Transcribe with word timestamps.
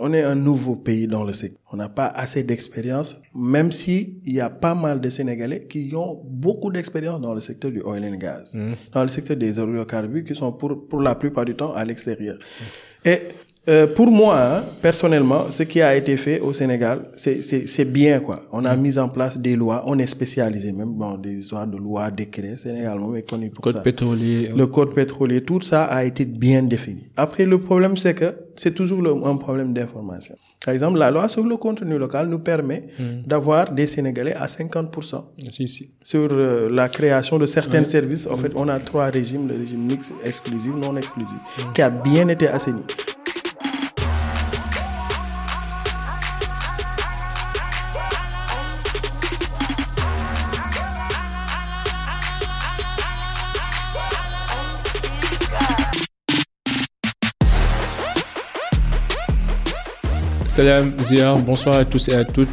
On 0.00 0.12
est 0.12 0.22
un 0.22 0.34
nouveau 0.34 0.76
pays 0.76 1.06
dans 1.06 1.24
le 1.24 1.32
secteur. 1.32 1.58
On 1.72 1.76
n'a 1.76 1.88
pas 1.88 2.06
assez 2.06 2.42
d'expérience, 2.42 3.18
même 3.34 3.72
si 3.72 4.20
il 4.24 4.34
y 4.34 4.40
a 4.40 4.50
pas 4.50 4.74
mal 4.74 5.00
de 5.00 5.10
Sénégalais 5.10 5.66
qui 5.66 5.92
ont 5.96 6.20
beaucoup 6.24 6.70
d'expérience 6.70 7.20
dans 7.20 7.34
le 7.34 7.40
secteur 7.40 7.70
du 7.70 7.80
oil 7.82 8.04
and 8.04 8.16
gas, 8.16 8.52
Mmh. 8.54 8.72
dans 8.92 9.02
le 9.02 9.08
secteur 9.08 9.36
des 9.36 9.50
hydrocarbures 9.58 10.24
qui 10.24 10.34
sont 10.34 10.52
pour, 10.52 10.86
pour 10.88 11.00
la 11.00 11.14
plupart 11.14 11.44
du 11.44 11.54
temps 11.54 11.72
à 11.72 11.84
l'extérieur. 11.84 12.38
Et 13.04 13.18
euh, 13.68 13.86
pour 13.86 14.10
moi, 14.10 14.36
hein, 14.40 14.64
personnellement, 14.80 15.50
ce 15.50 15.62
qui 15.62 15.80
a 15.80 15.94
été 15.94 16.16
fait 16.16 16.40
au 16.40 16.52
Sénégal, 16.52 17.06
c'est- 17.14 17.84
bien 17.84 18.18
quoi. 18.20 18.40
On 18.52 18.64
a 18.64 18.74
mis 18.76 18.98
en 18.98 19.08
place 19.08 19.38
des 19.38 19.54
lois, 19.56 19.82
on 19.86 19.98
est 19.98 20.06
spécialisé 20.06 20.72
même 20.72 20.96
dans 20.98 21.16
des 21.16 21.34
histoires 21.40 21.66
de 21.66 21.76
lois, 21.76 22.10
décrets. 22.10 22.56
Sénégal 22.56 22.98
moom 22.98 23.14
est 23.16 23.28
connu 23.28 23.50
pour 23.50 23.62
Code 23.62 23.76
ça. 23.76 23.82
pétrolier. 23.82 24.50
Le 24.56 24.66
code 24.66 24.94
pétrolier, 24.94 25.42
tout 25.42 25.60
ça 25.60 25.84
a 25.84 26.02
été 26.04 26.24
bien 26.24 26.62
défini. 26.62 27.04
Après, 27.16 27.44
le 27.44 27.58
problème, 27.58 27.96
c'est 27.96 28.14
que 28.14 28.34
c'est 28.56 28.74
toujours 28.74 29.00
le- 29.02 29.14
un 29.24 29.36
problème 29.36 29.72
d'information. 29.72 30.34
Par 30.64 30.74
exemple, 30.74 30.98
la 30.98 31.10
loi 31.10 31.28
sur 31.28 31.44
le 31.44 31.56
contenu 31.56 31.98
local 31.98 32.28
nous 32.28 32.38
permet 32.38 32.84
d'avoir 33.26 33.72
des 33.72 33.86
Sénégalais 33.88 34.34
à 34.34 34.46
50% 34.46 35.24
Si, 35.50 35.66
si. 35.68 35.90
sur 36.04 36.28
euh, 36.30 36.68
la 36.70 36.88
création 36.88 37.36
de 37.38 37.46
certains 37.46 37.84
services. 37.84 38.26
En 38.28 38.36
fait, 38.36 38.52
on 38.54 38.68
a 38.68 38.78
trois 38.78 39.06
régimes, 39.06 39.48
le 39.48 39.56
régime 39.56 39.84
mixte, 39.86 40.12
exclusif, 40.24 40.72
non 40.74 40.96
exclusif, 40.96 41.36
qui 41.74 41.82
a 41.82 41.90
bien 41.90 42.28
été 42.28 42.46
assaini. 42.48 42.82
Salam 60.52 60.92
Zia, 61.00 61.34
bonsoir 61.36 61.76
à 61.76 61.84
tous 61.86 62.10
et 62.10 62.14
à 62.14 62.26
toutes. 62.26 62.50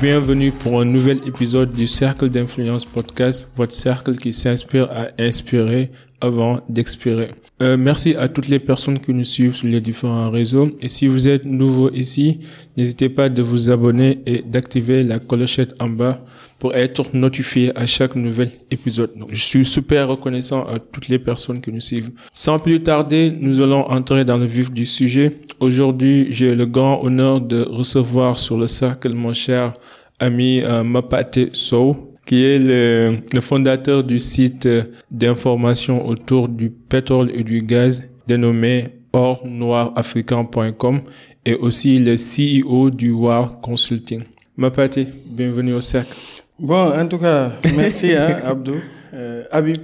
Bienvenue 0.00 0.52
pour 0.52 0.80
un 0.80 0.84
nouvel 0.84 1.18
épisode 1.26 1.72
du 1.72 1.88
Cercle 1.88 2.28
d'influence 2.28 2.84
podcast, 2.84 3.50
votre 3.56 3.72
cercle 3.72 4.14
qui 4.14 4.32
s'inspire 4.32 4.88
à 4.92 5.08
inspirer 5.20 5.90
avant 6.20 6.60
d'expirer. 6.68 7.32
Euh, 7.60 7.76
merci 7.76 8.14
à 8.14 8.28
toutes 8.28 8.46
les 8.46 8.60
personnes 8.60 9.00
qui 9.00 9.12
nous 9.12 9.24
suivent 9.24 9.56
sur 9.56 9.66
les 9.66 9.80
différents 9.80 10.30
réseaux. 10.30 10.70
Et 10.80 10.88
si 10.88 11.08
vous 11.08 11.26
êtes 11.26 11.44
nouveau 11.44 11.90
ici, 11.90 12.38
n'hésitez 12.76 13.08
pas 13.08 13.28
de 13.28 13.42
vous 13.42 13.68
abonner 13.68 14.20
et 14.26 14.40
d'activer 14.42 15.02
la 15.02 15.18
clochette 15.18 15.74
en 15.80 15.88
bas 15.88 16.24
pour 16.64 16.74
être 16.74 17.14
notifié 17.14 17.76
à 17.76 17.84
chaque 17.84 18.16
nouvel 18.16 18.50
épisode. 18.70 19.10
Donc, 19.18 19.28
je 19.32 19.44
suis 19.44 19.66
super 19.66 20.08
reconnaissant 20.08 20.64
à 20.64 20.78
toutes 20.78 21.08
les 21.08 21.18
personnes 21.18 21.60
qui 21.60 21.70
nous 21.70 21.82
suivent. 21.82 22.12
Sans 22.32 22.58
plus 22.58 22.82
tarder, 22.82 23.30
nous 23.38 23.60
allons 23.60 23.84
entrer 23.90 24.24
dans 24.24 24.38
le 24.38 24.46
vif 24.46 24.72
du 24.72 24.86
sujet. 24.86 25.40
Aujourd'hui, 25.60 26.28
j'ai 26.30 26.54
le 26.54 26.64
grand 26.64 27.04
honneur 27.04 27.42
de 27.42 27.60
recevoir 27.60 28.38
sur 28.38 28.56
le 28.56 28.66
cercle 28.66 29.12
mon 29.12 29.34
cher 29.34 29.74
ami 30.18 30.62
euh, 30.62 30.82
Mapate 30.82 31.54
Sow, 31.54 32.14
qui 32.24 32.42
est 32.42 32.58
le, 32.58 33.40
fondateur 33.42 34.02
du 34.02 34.18
site 34.18 34.66
d'information 35.10 36.08
autour 36.08 36.48
du 36.48 36.70
pétrole 36.70 37.30
et 37.34 37.44
du 37.44 37.60
gaz 37.60 38.08
dénommé 38.26 38.86
ornoirafricain.com 39.12 41.02
et 41.44 41.56
aussi 41.56 41.98
le 41.98 42.14
CEO 42.14 42.88
du 42.88 43.10
WAR 43.10 43.60
Consulting. 43.60 44.22
Mapate, 44.56 45.00
bienvenue 45.26 45.74
au 45.74 45.82
cercle. 45.82 46.43
Bon, 46.58 46.92
en 46.92 47.08
tout 47.08 47.18
cas, 47.18 47.52
merci, 47.76 48.12
hein, 48.14 48.38
Abdou. 48.44 48.76
Euh, 49.12 49.42
Habib. 49.50 49.78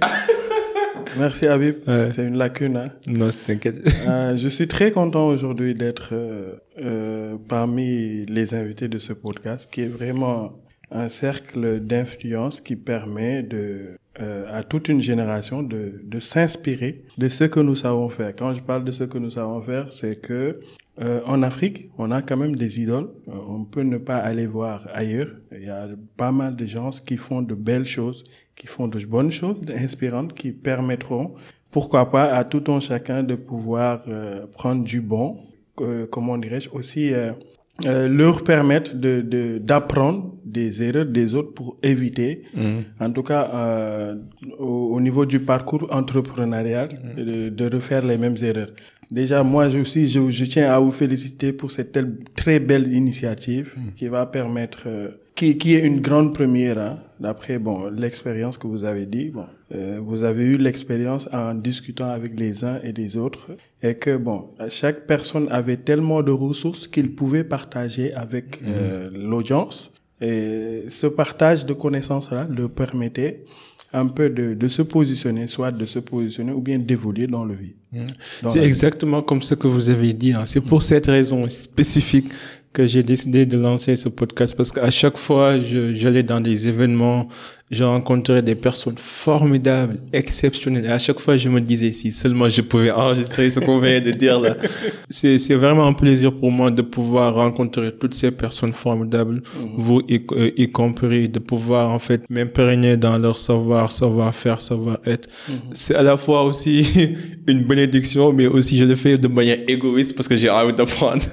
Merci, 1.17 1.45
Habib. 1.45 1.75
Ouais. 1.85 2.09
C'est 2.11 2.25
une 2.25 2.37
lacune, 2.37 2.77
hein. 2.77 2.85
Non, 3.07 3.29
t'inquiète. 3.29 3.81
Euh, 4.07 4.37
je 4.37 4.47
suis 4.47 4.67
très 4.69 4.91
content 4.91 5.27
aujourd'hui 5.27 5.75
d'être 5.75 6.09
euh, 6.13 6.53
euh, 6.81 7.35
parmi 7.49 8.25
les 8.25 8.53
invités 8.53 8.87
de 8.87 8.97
ce 8.97 9.11
podcast, 9.11 9.69
qui 9.69 9.81
est 9.81 9.87
vraiment 9.87 10.53
un 10.91 11.09
cercle 11.09 11.81
d'influence 11.81 12.61
qui 12.61 12.77
permet 12.77 13.43
de, 13.43 13.97
euh, 14.21 14.45
à 14.51 14.63
toute 14.63 14.87
une 14.89 15.01
génération 15.01 15.63
de, 15.63 16.01
de 16.03 16.19
s'inspirer 16.19 17.03
de 17.17 17.27
ce 17.29 17.45
que 17.45 17.59
nous 17.59 17.75
savons 17.75 18.09
faire. 18.09 18.33
Quand 18.35 18.53
je 18.53 18.61
parle 18.61 18.83
de 18.83 18.91
ce 18.91 19.03
que 19.05 19.17
nous 19.17 19.31
savons 19.31 19.61
faire, 19.61 19.87
c'est 19.91 20.21
que 20.21 20.59
euh, 20.99 21.21
en 21.25 21.41
Afrique, 21.41 21.89
on 21.97 22.11
a 22.11 22.21
quand 22.21 22.37
même 22.37 22.55
des 22.55 22.81
idoles. 22.81 23.09
Euh, 23.27 23.31
on 23.47 23.63
peut 23.63 23.81
ne 23.83 23.97
pas 23.97 24.17
aller 24.17 24.45
voir 24.45 24.87
ailleurs. 24.93 25.31
Il 25.51 25.63
y 25.63 25.69
a 25.69 25.87
pas 26.17 26.31
mal 26.31 26.55
de 26.55 26.65
gens 26.65 26.89
qui 27.05 27.17
font 27.17 27.41
de 27.41 27.55
belles 27.55 27.85
choses, 27.85 28.23
qui 28.55 28.67
font 28.67 28.87
de 28.87 28.99
bonnes 29.05 29.31
choses, 29.31 29.57
inspirantes, 29.75 30.33
qui 30.33 30.51
permettront 30.51 31.33
pourquoi 31.71 32.11
pas 32.11 32.25
à 32.25 32.43
tout 32.43 32.63
un 32.71 32.79
chacun 32.81 33.23
de 33.23 33.35
pouvoir 33.35 34.03
euh, 34.07 34.45
prendre 34.47 34.83
du 34.83 34.99
bon, 34.99 35.37
euh, 35.79 36.05
comment 36.11 36.37
dirais-je, 36.37 36.69
aussi 36.71 37.13
euh, 37.13 37.31
euh, 37.85 38.09
leur 38.09 38.43
permettre 38.43 38.93
de 38.93 39.21
de- 39.21 39.57
d'apprendre 39.59 40.35
des 40.43 40.83
erreurs 40.83 41.05
des 41.05 41.33
autres 41.33 41.53
pour 41.53 41.77
éviter, 41.81 42.43
en 42.99 43.11
tout 43.11 43.23
cas 43.23 43.43
euh, 43.53 44.15
au, 44.59 44.89
au 44.95 44.99
niveau 44.99 45.25
du 45.25 45.39
parcours 45.39 45.87
entrepreneurial, 45.91 46.89
de, 47.17 47.49
de 47.49 47.75
refaire 47.75 48.05
les 48.05 48.17
mêmes 48.17 48.35
erreurs. 48.43 48.71
Déjà, 49.11 49.43
moi 49.43 49.67
je 49.67 49.79
aussi, 49.79 50.07
je, 50.07 50.29
je 50.29 50.45
tiens 50.45 50.71
à 50.71 50.79
vous 50.79 50.91
féliciter 50.91 51.51
pour 51.51 51.69
cette 51.71 51.91
telle, 51.91 52.17
très 52.33 52.61
belle 52.61 52.93
initiative 52.93 53.75
qui 53.97 54.07
va 54.07 54.25
permettre, 54.25 54.83
euh, 54.85 55.09
qui, 55.35 55.57
qui 55.57 55.75
est 55.75 55.85
une 55.85 55.99
grande 55.99 56.33
première, 56.33 56.79
hein, 56.79 56.99
d'après 57.19 57.59
bon 57.59 57.89
l'expérience 57.89 58.57
que 58.57 58.67
vous 58.67 58.85
avez 58.85 59.05
dit. 59.05 59.29
Bon, 59.29 59.47
euh, 59.75 59.99
vous 60.01 60.23
avez 60.23 60.45
eu 60.45 60.55
l'expérience 60.55 61.27
en 61.33 61.53
discutant 61.53 62.09
avec 62.09 62.39
les 62.39 62.63
uns 62.63 62.79
et 62.83 62.93
les 62.93 63.17
autres, 63.17 63.49
et 63.83 63.95
que 63.95 64.15
bon, 64.15 64.45
chaque 64.69 65.05
personne 65.07 65.49
avait 65.51 65.77
tellement 65.77 66.23
de 66.23 66.31
ressources 66.31 66.87
qu'il 66.87 67.13
pouvait 67.13 67.43
partager 67.43 68.13
avec 68.13 68.61
euh, 68.65 69.09
l'audience. 69.13 69.91
Et 70.21 70.83
ce 70.87 71.07
partage 71.07 71.65
de 71.65 71.73
connaissances-là 71.73 72.47
leur 72.49 72.69
permettait 72.69 73.43
un 73.93 74.07
peu 74.07 74.29
de, 74.29 74.53
de 74.53 74.67
se 74.67 74.81
positionner, 74.81 75.47
soit 75.47 75.71
de 75.71 75.85
se 75.85 75.99
positionner 75.99 76.53
ou 76.53 76.61
bien 76.61 76.79
d'évoluer 76.79 77.27
dans 77.27 77.43
le 77.43 77.53
vie. 77.55 77.73
Dans 78.41 78.49
C'est 78.49 78.59
vie. 78.59 78.65
exactement 78.65 79.21
comme 79.21 79.41
ce 79.41 79.53
que 79.55 79.67
vous 79.67 79.89
avez 79.89 80.13
dit. 80.13 80.31
hein. 80.33 80.45
C'est 80.45 80.61
pour 80.61 80.81
cette 80.81 81.07
raison 81.07 81.47
spécifique 81.49 82.29
que 82.73 82.87
j'ai 82.87 83.03
décidé 83.03 83.45
de 83.45 83.57
lancer 83.57 83.95
ce 83.95 84.09
podcast 84.09 84.55
parce 84.55 84.71
qu'à 84.71 84.89
chaque 84.91 85.17
fois, 85.17 85.59
je- 85.59 85.93
j'allais 85.93 86.23
dans 86.23 86.39
des 86.39 86.67
événements, 86.67 87.27
je 87.69 87.83
rencontrais 87.85 88.41
des 88.41 88.55
personnes 88.55 88.97
formidables, 88.97 89.95
exceptionnelles. 90.11 90.85
Et 90.85 90.89
à 90.89 90.99
chaque 90.99 91.19
fois, 91.21 91.37
je 91.37 91.47
me 91.47 91.61
disais, 91.61 91.93
si 91.93 92.11
seulement 92.11 92.49
je 92.49 92.61
pouvais 92.61 92.91
enregistrer 92.91 93.49
ce 93.49 93.59
qu'on 93.61 93.79
vient 93.79 94.01
de 94.01 94.11
dire 94.11 94.39
là. 94.39 94.55
C'est, 95.09 95.37
c'est 95.37 95.55
vraiment 95.55 95.85
un 95.87 95.93
plaisir 95.93 96.33
pour 96.33 96.51
moi 96.51 96.71
de 96.71 96.81
pouvoir 96.81 97.35
rencontrer 97.35 97.91
toutes 97.99 98.13
ces 98.13 98.31
personnes 98.31 98.71
formidables, 98.71 99.41
vous 99.77 100.01
y, 100.07 100.21
euh, 100.31 100.51
y 100.55 100.71
compris, 100.71 101.27
de 101.27 101.39
pouvoir 101.39 101.89
en 101.91 101.99
fait 101.99 102.21
m'imprégner 102.29 102.95
dans 102.95 103.17
leur 103.17 103.37
savoir, 103.37 103.91
savoir-faire, 103.91 104.61
savoir-être. 104.61 105.27
C'est 105.73 105.95
à 105.95 106.01
la 106.03 106.15
fois 106.15 106.43
aussi 106.43 106.85
une 107.47 107.63
bénédiction, 107.63 108.31
mais 108.31 108.47
aussi 108.47 108.77
je 108.77 108.85
le 108.85 108.95
fais 108.95 109.17
de 109.17 109.27
manière 109.27 109.57
égoïste 109.67 110.15
parce 110.15 110.27
que 110.29 110.37
j'ai 110.37 110.49
envie 110.49 110.73
d'apprendre. 110.73 111.23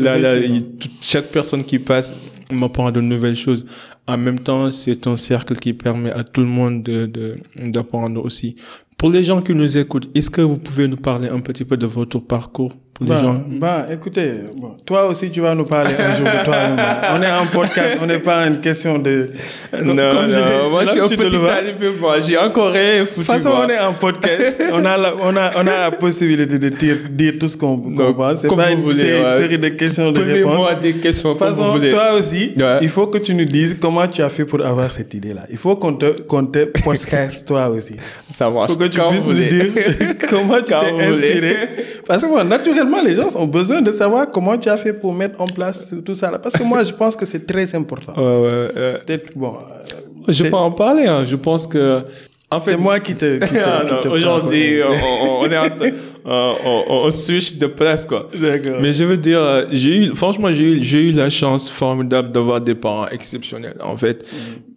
là, 0.00 0.16
là, 0.18 0.36
effectivement. 0.36 0.68
il- 0.80 0.83
chaque 1.00 1.30
personne 1.30 1.64
qui 1.64 1.78
passe 1.78 2.14
m'apprend 2.50 2.90
de 2.90 3.00
nouvelles 3.00 3.36
choses. 3.36 3.66
En 4.06 4.18
même 4.18 4.38
temps, 4.38 4.70
c'est 4.70 5.06
un 5.06 5.16
cercle 5.16 5.56
qui 5.56 5.72
permet 5.72 6.10
à 6.10 6.24
tout 6.24 6.42
le 6.42 6.46
monde 6.46 6.82
de, 6.82 7.06
de, 7.06 7.38
d'apprendre 7.56 8.22
aussi. 8.22 8.56
Pour 8.98 9.10
les 9.10 9.24
gens 9.24 9.40
qui 9.42 9.54
nous 9.54 9.76
écoutent, 9.76 10.08
est-ce 10.14 10.30
que 10.30 10.40
vous 10.40 10.56
pouvez 10.56 10.88
nous 10.88 10.96
parler 10.96 11.28
un 11.28 11.40
petit 11.40 11.64
peu 11.64 11.76
de 11.76 11.86
votre 11.86 12.18
parcours 12.20 12.72
pour 12.94 13.04
les 13.06 13.10
Bah, 13.10 13.20
gens? 13.20 13.42
bah, 13.60 13.86
écoutez, 13.90 14.34
bon, 14.56 14.76
toi 14.86 15.08
aussi 15.08 15.28
tu 15.30 15.40
vas 15.40 15.52
nous 15.56 15.64
parler 15.64 15.94
un 15.98 16.14
jour 16.14 16.24
de 16.26 16.44
toi. 16.44 16.54
on 17.12 17.20
est 17.20 17.30
en 17.30 17.44
podcast, 17.46 17.98
on 18.00 18.06
n'est 18.06 18.20
pas 18.20 18.46
une 18.46 18.60
question 18.60 18.98
de. 19.00 19.30
non, 19.72 19.80
comme 19.96 20.30
je 20.30 20.38
non, 20.38 20.44
l'ai- 20.64 20.70
moi 20.70 20.84
je 20.84 20.90
suis 20.90 21.00
un 21.00 21.08
petit 21.08 21.16
talibé, 21.16 21.88
moi. 22.00 22.20
J'ai 22.20 22.38
encore 22.38 22.70
rien 22.70 23.04
foutu. 23.04 23.20
De 23.20 23.24
toute 23.24 23.24
façon, 23.26 23.48
moi. 23.48 23.66
on 23.66 23.68
est 23.68 23.78
en 23.80 23.92
podcast. 23.94 24.62
on, 24.72 24.84
a 24.84 24.96
la, 24.96 25.14
on, 25.20 25.36
a, 25.36 25.50
on 25.56 25.66
a 25.66 25.80
la 25.80 25.90
possibilité 25.90 26.56
de 26.56 26.68
dire, 26.68 26.96
dire 27.10 27.34
tout 27.40 27.48
ce 27.48 27.56
qu'on 27.56 27.76
pense. 27.78 28.42
C'est 28.42 28.54
pas 28.54 28.70
une 28.70 28.80
voulez, 28.80 28.94
sé- 28.96 29.22
ouais. 29.24 29.36
série 29.38 29.58
de 29.58 29.68
questions 29.70 30.12
de 30.12 30.20
réponses. 30.20 30.52
Posez-moi 30.52 30.74
des 30.76 30.92
questions 30.94 31.32
De 31.34 31.38
toute 31.38 31.48
vous 31.48 31.54
façon, 31.56 31.90
toi 31.90 32.12
aussi, 32.14 32.52
Ouais. 32.56 32.78
il 32.80 32.88
faut 32.88 33.08
que 33.08 33.18
tu 33.18 33.34
nous 33.34 33.44
dises 33.44 33.76
comment 33.80 34.06
tu 34.06 34.22
as 34.22 34.28
fait 34.28 34.44
pour 34.44 34.64
avoir 34.64 34.92
cette 34.92 35.12
idée-là. 35.14 35.46
Il 35.50 35.56
faut 35.58 35.74
qu'on 35.74 35.94
te, 35.94 36.22
qu'on 36.22 36.46
te 36.46 36.64
podcast 36.84 37.44
toi 37.48 37.68
aussi. 37.70 37.96
Ça 38.30 38.48
marche. 38.50 38.70
Que 38.88 38.94
tu 38.94 39.00
Quand 39.00 39.10
puisses 39.10 39.26
nous 39.26 39.34
dire 39.34 39.66
comment 40.30 40.58
tu 40.58 40.64
t'es 40.64 40.74
inspiré. 40.74 41.56
Parce 42.06 42.22
que 42.22 42.28
bon, 42.28 42.44
naturellement, 42.44 43.02
les 43.02 43.14
gens 43.14 43.28
ont 43.36 43.46
besoin 43.46 43.80
de 43.82 43.90
savoir 43.92 44.30
comment 44.30 44.56
tu 44.58 44.68
as 44.68 44.76
fait 44.76 44.92
pour 44.92 45.12
mettre 45.12 45.40
en 45.40 45.46
place 45.46 45.94
tout 46.04 46.14
ça. 46.14 46.30
Là. 46.30 46.38
Parce 46.38 46.56
que 46.56 46.62
moi, 46.62 46.84
je 46.84 46.92
pense 46.92 47.16
que 47.16 47.26
c'est 47.26 47.46
très 47.46 47.74
important. 47.74 48.12
Ouais, 48.16 48.22
ouais. 48.76 48.98
Peut-être, 49.06 49.36
bon, 49.36 49.54
euh, 49.56 50.32
Je 50.32 50.44
peux 50.44 50.54
en 50.56 50.70
parler. 50.70 51.06
Hein. 51.06 51.24
Je 51.26 51.36
pense 51.36 51.66
que, 51.66 52.00
en 52.50 52.60
fait, 52.60 52.72
c'est 52.72 52.76
moi 52.76 53.00
qui 53.00 53.14
te, 53.14 53.38
Ah, 53.64 53.84
te 54.02 54.08
Aujourd'hui, 54.08 54.80
on- 54.88 55.40
on 55.40 55.46
est 55.50 55.56
en, 55.58 55.68
on, 56.24 56.84
on, 56.88 57.10
switch 57.10 57.56
de 57.56 57.66
place, 57.66 58.04
quoi. 58.04 58.30
Mais 58.80 58.92
je 58.92 59.04
veux 59.04 59.16
dire, 59.16 59.40
euh, 59.40 59.64
j'ai 59.70 60.04
eu, 60.04 60.14
franchement, 60.14 60.48
j'ai 60.52 60.64
eu, 60.64 60.82
j'ai 60.82 61.08
eu 61.08 61.12
la 61.12 61.28
chance 61.28 61.68
formidable 61.68 62.32
d'avoir 62.32 62.60
des 62.60 62.74
parents 62.74 63.08
exceptionnels. 63.08 63.76
En 63.80 63.96
fait, 63.96 64.24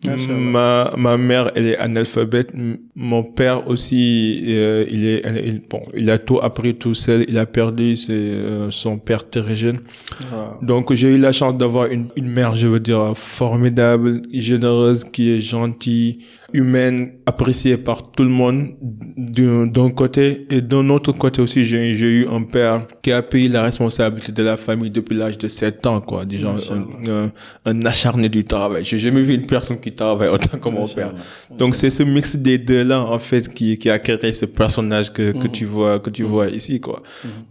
Mm. 0.05 0.51
ma, 0.51 0.94
ma 0.97 1.17
mère, 1.17 1.51
elle 1.55 1.67
est 1.67 1.77
analphabète. 1.77 2.53
Mon 2.95 3.23
père 3.23 3.67
aussi, 3.67 4.44
euh, 4.47 4.85
il 4.89 5.05
est, 5.05 5.23
il, 5.45 5.61
bon, 5.67 5.81
il 5.95 6.09
a 6.09 6.17
tout 6.17 6.39
appris 6.41 6.75
tout 6.75 6.94
seul. 6.94 7.25
Il 7.27 7.38
a 7.38 7.45
perdu 7.45 7.97
ses, 7.97 8.13
euh, 8.13 8.71
son 8.71 8.97
père 8.99 9.29
très 9.29 9.55
jeune. 9.55 9.79
Wow. 10.31 10.65
Donc 10.65 10.94
j'ai 10.94 11.15
eu 11.15 11.17
la 11.17 11.31
chance 11.31 11.57
d'avoir 11.57 11.88
une, 11.88 12.07
une 12.15 12.29
mère, 12.29 12.55
je 12.55 12.67
veux 12.67 12.79
dire, 12.79 13.13
formidable, 13.15 14.21
généreuse, 14.31 15.03
qui 15.03 15.31
est 15.31 15.41
gentille, 15.41 16.19
humaine, 16.53 17.13
appréciée 17.25 17.77
par 17.77 18.11
tout 18.11 18.23
le 18.23 18.29
monde 18.29 18.69
d'un 19.17 19.89
côté. 19.89 20.45
Et 20.51 20.61
d'un 20.61 20.89
autre 20.89 21.11
côté 21.11 21.36
aussi, 21.39 21.65
j'ai 21.65 21.93
eu 21.93 22.27
un 22.27 22.43
père 22.43 22.87
qui 23.01 23.11
a 23.11 23.21
pris 23.21 23.47
la 23.47 23.63
responsabilité 23.63 24.31
de 24.31 24.43
la 24.43 24.57
famille 24.57 24.89
depuis 24.89 25.15
l'âge 25.15 25.37
de 25.37 25.47
7 25.47 25.85
ans, 25.85 26.01
quoi. 26.01 26.25
Disons, 26.25 26.55
un, 26.71 27.11
un, 27.11 27.31
un 27.65 27.85
acharné 27.85 28.29
du 28.29 28.43
travail. 28.43 28.83
J'ai 28.85 28.99
jamais 28.99 29.21
vu 29.21 29.33
une 29.35 29.45
personne 29.45 29.79
qui 29.79 29.91
travaille 29.91 30.29
autant 30.29 30.57
que 30.57 30.69
mon 30.69 30.87
père. 30.87 31.13
Donc 31.57 31.75
c'est 31.75 31.89
ce 31.89 32.03
mix 32.03 32.35
des 32.35 32.57
deux-là, 32.57 33.01
en 33.01 33.19
fait, 33.19 33.53
qui, 33.53 33.77
qui 33.77 33.89
a 33.89 33.99
créé 33.99 34.31
ce 34.31 34.45
personnage 34.45 35.11
que, 35.11 35.31
que 35.31 35.47
tu 35.47 35.65
vois, 35.65 35.99
que 35.99 36.09
tu 36.09 36.23
vois 36.23 36.47
ici, 36.49 36.79
quoi. 36.79 37.01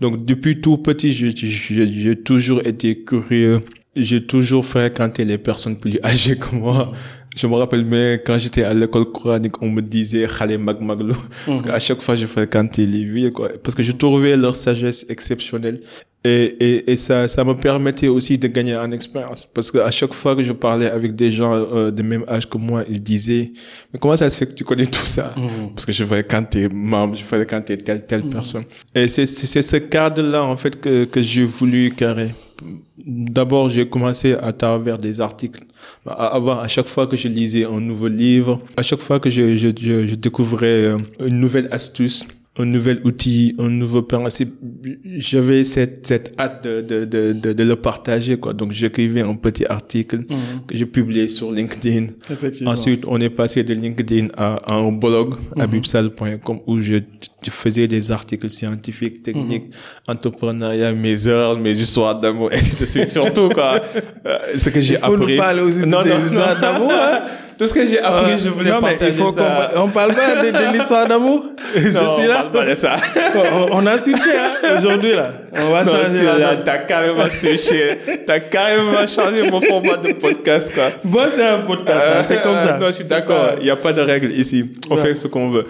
Donc 0.00 0.24
depuis 0.24 0.60
tout 0.60 0.78
petit, 0.78 1.12
j'ai 1.12 2.16
toujours 2.16 2.60
été 2.66 3.02
curieux. 3.04 3.60
J'ai 3.98 4.26
toujours 4.26 4.64
fréquenté 4.64 5.24
les 5.24 5.38
personnes 5.38 5.78
plus 5.78 5.98
âgées 6.04 6.36
que 6.36 6.54
moi. 6.54 6.92
Je 7.36 7.46
me 7.46 7.54
rappelle, 7.54 7.84
mais 7.84 8.22
quand 8.24 8.38
j'étais 8.38 8.62
à 8.64 8.72
l'école 8.72 9.04
coranique, 9.12 9.60
on 9.60 9.68
me 9.68 9.82
disait 9.82 10.26
Khale 10.26 10.58
Mag 10.58 10.80
Maglo. 10.80 11.14
Parce 11.44 11.60
qu'à 11.60 11.78
chaque 11.78 12.00
fois, 12.00 12.16
je 12.16 12.24
fréquentais 12.24 12.86
les 12.86 13.04
vieux, 13.04 13.30
quoi. 13.30 13.50
Parce 13.62 13.74
que 13.74 13.82
je 13.82 13.92
trouvais 13.92 14.36
leur 14.38 14.56
sagesse 14.56 15.04
exceptionnelle. 15.10 15.80
Et, 16.24 16.56
et, 16.58 16.90
et 16.92 16.96
ça, 16.96 17.28
ça 17.28 17.44
me 17.44 17.54
permettait 17.54 18.08
aussi 18.08 18.38
de 18.38 18.48
gagner 18.48 18.74
en 18.74 18.90
expérience. 18.90 19.44
Parce 19.44 19.70
que 19.70 19.78
à 19.78 19.90
chaque 19.90 20.14
fois 20.14 20.34
que 20.34 20.42
je 20.42 20.52
parlais 20.52 20.90
avec 20.90 21.14
des 21.14 21.30
gens 21.30 21.52
euh, 21.52 21.90
de 21.90 22.02
même 22.02 22.24
âge 22.26 22.48
que 22.48 22.56
moi, 22.56 22.84
ils 22.88 23.02
disaient, 23.02 23.52
mais 23.92 23.98
comment 24.00 24.16
ça 24.16 24.30
se 24.30 24.36
fait 24.36 24.46
que 24.46 24.54
tu 24.54 24.64
connais 24.64 24.86
tout 24.86 25.04
ça? 25.04 25.34
Parce 25.74 25.84
que 25.84 25.92
je 25.92 26.04
fréquentais 26.04 26.68
membre, 26.72 27.16
je 27.16 27.22
fréquentais 27.22 27.76
telle, 27.76 28.06
telle 28.06 28.24
personne. 28.24 28.64
Et 28.94 29.08
c'est, 29.08 29.26
c'est, 29.26 29.46
c'est 29.46 29.62
ce 29.62 29.76
cadre-là, 29.76 30.42
en 30.42 30.56
fait, 30.56 30.80
que, 30.80 31.04
que 31.04 31.20
j'ai 31.20 31.44
voulu 31.44 31.90
carrer. 31.90 32.30
D'abord, 33.04 33.68
j'ai 33.68 33.88
commencé 33.88 34.32
à 34.34 34.52
travers 34.52 34.98
des 34.98 35.20
articles. 35.20 35.64
Avant, 36.06 36.58
à 36.58 36.68
chaque 36.68 36.88
fois 36.88 37.06
que 37.06 37.16
je 37.16 37.28
lisais 37.28 37.64
un 37.64 37.80
nouveau 37.80 38.08
livre, 38.08 38.60
à 38.76 38.82
chaque 38.82 39.00
fois 39.00 39.20
que 39.20 39.28
je, 39.28 39.56
je, 39.56 39.68
je, 39.68 40.06
je 40.06 40.14
découvrais 40.14 40.66
euh, 40.66 40.96
une 41.20 41.38
nouvelle 41.38 41.68
astuce, 41.70 42.26
un 42.58 42.64
nouvel 42.64 43.00
outil, 43.04 43.54
un 43.58 43.68
nouveau 43.68 44.00
principe, 44.02 44.54
j'avais 45.18 45.62
cette, 45.64 46.06
cette 46.06 46.34
hâte 46.40 46.64
de, 46.64 46.80
de, 46.80 47.04
de, 47.04 47.32
de, 47.32 47.52
de 47.52 47.64
le 47.64 47.76
partager, 47.76 48.38
quoi. 48.38 48.54
Donc, 48.54 48.72
j'écrivais 48.72 49.20
un 49.20 49.34
petit 49.34 49.66
article 49.66 50.24
que 50.66 50.76
je 50.76 50.84
publiais 50.86 51.28
sur 51.28 51.52
LinkedIn. 51.52 52.06
Ensuite, 52.64 53.04
on 53.06 53.20
est 53.20 53.28
passé 53.30 53.62
de 53.62 53.74
LinkedIn 53.74 54.28
à, 54.36 54.56
à 54.66 54.74
un 54.74 54.90
blog, 54.92 55.34
abibsal.com, 55.58 56.60
où 56.66 56.80
je, 56.80 56.96
je 57.42 57.50
faisais 57.50 57.86
des 57.86 58.10
articles 58.10 58.48
scientifiques, 58.48 59.22
techniques, 59.22 59.64
entrepreneuriat, 60.08 60.92
mes 60.92 61.26
heures, 61.26 61.58
mes 61.58 61.78
histoires 61.78 62.18
d'amour, 62.18 62.52
et 62.52 62.56
ainsi 62.56 62.74
de 62.76 62.86
suite. 62.86 63.10
Surtout, 63.16 63.50
quoi, 63.50 63.80
euh, 64.26 64.38
ce 64.56 64.70
que 64.70 64.80
j'ai 64.80 64.94
Il 64.94 65.00
faut 65.00 65.14
appris. 65.14 65.32
nous 65.34 65.38
parler 65.38 65.62
aussi 65.62 65.80
non, 65.80 65.98
non, 66.04 66.26
histoires 66.26 66.58
d'amour, 66.60 66.90
hein. 66.92 67.20
Tout 67.58 67.66
ce 67.66 67.72
que 67.74 67.86
j'ai 67.86 67.98
appris, 67.98 68.38
je 68.38 68.48
voulais 68.50 68.70
non, 68.70 68.76
mais 68.82 68.90
partager 68.90 69.12
il 69.12 69.22
faut 69.24 69.32
ça. 69.32 69.70
qu'on 69.74 69.82
on 69.82 69.88
parle 69.88 70.14
pas 70.14 70.44
de, 70.44 70.50
de 70.50 70.72
l'histoire 70.76 71.08
d'amour. 71.08 71.44
Je 71.74 71.88
suis 71.88 71.96
on 71.98 72.26
là. 72.28 72.34
parle 72.34 72.52
pas 72.52 72.66
de 72.66 72.74
ça. 72.74 72.96
on, 73.34 73.68
on 73.78 73.86
a 73.86 73.98
switché 73.98 74.30
hein, 74.38 74.76
aujourd'hui 74.78 75.12
là. 75.14 75.32
On 75.54 75.70
va 75.70 75.82
Non, 75.84 75.90
changer 75.90 76.20
tu 76.20 76.64
t'as 76.64 76.78
carrément 76.78 77.28
switché. 77.30 77.98
T'as 78.26 78.40
carrément 78.40 79.06
changé 79.06 79.50
mon 79.50 79.60
format 79.60 79.96
de 79.96 80.12
podcast, 80.12 80.72
quoi. 80.74 80.84
Bon, 81.04 81.18
c'est 81.34 81.44
un 81.46 81.60
podcast, 81.60 82.00
hein, 82.18 82.24
c'est 82.28 82.42
comme 82.42 82.58
ça. 82.58 82.74
Euh, 82.76 82.78
Non, 82.78 82.86
je 82.86 82.92
suis 82.92 83.04
d'accord. 83.04 83.50
Il 83.58 83.64
n'y 83.64 83.70
a 83.70 83.76
pas 83.76 83.92
de 83.92 84.00
règle 84.00 84.30
ici. 84.32 84.62
On 84.90 84.96
Ouais. 84.96 85.02
fait 85.02 85.14
ce 85.16 85.26
qu'on 85.26 85.50
veut. 85.50 85.66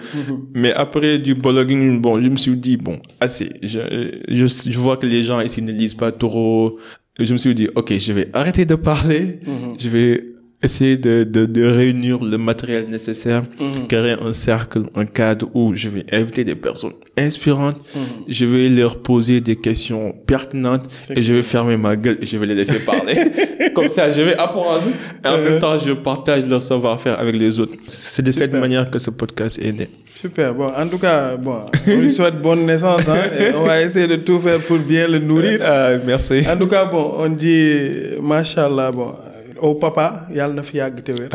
Mais 0.53 0.73
après 0.73 1.17
du 1.17 1.35
blogging, 1.35 1.99
bon, 2.01 2.21
je 2.21 2.29
me 2.29 2.37
suis 2.37 2.55
dit, 2.55 2.77
bon, 2.77 2.99
assez. 3.19 3.49
Je, 3.63 3.79
je, 4.27 4.45
je 4.71 4.77
vois 4.79 4.97
que 4.97 5.05
les 5.05 5.23
gens 5.23 5.39
ici 5.41 5.61
ne 5.61 5.71
lisent 5.71 5.93
pas 5.93 6.11
trop. 6.11 6.77
Je 7.19 7.31
me 7.33 7.37
suis 7.37 7.55
dit, 7.55 7.67
ok, 7.75 7.93
je 7.97 8.13
vais 8.13 8.27
arrêter 8.33 8.65
de 8.65 8.75
parler. 8.75 9.39
Je 9.79 9.89
vais 9.89 10.23
essayer 10.63 10.97
de, 10.97 11.23
de, 11.23 11.45
de 11.45 11.63
réunir 11.65 12.23
le 12.23 12.37
matériel 12.37 12.87
nécessaire, 12.89 13.43
créer 13.87 14.15
un 14.21 14.33
cercle, 14.33 14.83
un 14.95 15.05
cadre 15.05 15.47
où 15.53 15.75
je 15.75 15.89
vais 15.89 16.05
inviter 16.11 16.43
des 16.43 16.55
personnes 16.55 16.93
inspirantes. 17.17 17.79
Je 18.27 18.45
vais 18.45 18.69
leur 18.69 19.01
poser 19.01 19.39
des 19.41 19.55
questions 19.55 20.13
pertinentes 20.25 20.87
et 21.15 21.21
je 21.21 21.33
vais 21.33 21.43
fermer 21.43 21.77
ma 21.77 21.95
gueule 21.95 22.17
et 22.21 22.25
je 22.25 22.37
vais 22.37 22.47
les 22.47 22.55
laisser 22.55 22.79
parler. 22.79 23.15
Comme 23.75 23.89
ça, 23.89 24.09
je 24.09 24.21
vais 24.21 24.35
apprendre 24.35 24.83
et 25.23 25.27
en 25.27 25.37
même 25.37 25.59
temps, 25.59 25.77
je 25.77 25.91
partage 25.91 26.45
leur 26.47 26.61
savoir-faire 26.61 27.19
avec 27.19 27.35
les 27.35 27.59
autres. 27.59 27.73
C'est 27.85 28.23
de 28.23 28.31
cette 28.31 28.53
manière 28.53 28.89
que 28.89 28.97
ce 28.97 29.11
podcast 29.11 29.59
est 29.63 29.71
né. 29.71 29.89
Super. 30.15 30.55
Bon, 30.55 30.71
en 30.75 30.87
tout 30.87 30.97
cas, 30.97 31.35
bon, 31.37 31.61
on 31.87 31.97
lui 32.01 32.09
souhaite 32.09 32.41
bonne 32.41 32.65
naissance. 32.65 33.07
Hein, 33.07 33.17
et 33.39 33.53
on 33.53 33.63
va 33.65 33.79
essayer 33.83 34.07
de 34.07 34.15
tout 34.15 34.39
faire 34.39 34.59
pour 34.61 34.79
bien 34.79 35.07
le 35.07 35.19
nourrir. 35.19 35.59
Ah, 35.63 35.91
merci. 36.03 36.41
En 36.51 36.57
tout 36.57 36.65
cas, 36.65 36.85
bon, 36.85 37.13
on 37.19 37.29
dit, 37.29 37.75
machallah, 38.19 38.91
bon, 38.91 39.13
au 39.61 39.75
papa, 39.75 40.27
yal 40.33 40.53
na 40.53 40.63
fi 40.63 40.77
yàgg 40.77 41.03
te 41.03 41.11
wér. 41.11 41.29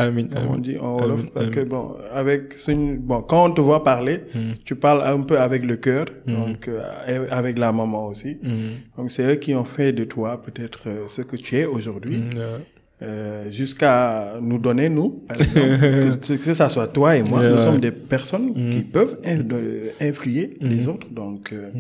On 0.50 0.58
dit 0.58 0.76
en 0.78 0.96
Wolof. 0.98 1.26
Parce 1.34 1.50
que 1.50 1.60
bon, 1.60 1.96
avec 2.14 2.54
bon, 3.00 3.22
quand 3.22 3.46
on 3.46 3.50
te 3.52 3.60
voit 3.60 3.82
parler, 3.84 4.20
tu 4.64 4.74
parles 4.76 5.02
un 5.06 5.20
peu 5.22 5.38
avec 5.38 5.64
le 5.64 5.76
cœur, 5.76 6.06
donc, 6.26 6.68
euh, 6.68 7.26
avec 7.30 7.58
la 7.58 7.72
maman 7.72 8.06
aussi. 8.08 8.36
Donc, 8.96 9.10
c'est 9.10 9.24
eux 9.24 9.36
qui 9.36 9.54
ont 9.54 9.64
fait 9.64 9.92
de 9.92 10.04
toi 10.04 10.40
peut-être 10.42 10.84
euh, 10.88 11.04
ce 11.08 11.22
que 11.22 11.36
tu 11.36 11.56
es 11.58 11.64
aujourd'hui. 11.64 12.20
Euh, 13.02 13.50
jusqu'à 13.50 14.34
nous 14.40 14.58
donner, 14.58 14.88
nous, 14.88 15.24
par 15.26 15.36
exemple, 15.36 16.18
que, 16.20 16.34
que 16.44 16.54
ça 16.54 16.68
soit 16.68 16.86
toi 16.86 17.16
et 17.16 17.22
moi, 17.24 17.42
nous 17.48 17.58
sommes 17.58 17.80
des 17.80 17.90
personnes 17.90 18.54
qui 18.54 18.80
peuvent 18.80 19.18
influer 20.00 20.56
les 20.60 20.86
autres. 20.86 21.08
Donc, 21.10 21.52
euh, 21.52 21.70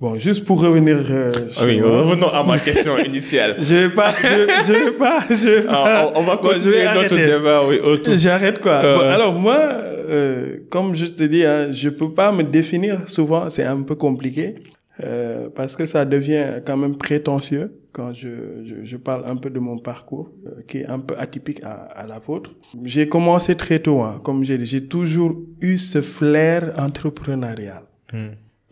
bon, 0.00 0.18
juste 0.18 0.44
pour 0.44 0.60
revenir 0.60 0.98
euh, 1.10 1.30
Ah 1.56 1.64
oui, 1.64 1.80
revenons 1.80 2.28
à 2.28 2.42
ma 2.42 2.58
question 2.58 2.98
initiale. 2.98 3.56
je 3.60 3.74
vais 3.74 3.90
pas, 3.90 4.12
je, 4.22 4.64
je 4.66 4.72
vais 4.72 4.90
pas, 4.92 5.20
je 5.30 5.48
vais 5.48 5.62
pas. 5.62 5.84
Alors, 5.84 6.12
on, 6.16 6.20
on 6.20 6.22
va 6.22 6.36
Bon, 6.36 6.48
continuer 6.48 6.76
vais 6.78 6.84
notre 6.94 6.98
arrêter. 7.14 7.26
débat, 7.26 7.66
oui, 7.66 7.78
autour. 7.80 8.16
J'arrête 8.16 8.60
quoi. 8.60 8.82
Euh, 8.84 8.96
Bon, 8.96 9.02
alors 9.02 9.32
moi, 9.34 9.58
euh, 9.60 10.56
comme 10.70 10.94
je 10.94 11.06
te 11.06 11.22
dis, 11.24 11.44
hein, 11.44 11.68
je 11.72 11.88
peux 11.88 12.12
pas 12.12 12.32
me 12.32 12.42
définir 12.42 13.08
souvent, 13.08 13.48
c'est 13.50 13.64
un 13.64 13.82
peu 13.82 13.94
compliqué 13.94 14.54
euh, 15.02 15.48
parce 15.54 15.74
que 15.76 15.86
ça 15.86 16.04
devient 16.04 16.60
quand 16.66 16.76
même 16.76 16.96
prétentieux 16.96 17.72
quand 17.92 18.12
je, 18.12 18.28
je, 18.64 18.74
je 18.84 18.96
parle 18.96 19.24
un 19.26 19.36
peu 19.36 19.50
de 19.50 19.58
mon 19.60 19.78
parcours 19.78 20.30
euh, 20.46 20.62
qui 20.68 20.78
est 20.78 20.86
un 20.86 20.98
peu 20.98 21.14
atypique 21.18 21.60
à, 21.62 21.72
à 21.72 22.06
la 22.06 22.18
vôtre. 22.18 22.50
J'ai 22.84 23.08
commencé 23.08 23.54
très 23.56 23.78
tôt, 23.78 24.02
hein, 24.02 24.20
comme 24.22 24.44
j'ai 24.44 24.58
dit, 24.58 24.66
j'ai 24.66 24.84
toujours 24.86 25.36
eu 25.60 25.78
ce 25.78 26.02
flair 26.02 26.74
entrepreneurial. 26.76 27.82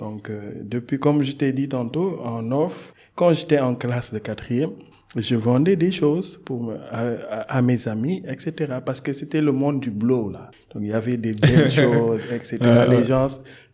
Donc, 0.02 0.28
euh, 0.30 0.40
depuis, 0.74 0.98
comme 0.98 1.22
je 1.22 1.32
t'ai 1.40 1.52
dit 1.52 1.68
tantôt, 1.68 2.18
en 2.24 2.50
off, 2.52 2.92
quand 3.14 3.32
j'étais 3.32 3.60
en 3.60 3.74
classe 3.74 4.12
de 4.12 4.18
quatrième, 4.18 4.70
je 5.14 5.36
vendais 5.36 5.76
des 5.76 5.92
choses 5.92 6.40
pour 6.46 6.72
à, 6.90 7.00
à- 7.36 7.58
à 7.58 7.62
mes 7.62 7.86
amis, 7.86 8.22
etc. 8.26 8.78
Parce 8.84 9.00
que 9.00 9.12
c'était 9.12 9.40
le 9.42 9.52
monde 9.52 9.78
du 9.80 9.90
blow, 9.90 10.30
là. 10.30 10.50
Donc, 10.72 10.82
il 10.84 10.88
y 10.88 10.92
avait 11.02 11.18
des 11.18 11.32
belles 11.32 11.70
choses, 11.82 12.24
etc. 12.36 12.58
Les 12.88 13.04
gens, 13.04 13.28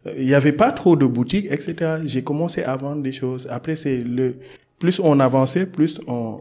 euh, 0.07 0.15
il 0.19 0.29
y 0.29 0.35
avait 0.35 0.53
pas 0.65 0.73
trop 0.73 0.97
de 0.97 1.07
boutiques, 1.07 1.47
etc. 1.51 1.75
J'ai 2.05 2.23
commencé 2.23 2.63
à 2.63 2.77
vendre 2.77 3.03
des 3.03 3.13
choses. 3.13 3.47
Après, 3.51 3.77
c'est 3.77 3.99
le, 4.19 4.37
plus 4.81 5.01
on 5.03 5.19
avançait, 5.21 5.65
plus 5.67 6.01
on, 6.09 6.41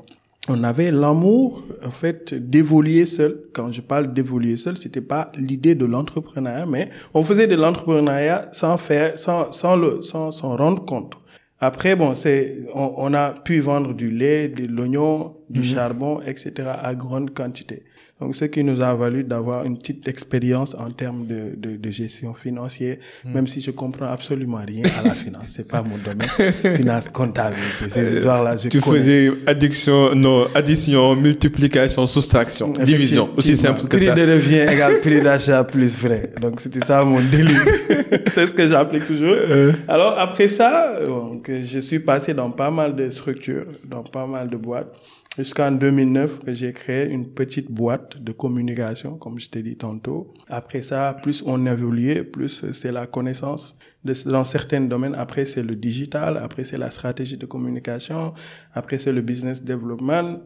on 0.49 0.63
avait 0.63 0.91
l'amour, 0.91 1.63
en 1.83 1.89
fait, 1.89 2.33
d'évoluer 2.33 3.05
seul. 3.05 3.41
Quand 3.53 3.71
je 3.71 3.81
parle 3.81 4.13
d'évoluer 4.13 4.57
seul, 4.57 4.77
c'était 4.77 5.01
pas 5.01 5.31
l'idée 5.35 5.75
de 5.75 5.85
l'entrepreneuriat, 5.85 6.65
mais 6.65 6.89
on 7.13 7.23
faisait 7.23 7.47
de 7.47 7.55
l'entrepreneuriat 7.55 8.49
sans 8.53 8.77
faire, 8.77 9.17
sans, 9.19 9.51
sans 9.51 9.75
le, 9.75 10.01
sans 10.01 10.31
s'en 10.31 10.55
rendre 10.55 10.85
compte. 10.85 11.15
Après, 11.59 11.95
bon, 11.95 12.15
c'est, 12.15 12.59
on, 12.73 12.93
on 12.97 13.13
a 13.13 13.31
pu 13.31 13.59
vendre 13.59 13.93
du 13.93 14.09
lait, 14.09 14.47
de 14.47 14.67
l'oignon, 14.67 15.35
du 15.49 15.63
charbon, 15.63 16.21
etc. 16.21 16.69
à 16.81 16.93
grande 16.93 17.33
quantité. 17.33 17.83
Donc, 18.19 18.35
ce 18.35 18.45
qui 18.45 18.63
nous 18.63 18.81
a 18.81 18.95
valu 18.95 19.23
d'avoir 19.23 19.63
une 19.63 19.77
petite 19.77 20.07
expérience 20.07 20.73
en 20.75 20.89
termes 20.89 21.27
de, 21.27 21.53
de, 21.55 21.77
de 21.77 21.89
gestion 21.91 22.33
financière, 22.33 22.97
même 23.25 23.45
si 23.45 23.61
je 23.61 23.69
comprends 23.71 24.07
absolument 24.07 24.61
rien 24.65 24.81
à 24.99 25.07
la 25.07 25.13
finance. 25.13 25.43
C'est 25.47 25.67
pas 25.67 25.83
mon 25.83 25.97
domaine. 25.97 26.27
finance, 26.77 27.09
comptabilité, 27.09 27.89
ces 27.89 28.15
histoires-là, 28.17 28.57
je 28.57 28.69
Tu 28.69 28.79
connais. 28.81 28.99
faisais 28.99 29.31
addiction, 29.45 30.15
non, 30.15 30.47
addition, 30.55 31.15
multiplication, 31.15 32.07
soustraction, 32.07 32.73
division. 32.83 33.29
Aussi 33.37 33.55
simple 33.55 33.81
que 33.87 33.97
prix 33.97 34.07
ça. 34.07 34.15
de 34.15 34.21
revient 34.21 34.65
égale 34.73 34.99
prix 34.99 35.21
d'achat 35.21 35.63
plus 35.63 35.95
frais. 35.95 36.31
Donc 36.41 36.59
c'était 36.59 36.83
ça 36.85 37.03
mon 37.03 37.21
délire. 37.21 37.61
c'est 38.33 38.47
ce 38.47 38.51
que 38.53 38.65
j'applique 38.65 39.05
toujours. 39.05 39.35
Euh. 39.37 39.73
Alors 39.87 40.17
après 40.17 40.47
ça, 40.47 40.99
donc, 41.05 41.51
je 41.61 41.79
suis 41.79 41.99
passé 41.99 42.33
dans 42.33 42.49
pas 42.49 42.71
mal 42.71 42.95
de 42.95 43.09
structures, 43.11 43.65
dans 43.85 44.01
pas 44.03 44.25
mal 44.25 44.49
de 44.49 44.57
boîtes. 44.57 44.91
Jusqu'en 45.37 45.71
2009 45.71 46.39
que 46.39 46.53
j'ai 46.53 46.73
créé 46.73 47.05
une 47.07 47.27
petite 47.29 47.71
boîte 47.71 48.17
de 48.17 48.31
communication, 48.31 49.17
comme 49.17 49.39
je 49.39 49.49
t'ai 49.49 49.61
dit 49.61 49.77
tantôt. 49.77 50.33
Après 50.49 50.81
ça, 50.81 51.15
plus 51.21 51.43
on 51.45 51.65
évolue, 51.67 52.23
plus 52.25 52.65
c'est 52.73 52.91
la 52.91 53.05
connaissance 53.05 53.77
dans 54.25 54.45
certains 54.45 54.81
domaines. 54.81 55.15
Après, 55.15 55.45
c'est 55.45 55.63
le 55.63 55.75
digital. 55.75 56.37
Après, 56.37 56.63
c'est 56.63 56.77
la 56.77 56.89
stratégie 56.89 57.37
de 57.37 57.45
communication. 57.45 58.33
Après, 58.73 58.97
c'est 58.97 59.11
le 59.11 59.21
business 59.21 59.63
development. 59.63 60.39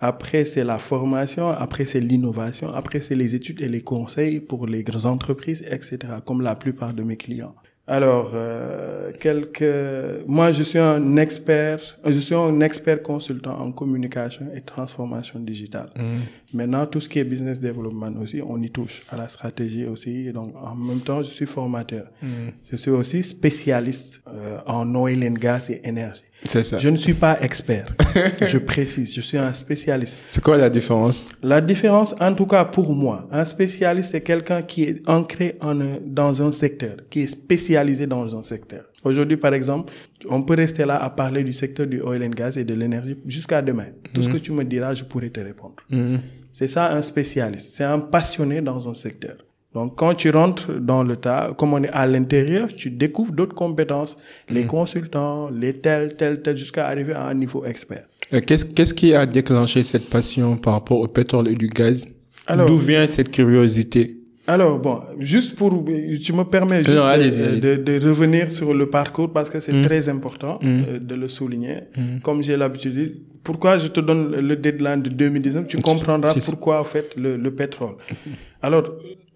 Après, 0.00 0.44
c'est 0.44 0.64
la 0.64 0.78
formation. 0.78 1.48
Après, 1.48 1.86
c'est 1.86 2.00
l'innovation. 2.00 2.68
Après, 2.74 3.00
c'est 3.00 3.14
les 3.14 3.34
études 3.34 3.62
et 3.62 3.68
les 3.68 3.80
conseils 3.80 4.40
pour 4.40 4.66
les 4.66 4.82
grandes 4.82 5.06
entreprises, 5.06 5.64
etc., 5.70 5.98
comme 6.26 6.42
la 6.42 6.54
plupart 6.56 6.92
de 6.92 7.02
mes 7.02 7.16
clients. 7.16 7.54
Alors, 7.86 8.30
euh, 8.34 9.12
quelques... 9.20 10.24
moi, 10.26 10.52
je 10.52 10.62
suis 10.62 10.78
un 10.78 11.16
expert, 11.16 11.98
je 12.06 12.18
suis 12.18 12.34
un 12.34 12.60
expert 12.60 13.02
consultant 13.02 13.60
en 13.60 13.72
communication 13.72 14.46
et 14.54 14.62
transformation 14.62 15.38
digitale. 15.38 15.90
Mm. 15.96 16.20
Maintenant, 16.54 16.86
tout 16.86 17.00
ce 17.00 17.08
qui 17.08 17.18
est 17.18 17.24
business 17.24 17.60
development 17.60 18.16
aussi, 18.22 18.40
on 18.46 18.62
y 18.62 18.70
touche 18.70 19.02
à 19.10 19.16
la 19.16 19.26
stratégie 19.26 19.86
aussi. 19.86 20.28
Et 20.28 20.32
donc, 20.32 20.54
en 20.56 20.76
même 20.76 21.00
temps, 21.00 21.20
je 21.20 21.30
suis 21.30 21.46
formateur. 21.46 22.06
Mm. 22.22 22.26
Je 22.70 22.76
suis 22.76 22.92
aussi 22.92 23.24
spécialiste 23.24 24.22
euh, 24.28 24.58
en 24.66 24.94
oil 24.94 25.24
and 25.24 25.34
gas 25.34 25.68
et 25.68 25.80
énergie. 25.82 26.22
C'est 26.44 26.62
ça. 26.62 26.78
Je 26.78 26.88
ne 26.88 26.96
suis 26.96 27.14
pas 27.14 27.40
expert. 27.40 27.86
je 28.46 28.58
précise, 28.58 29.14
je 29.14 29.20
suis 29.20 29.38
un 29.38 29.52
spécialiste. 29.52 30.18
C'est 30.28 30.42
quoi 30.42 30.56
la 30.56 30.70
différence? 30.70 31.26
La 31.42 31.60
différence, 31.60 32.14
en 32.20 32.34
tout 32.34 32.46
cas 32.46 32.64
pour 32.64 32.94
moi, 32.94 33.26
un 33.32 33.44
spécialiste, 33.44 34.12
c'est 34.12 34.20
quelqu'un 34.20 34.62
qui 34.62 34.84
est 34.84 35.08
ancré 35.08 35.56
en 35.60 35.74
dans 36.04 36.42
un 36.42 36.52
secteur, 36.52 36.96
qui 37.10 37.20
est 37.20 37.26
spécialisé 37.26 38.06
dans 38.06 38.36
un 38.36 38.42
secteur. 38.42 38.84
Aujourd'hui, 39.04 39.36
par 39.36 39.54
exemple, 39.54 39.92
on 40.28 40.42
peut 40.42 40.54
rester 40.54 40.84
là 40.84 41.02
à 41.02 41.10
parler 41.10 41.44
du 41.44 41.52
secteur 41.52 41.86
du 41.86 42.00
oil 42.00 42.22
and 42.24 42.30
gas 42.30 42.56
et 42.56 42.64
de 42.64 42.74
l'énergie 42.74 43.16
jusqu'à 43.26 43.60
demain. 43.60 43.88
Tout 44.12 44.22
ce 44.22 44.28
que 44.28 44.38
tu 44.38 44.52
me 44.52 44.64
diras, 44.64 44.94
je 44.94 45.04
pourrai 45.04 45.30
te 45.30 45.40
répondre. 45.40 45.76
Mm. 45.90 46.16
C'est 46.54 46.68
ça 46.68 46.92
un 46.92 47.02
spécialiste. 47.02 47.72
C'est 47.72 47.82
un 47.82 47.98
passionné 47.98 48.60
dans 48.60 48.88
un 48.88 48.94
secteur. 48.94 49.38
Donc, 49.74 49.96
quand 49.96 50.14
tu 50.14 50.30
rentres 50.30 50.70
dans 50.70 51.02
le 51.02 51.16
tas, 51.16 51.52
comme 51.58 51.72
on 51.72 51.82
est 51.82 51.88
à 51.88 52.06
l'intérieur, 52.06 52.68
tu 52.68 52.92
découvres 52.92 53.32
d'autres 53.32 53.56
compétences, 53.56 54.16
les 54.48 54.64
consultants, 54.64 55.50
les 55.50 55.72
tels, 55.80 56.14
tels, 56.14 56.42
tels, 56.42 56.56
jusqu'à 56.56 56.86
arriver 56.86 57.12
à 57.12 57.26
un 57.26 57.34
niveau 57.34 57.64
expert. 57.64 58.04
Euh, 58.32 58.40
Qu'est-ce 58.40 58.94
qui 58.94 59.14
a 59.14 59.26
déclenché 59.26 59.82
cette 59.82 60.08
passion 60.08 60.56
par 60.56 60.74
rapport 60.74 61.00
au 61.00 61.08
pétrole 61.08 61.48
et 61.48 61.56
du 61.56 61.66
gaz? 61.66 62.06
D'où 62.48 62.76
vient 62.76 63.08
cette 63.08 63.32
curiosité? 63.32 64.16
Alors 64.46 64.78
bon, 64.78 65.00
juste 65.20 65.54
pour, 65.56 65.70
tu 66.22 66.32
me 66.34 66.44
permets 66.44 66.80
juste 66.80 66.90
Non, 66.94 67.04
de- 67.86 68.06
revenir 68.08 68.50
sur 68.50 68.74
le 68.74 68.86
parcours 68.90 69.30
parce 69.32 69.48
que 69.48 69.58
c'est 69.58 69.72
Mm. 69.72 69.80
très 69.82 70.08
important 70.08 70.58
Mm. 70.60 70.66
euh, 70.68 70.98
de 70.98 71.14
le 71.14 71.28
souligner. 71.28 71.78
Comme 72.22 72.42
j'ai 72.42 72.56
l'habitude, 72.56 72.94
de 72.94 73.04
dire, 73.04 73.12
pourquoi 73.42 73.78
je 73.78 73.88
te 73.88 74.00
donne 74.00 74.36
le 74.36 74.56
deadline 74.56 75.00
de 75.02 75.08
2019, 75.10 75.66
tu 75.66 75.78
comprendras 75.78 76.34
pourquoi 76.44 76.80
en 76.80 76.84
fait 76.84 77.14
le, 77.16 77.36
le 77.36 77.50
pétrole. 77.54 77.94
Alors, 78.66 78.84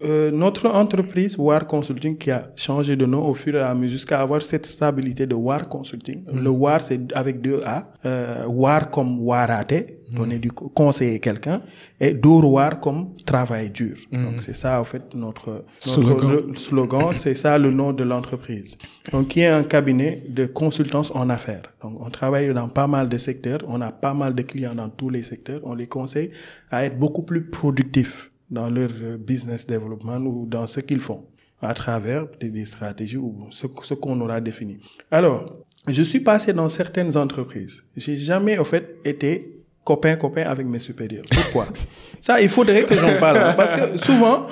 euh, 0.01 0.31
notre 0.31 0.65
entreprise 0.83 1.33
War 1.37 1.63
Consulting 1.67 2.17
qui 2.17 2.31
a 2.31 2.41
changé 2.55 2.95
de 2.95 3.05
nom 3.05 3.21
au 3.31 3.33
fur 3.41 3.53
et 3.55 3.59
à 3.61 3.73
mesure 3.75 3.97
jusqu'à 3.97 4.21
avoir 4.21 4.41
cette 4.41 4.65
stabilité 4.65 5.23
de 5.27 5.35
War 5.47 5.67
Consulting. 5.75 6.19
Le 6.45 6.49
War 6.49 6.79
c'est 6.87 7.01
avec 7.13 7.35
deux 7.47 7.61
A. 7.65 7.77
Euh, 8.05 8.45
War 8.47 8.89
comme 8.89 9.19
Warate, 9.29 9.79
donner 10.19 10.39
du 10.39 10.51
co- 10.51 10.69
conseiller 10.69 11.19
quelqu'un, 11.19 11.61
et 11.99 12.13
Dor 12.13 12.49
War 12.55 12.79
comme 12.79 13.01
travail 13.25 13.69
dur. 13.69 13.97
Donc 14.11 14.41
c'est 14.45 14.55
ça 14.55 14.79
en 14.79 14.85
fait 14.85 15.03
notre, 15.25 15.65
notre 16.13 16.57
slogan, 16.57 17.09
c'est 17.23 17.35
ça 17.35 17.57
le 17.57 17.69
nom 17.69 17.91
de 17.93 18.03
l'entreprise. 18.05 18.77
Donc 19.11 19.27
qui 19.27 19.41
est 19.41 19.47
un 19.47 19.63
cabinet 19.63 20.23
de 20.29 20.45
consultance 20.45 21.11
en 21.13 21.29
affaires. 21.29 21.63
Donc 21.83 21.93
on 22.05 22.09
travaille 22.09 22.53
dans 22.53 22.69
pas 22.69 22.87
mal 22.87 23.09
de 23.09 23.17
secteurs, 23.17 23.59
on 23.67 23.81
a 23.81 23.91
pas 23.91 24.13
mal 24.13 24.33
de 24.33 24.41
clients 24.43 24.75
dans 24.75 24.89
tous 24.89 25.09
les 25.09 25.23
secteurs, 25.23 25.59
on 25.65 25.75
les 25.75 25.87
conseille 25.87 26.29
à 26.71 26.85
être 26.85 26.97
beaucoup 26.97 27.23
plus 27.23 27.43
productifs 27.49 28.28
dans 28.49 28.69
leur 28.69 28.89
euh, 29.01 29.17
business 29.17 29.65
development 29.65 30.25
ou 30.25 30.45
dans 30.45 30.67
ce 30.67 30.79
qu'ils 30.79 30.99
font 30.99 31.25
à 31.61 31.73
travers 31.73 32.27
des, 32.39 32.65
stratégies 32.65 33.17
ou 33.17 33.47
ce, 33.51 33.67
ce 33.83 33.93
qu'on 33.93 34.19
aura 34.21 34.39
défini. 34.39 34.77
Alors, 35.11 35.57
je 35.87 36.03
suis 36.03 36.21
passé 36.21 36.53
dans 36.53 36.69
certaines 36.69 37.15
entreprises. 37.17 37.83
J'ai 37.97 38.15
jamais, 38.15 38.57
en 38.57 38.63
fait, 38.63 38.95
été 39.03 39.59
copain 39.83 40.15
copain 40.15 40.43
avec 40.43 40.65
mes 40.65 40.79
supérieurs. 40.79 41.23
Pourquoi? 41.31 41.67
Ça, 42.21 42.39
il 42.41 42.49
faudrait 42.49 42.83
que 42.83 42.95
j'en 42.95 43.19
parle 43.19 43.37
hein, 43.37 43.53
parce 43.57 43.73
que 43.73 43.97
souvent, 43.97 44.45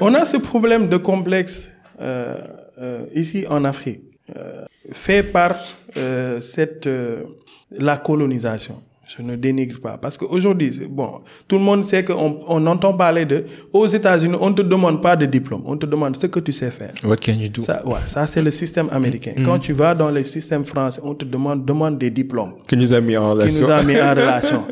on 0.00 0.14
a 0.14 0.24
ce 0.24 0.36
problème 0.36 0.88
de 0.88 0.96
complexe 0.96 1.68
euh, 2.00 2.36
euh, 2.80 3.06
ici 3.14 3.44
en 3.48 3.64
Afrique, 3.64 4.02
euh, 4.36 4.64
fait 4.92 5.22
par 5.22 5.56
euh, 5.96 6.40
cette 6.40 6.86
euh, 6.86 7.24
la 7.70 7.96
colonisation. 7.96 8.82
Je 9.16 9.22
ne 9.22 9.36
dénigre 9.36 9.80
pas. 9.80 9.96
Parce 9.96 10.18
qu'aujourd'hui, 10.18 10.82
bon, 10.86 11.20
tout 11.48 11.56
le 11.56 11.62
monde 11.62 11.82
sait 11.86 12.04
qu'on 12.04 12.40
on 12.46 12.66
entend 12.66 12.92
parler 12.92 13.24
de, 13.24 13.44
aux 13.72 13.86
États-Unis, 13.86 14.36
on 14.38 14.50
ne 14.50 14.54
te 14.54 14.60
demande 14.60 15.00
pas 15.00 15.16
de 15.16 15.24
diplôme, 15.24 15.62
on 15.64 15.78
te 15.78 15.86
demande 15.86 16.14
ce 16.18 16.26
que 16.26 16.40
tu 16.40 16.52
sais 16.52 16.70
faire. 16.70 16.92
What 17.02 17.16
can 17.16 17.32
you 17.32 17.48
do? 17.48 17.62
Ça, 17.62 17.82
ouais, 17.86 18.00
ça 18.04 18.26
c'est 18.26 18.42
le 18.42 18.50
système 18.50 18.88
américain. 18.92 19.32
Quand 19.42 19.58
tu 19.58 19.72
vas 19.72 19.94
dans 19.94 20.10
le 20.10 20.22
système 20.24 20.66
français, 20.66 21.00
on 21.02 21.14
te 21.14 21.24
demande, 21.24 21.64
demande 21.64 21.96
des 21.96 22.10
diplômes 22.10 22.52
Qui 22.66 22.76
nous 22.76 22.92
a 22.92 23.00
mis 23.00 23.16
en 23.16 23.28
qui 23.30 23.38
relation 23.38 23.66
nous 23.66 23.72
a 23.72 23.82
mis 23.82 23.96
en 23.98 24.10
relation. 24.14 24.64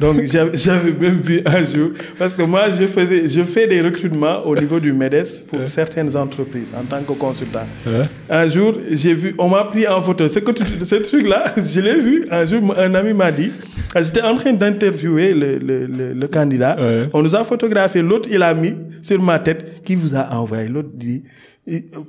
Donc 0.00 0.24
j'avais 0.24 0.92
même 0.92 1.20
vu 1.20 1.40
un 1.46 1.64
jour 1.64 1.90
parce 2.18 2.34
que 2.34 2.42
moi 2.42 2.64
je 2.70 2.86
faisais 2.86 3.28
je 3.28 3.42
fais 3.42 3.66
des 3.66 3.80
recrutements 3.80 4.42
au 4.44 4.54
niveau 4.56 4.78
du 4.78 4.92
MEDES 4.92 5.44
pour 5.48 5.60
certaines 5.68 6.16
entreprises 6.16 6.72
en 6.76 6.84
tant 6.84 7.02
que 7.02 7.12
consultant. 7.18 7.66
Un 8.28 8.48
jour, 8.48 8.74
j'ai 8.90 9.14
vu 9.14 9.34
on 9.38 9.48
m'a 9.48 9.64
pris 9.64 9.86
en 9.88 10.00
photo. 10.00 10.28
Ce 10.28 10.38
que 10.38 10.52
tu- 10.52 10.84
ce 10.84 10.96
truc 10.96 11.26
là, 11.26 11.44
je 11.56 11.80
l'ai 11.80 12.00
vu 12.00 12.26
un 12.30 12.44
jour 12.46 12.60
un 12.78 12.94
ami 12.94 13.12
m'a 13.12 13.30
dit 13.32 13.52
j'étais 13.96 14.22
en 14.22 14.34
train 14.36 14.52
d'interviewer 14.52 15.34
le, 15.34 15.58
le, 15.58 15.86
le, 15.86 16.12
le 16.12 16.28
candidat. 16.28 16.76
Ouais. 16.78 17.02
On 17.12 17.22
nous 17.22 17.34
a 17.34 17.44
photographié, 17.44 18.02
l'autre 18.02 18.28
il 18.30 18.42
a 18.42 18.52
mis 18.54 18.74
sur 19.02 19.20
ma 19.22 19.38
tête 19.38 19.82
qui 19.84 19.94
vous 19.96 20.14
a 20.16 20.32
envoyé. 20.34 20.68
L'autre 20.68 20.90
dit 20.94 21.24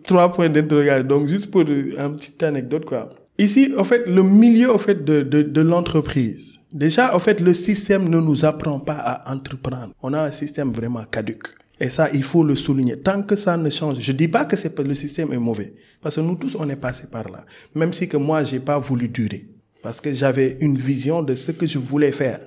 trois 0.06 0.32
points 0.32 0.50
d'interrogation. 0.50 1.03
Donc 1.08 1.27
juste 1.27 1.50
pour 1.51 1.62
euh, 1.62 1.94
une 1.98 2.15
petite 2.18 2.41
anecdote 2.44 2.86
quoi. 2.86 3.10
Ici, 3.46 3.64
en 3.78 3.84
fait, 3.84 4.04
le 4.08 4.24
milieu, 4.24 4.70
en 4.74 4.78
fait, 4.78 5.04
de, 5.04 5.18
de, 5.24 5.42
de 5.42 5.62
l'entreprise. 5.62 6.60
Déjà, 6.72 7.16
en 7.16 7.20
fait, 7.20 7.40
le 7.42 7.54
système 7.54 8.08
ne 8.08 8.20
nous 8.28 8.46
apprend 8.46 8.80
pas 8.80 9.00
à 9.14 9.34
entreprendre. 9.34 9.94
On 10.02 10.14
a 10.14 10.22
un 10.30 10.32
système 10.32 10.72
vraiment 10.72 11.04
caduque. 11.16 11.48
Et 11.80 11.90
ça, 11.90 12.10
il 12.14 12.24
faut 12.24 12.44
le 12.44 12.56
souligner. 12.56 12.98
Tant 13.00 13.24
que 13.24 13.36
ça 13.36 13.58
ne 13.58 13.70
change, 13.70 13.98
je 14.00 14.12
dis 14.12 14.28
pas 14.28 14.46
que 14.46 14.56
c'est 14.56 14.78
le 14.80 14.94
système 14.94 15.34
est 15.34 15.40
mauvais. 15.50 15.74
Parce 16.02 16.16
que 16.18 16.22
nous 16.22 16.36
tous, 16.36 16.56
on 16.60 16.70
est 16.70 16.76
passé 16.88 17.04
par 17.12 17.28
là. 17.30 17.44
Même 17.74 17.92
si 17.94 18.08
que 18.08 18.18
moi, 18.18 18.44
j'ai 18.44 18.60
pas 18.60 18.78
voulu 18.78 19.08
durer. 19.08 19.48
Parce 19.82 20.00
que 20.00 20.14
j'avais 20.14 20.58
une 20.62 20.78
vision 20.78 21.24
de 21.24 21.34
ce 21.34 21.52
que 21.52 21.66
je 21.66 21.80
voulais 21.80 22.12
faire. 22.12 22.40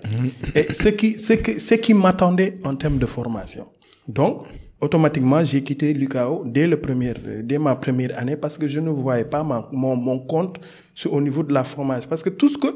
Et 0.55 0.73
ce 0.73 0.89
qui, 0.91 1.19
ce 1.19 1.33
qui, 1.33 1.59
ce 1.59 1.75
qui 1.75 1.93
m'attendait 1.93 2.55
en 2.63 2.77
termes 2.77 2.99
de 2.99 3.07
formation. 3.07 3.67
Donc, 4.07 4.47
automatiquement, 4.81 5.43
j'ai 5.45 5.63
quitté 5.65 5.93
l'UKO 5.93 6.45
dès 6.47 6.67
le 6.69 6.77
premier, 6.81 7.13
dès 7.43 7.59
ma 7.59 7.75
première 7.75 8.17
année 8.17 8.37
parce 8.37 8.57
que 8.57 8.69
je 8.69 8.79
ne 8.79 8.91
voyais 8.91 9.25
pas 9.25 9.43
ma- 9.43 9.69
mon, 9.73 9.97
mon 9.97 10.21
compte 10.21 10.61
au 11.07 11.21
niveau 11.21 11.43
de 11.43 11.53
la 11.53 11.65
formation. 11.65 12.09
Parce 12.09 12.23
que 12.23 12.31
tout 12.31 12.49
ce 12.49 12.59
que, 12.59 12.69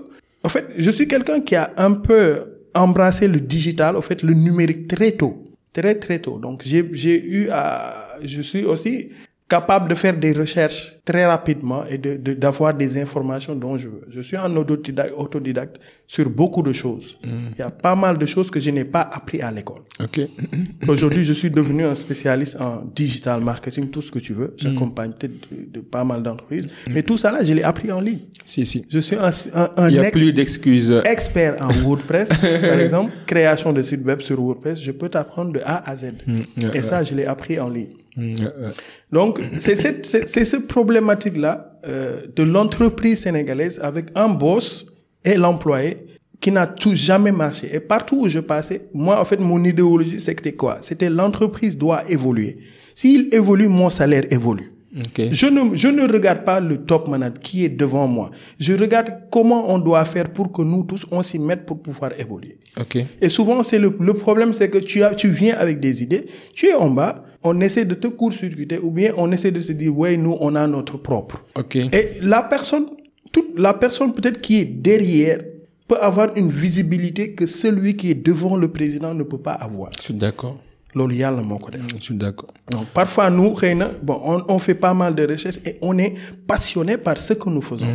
en 0.42 0.48
fait, 0.48 0.66
je 0.76 0.90
suis 0.90 1.08
quelqu'un 1.08 1.40
qui 1.40 1.56
a 1.56 1.72
un 1.76 1.92
peu 1.92 2.44
embrassé 2.74 3.28
le 3.28 3.40
digital, 3.40 3.96
en 3.96 4.02
fait, 4.02 4.22
le 4.22 4.34
numérique 4.34 4.88
très 4.88 5.12
tôt. 5.12 5.44
Très, 5.72 5.94
très 5.94 6.18
tôt. 6.18 6.38
Donc, 6.38 6.62
j'ai, 6.64 6.88
j'ai 6.92 7.22
eu 7.22 7.48
à, 7.50 8.18
je 8.22 8.42
suis 8.42 8.64
aussi 8.64 9.10
capable 9.48 9.88
de 9.88 9.94
faire 9.94 10.16
des 10.16 10.32
recherches 10.32 10.94
très 11.04 11.24
rapidement 11.24 11.84
et 11.88 11.96
de, 11.96 12.16
de- 12.16 12.34
d'avoir 12.34 12.74
des 12.74 13.00
informations 13.00 13.54
dont 13.54 13.78
je 13.78 13.88
veux. 13.88 14.02
Je 14.10 14.20
suis 14.20 14.36
un 14.36 14.54
autodidacte, 14.56 15.12
autodidacte 15.16 15.76
sur 16.06 16.28
beaucoup 16.28 16.62
de 16.62 16.72
choses. 16.74 17.16
Il 17.24 17.58
y 17.58 17.62
a 17.62 17.70
pas 17.70 17.94
mal 17.94 18.18
de 18.18 18.26
choses 18.26 18.50
que 18.50 18.60
je 18.60 18.70
n'ai 18.70 18.84
pas 18.84 19.00
appris 19.00 19.40
à 19.40 19.50
l'école. 19.50 19.80
Ok. 20.00 20.20
Aujourd'hui, 20.88 21.24
je 21.24 21.32
suis 21.32 21.50
devenu 21.50 21.84
un 21.86 21.94
spécialiste 21.94 22.60
en 22.60 22.84
digital 22.94 23.40
marketing, 23.40 23.88
tout 23.90 24.02
ce 24.02 24.10
que 24.10 24.18
tu 24.18 24.34
veux. 24.34 24.54
J'accompagne 24.58 25.12
peut-être 25.18 25.32
de, 25.50 25.78
de 25.78 25.80
pas 25.80 26.04
mal 26.04 26.22
d'entreprises. 26.22 26.66
Mais 26.90 27.02
tout 27.02 27.16
ça 27.16 27.32
là, 27.32 27.42
je 27.42 27.52
l'ai 27.54 27.62
appris 27.62 27.90
en 27.90 28.00
ligne. 28.00 28.20
Si, 28.44 28.66
si. 28.66 28.84
Je 28.90 28.98
suis 28.98 29.16
un, 29.16 29.30
un, 29.54 29.68
un 29.76 29.88
Il 29.88 29.92
n'y 29.94 29.98
a 29.98 30.08
ex- 30.08 30.12
plus 30.18 30.32
d'excuses. 30.34 31.00
expert 31.06 31.56
en 31.62 31.68
WordPress, 31.84 32.28
par 32.28 32.78
exemple, 32.80 33.12
création 33.26 33.72
de 33.72 33.82
sites 33.82 34.04
web 34.04 34.20
sur 34.20 34.38
WordPress. 34.40 34.80
Je 34.82 34.92
peux 34.92 35.08
t'apprendre 35.08 35.52
de 35.52 35.60
A 35.64 35.88
à 35.90 35.96
Z. 35.96 36.04
ouais, 36.28 36.42
Et 36.74 36.82
ça, 36.82 37.02
je 37.02 37.14
l'ai 37.14 37.24
appris 37.24 37.58
en 37.58 37.70
ligne. 37.70 37.88
Mm, 38.18 38.30
ouais, 38.32 38.44
ouais. 38.44 38.72
Donc, 39.12 39.40
c'est 39.60 39.76
cette, 39.76 40.04
c'est, 40.04 40.28
c'est 40.28 40.44
ce 40.44 40.56
problématique-là 40.56 41.78
euh, 41.86 42.22
de 42.34 42.42
l'entreprise 42.42 43.20
sénégalaise 43.20 43.78
avec 43.82 44.06
un 44.14 44.28
boss 44.28 44.86
et 45.24 45.36
l'employé 45.36 45.98
qui 46.40 46.50
n'a 46.52 46.66
tout 46.66 46.94
jamais 46.94 47.32
marché. 47.32 47.68
Et 47.72 47.80
partout 47.80 48.22
où 48.24 48.28
je 48.28 48.40
passais, 48.40 48.88
moi, 48.92 49.20
en 49.20 49.24
fait, 49.24 49.40
mon 49.40 49.62
idéologie, 49.64 50.20
c'était 50.20 50.52
quoi? 50.52 50.78
C'était 50.82 51.10
l'entreprise 51.10 51.76
doit 51.76 52.02
évoluer. 52.10 52.58
S'il 52.94 53.28
évolue, 53.32 53.68
mon 53.68 53.90
salaire 53.90 54.24
évolue. 54.30 54.72
Ok. 54.96 55.28
Je 55.30 55.46
ne, 55.46 55.76
je 55.76 55.88
ne 55.88 56.10
regarde 56.10 56.44
pas 56.44 56.60
le 56.60 56.78
top 56.78 57.08
manager 57.08 57.40
qui 57.40 57.64
est 57.64 57.68
devant 57.68 58.08
moi. 58.08 58.30
Je 58.58 58.72
regarde 58.74 59.10
comment 59.30 59.70
on 59.72 59.78
doit 59.78 60.04
faire 60.04 60.30
pour 60.32 60.50
que 60.50 60.62
nous 60.62 60.82
tous, 60.84 61.04
on 61.10 61.22
s'y 61.22 61.38
mette 61.38 61.66
pour 61.66 61.82
pouvoir 61.82 62.12
évoluer. 62.18 62.58
Ok. 62.80 62.96
Et 63.20 63.28
souvent, 63.28 63.62
c'est 63.62 63.78
le, 63.78 63.94
le 64.00 64.14
problème, 64.14 64.52
c'est 64.52 64.70
que 64.70 64.78
tu 64.78 65.02
as, 65.02 65.14
tu 65.14 65.28
viens 65.28 65.56
avec 65.56 65.78
des 65.78 66.02
idées, 66.02 66.26
tu 66.54 66.66
es 66.68 66.74
en 66.74 66.90
bas, 66.90 67.24
on 67.42 67.60
essaie 67.60 67.84
de 67.84 67.94
te 67.94 68.08
court-circuiter 68.08 68.78
ou 68.78 68.90
bien 68.90 69.12
on 69.16 69.30
essaie 69.32 69.50
de 69.50 69.60
se 69.60 69.72
dire, 69.72 69.96
ouais, 69.96 70.16
nous, 70.16 70.36
on 70.40 70.54
a 70.54 70.66
notre 70.66 70.96
propre. 70.98 71.44
Ok. 71.54 71.76
Et 71.76 72.18
la 72.20 72.42
personne, 72.42 72.86
toute 73.32 73.58
la 73.58 73.74
personne 73.74 74.12
peut-être 74.12 74.40
qui 74.40 74.58
est 74.60 74.64
derrière 74.64 75.40
peut 75.86 75.98
avoir 76.00 76.30
une 76.36 76.50
visibilité 76.50 77.32
que 77.32 77.46
celui 77.46 77.96
qui 77.96 78.10
est 78.10 78.14
devant 78.14 78.56
le 78.56 78.68
président 78.68 79.14
ne 79.14 79.22
peut 79.22 79.38
pas 79.38 79.52
avoir. 79.52 79.90
Je 79.98 80.02
suis 80.04 80.14
d'accord. 80.14 80.58
loolu 80.94 81.16
yàlla 81.16 81.42
moo 81.42 81.58
ko 81.58 81.70
def. 81.70 81.82
Je 81.96 82.02
suis 82.02 82.14
d'accord. 82.14 82.48
Donc, 82.70 82.86
parfois, 82.94 83.30
nous, 83.30 83.52
xëy 83.52 83.74
na, 83.74 83.90
bon, 84.02 84.20
on, 84.24 84.42
on 84.48 84.58
fait 84.58 84.74
pas 84.74 84.94
mal 84.94 85.14
de 85.14 85.26
recherches 85.26 85.58
et 85.64 85.76
on 85.82 85.98
est 85.98 86.14
passionné 86.46 86.96
par 86.96 87.18
ce 87.18 87.34
que 87.34 87.48
nous 87.50 87.62
faisons. 87.62 87.86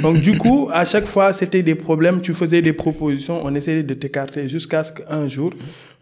Donc, 0.00 0.18
du 0.20 0.36
coup, 0.38 0.68
à 0.72 0.84
chaque 0.84 1.06
fois, 1.06 1.32
c'était 1.32 1.62
des 1.62 1.74
problèmes, 1.74 2.20
tu 2.20 2.32
faisais 2.32 2.62
des 2.62 2.72
propositions, 2.72 3.40
on 3.44 3.54
essayait 3.54 3.82
de 3.82 3.94
t'écarter 3.94 4.48
jusqu'à 4.48 4.82
ce 4.84 4.92
qu'un 4.92 5.28
jour, 5.28 5.52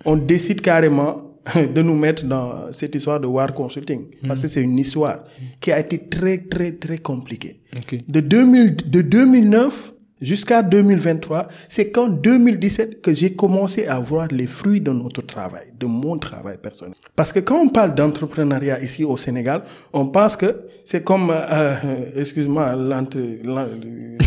on 0.04 0.16
décide 0.16 0.60
carrément 0.60 1.29
de 1.74 1.82
nous 1.82 1.94
mettre 1.94 2.24
dans 2.24 2.70
cette 2.72 2.94
histoire 2.94 3.18
de 3.20 3.26
War 3.26 3.52
Consulting. 3.54 4.06
Parce 4.28 4.42
que 4.42 4.48
c'est 4.48 4.62
une 4.62 4.78
histoire 4.78 5.24
qui 5.60 5.72
a 5.72 5.78
été 5.80 5.98
très, 5.98 6.38
très, 6.38 6.72
très 6.72 6.98
compliquée. 6.98 7.60
Ok. 7.78 8.00
De, 8.08 8.20
2000, 8.20 8.76
de 8.76 9.00
2009 9.00 9.94
jusqu'à 10.20 10.62
2023, 10.62 11.48
c'est 11.68 11.90
qu'en 11.90 12.08
2017 12.08 13.00
que 13.00 13.14
j'ai 13.14 13.32
commencé 13.34 13.86
à 13.86 13.98
voir 14.00 14.28
les 14.30 14.46
fruits 14.46 14.82
de 14.82 14.92
notre 14.92 15.22
travail, 15.22 15.72
de 15.78 15.86
mon 15.86 16.18
travail 16.18 16.58
personnel. 16.62 16.94
Parce 17.16 17.32
que 17.32 17.38
quand 17.40 17.58
on 17.58 17.68
parle 17.70 17.94
d'entrepreneuriat 17.94 18.82
ici 18.82 19.02
au 19.02 19.16
Sénégal, 19.16 19.62
on 19.94 20.06
pense 20.08 20.36
que 20.36 20.60
c'est 20.84 21.02
comme, 21.02 21.30
euh, 21.32 21.74
excuse-moi, 22.16 22.76
l'entre- 22.76 23.18
l'en- 23.44 23.66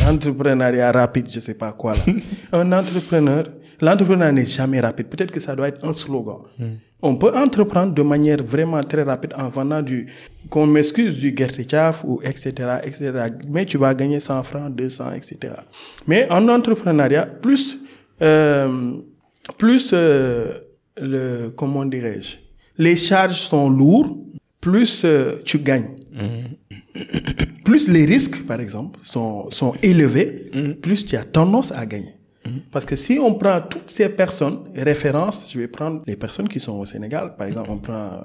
l'entrepreneuriat 0.05 0.91
rapide, 0.91 1.27
je 1.31 1.39
sais 1.39 1.53
pas 1.53 1.73
quoi 1.73 1.93
là. 1.93 2.13
un 2.53 2.71
entrepreneur, 2.71 3.43
l'entrepreneur 3.81 4.31
n'est 4.31 4.45
jamais 4.45 4.79
rapide. 4.79 5.07
Peut-être 5.07 5.31
que 5.31 5.39
ça 5.39 5.55
doit 5.55 5.67
être 5.67 5.85
un 5.85 5.93
slogan. 5.93 6.37
On 7.05 7.17
peut 7.17 7.35
entreprendre 7.35 7.93
de 7.93 8.01
manière 8.01 8.41
vraiment 8.41 8.81
très 8.81 9.03
rapide 9.03 9.33
en 9.37 9.49
vendant 9.49 9.81
du, 9.81 10.07
qu'on 10.49 10.65
m'excuse, 10.65 11.17
du 11.17 11.35
gertichaf 11.37 12.05
ou 12.05 12.21
etc., 12.23 12.77
etc. 12.81 13.11
Mais 13.49 13.65
tu 13.65 13.77
vas 13.77 13.93
gagner 13.93 14.21
100 14.21 14.43
francs, 14.43 14.73
200, 14.73 15.11
etc. 15.11 15.53
Mais 16.07 16.25
en 16.31 16.47
entrepreneuriat, 16.47 17.25
plus, 17.25 17.77
euh, 18.21 18.93
plus, 19.57 19.91
euh, 19.91 20.59
le, 20.95 21.49
comment 21.49 21.85
dirais-je, 21.85 22.37
les 22.77 22.95
charges 22.95 23.41
sont 23.41 23.69
lourdes, 23.69 24.17
plus 24.61 25.01
euh, 25.03 25.41
tu 25.43 25.59
gagnes. 25.59 25.97
Plus 27.65 27.89
les 27.89 28.05
risques, 28.05 28.45
par 28.45 28.61
exemple, 28.61 28.97
sont, 29.03 29.49
sont 29.51 29.73
élevés, 29.83 30.51
plus 30.81 31.05
tu 31.05 31.17
as 31.17 31.23
tendance 31.23 31.73
à 31.73 31.85
gagner. 31.85 32.15
Parce 32.71 32.85
que 32.85 32.95
si 32.95 33.17
on 33.19 33.35
prend 33.35 33.61
toutes 33.61 33.89
ces 33.89 34.09
personnes, 34.09 34.59
références, 34.75 35.47
je 35.51 35.59
vais 35.59 35.67
prendre 35.67 36.01
les 36.05 36.15
personnes 36.17 36.49
qui 36.49 36.59
sont 36.59 36.73
au 36.73 36.85
Sénégal, 36.85 37.35
par 37.37 37.47
exemple, 37.47 37.69
on 37.71 37.77
prend 37.77 38.21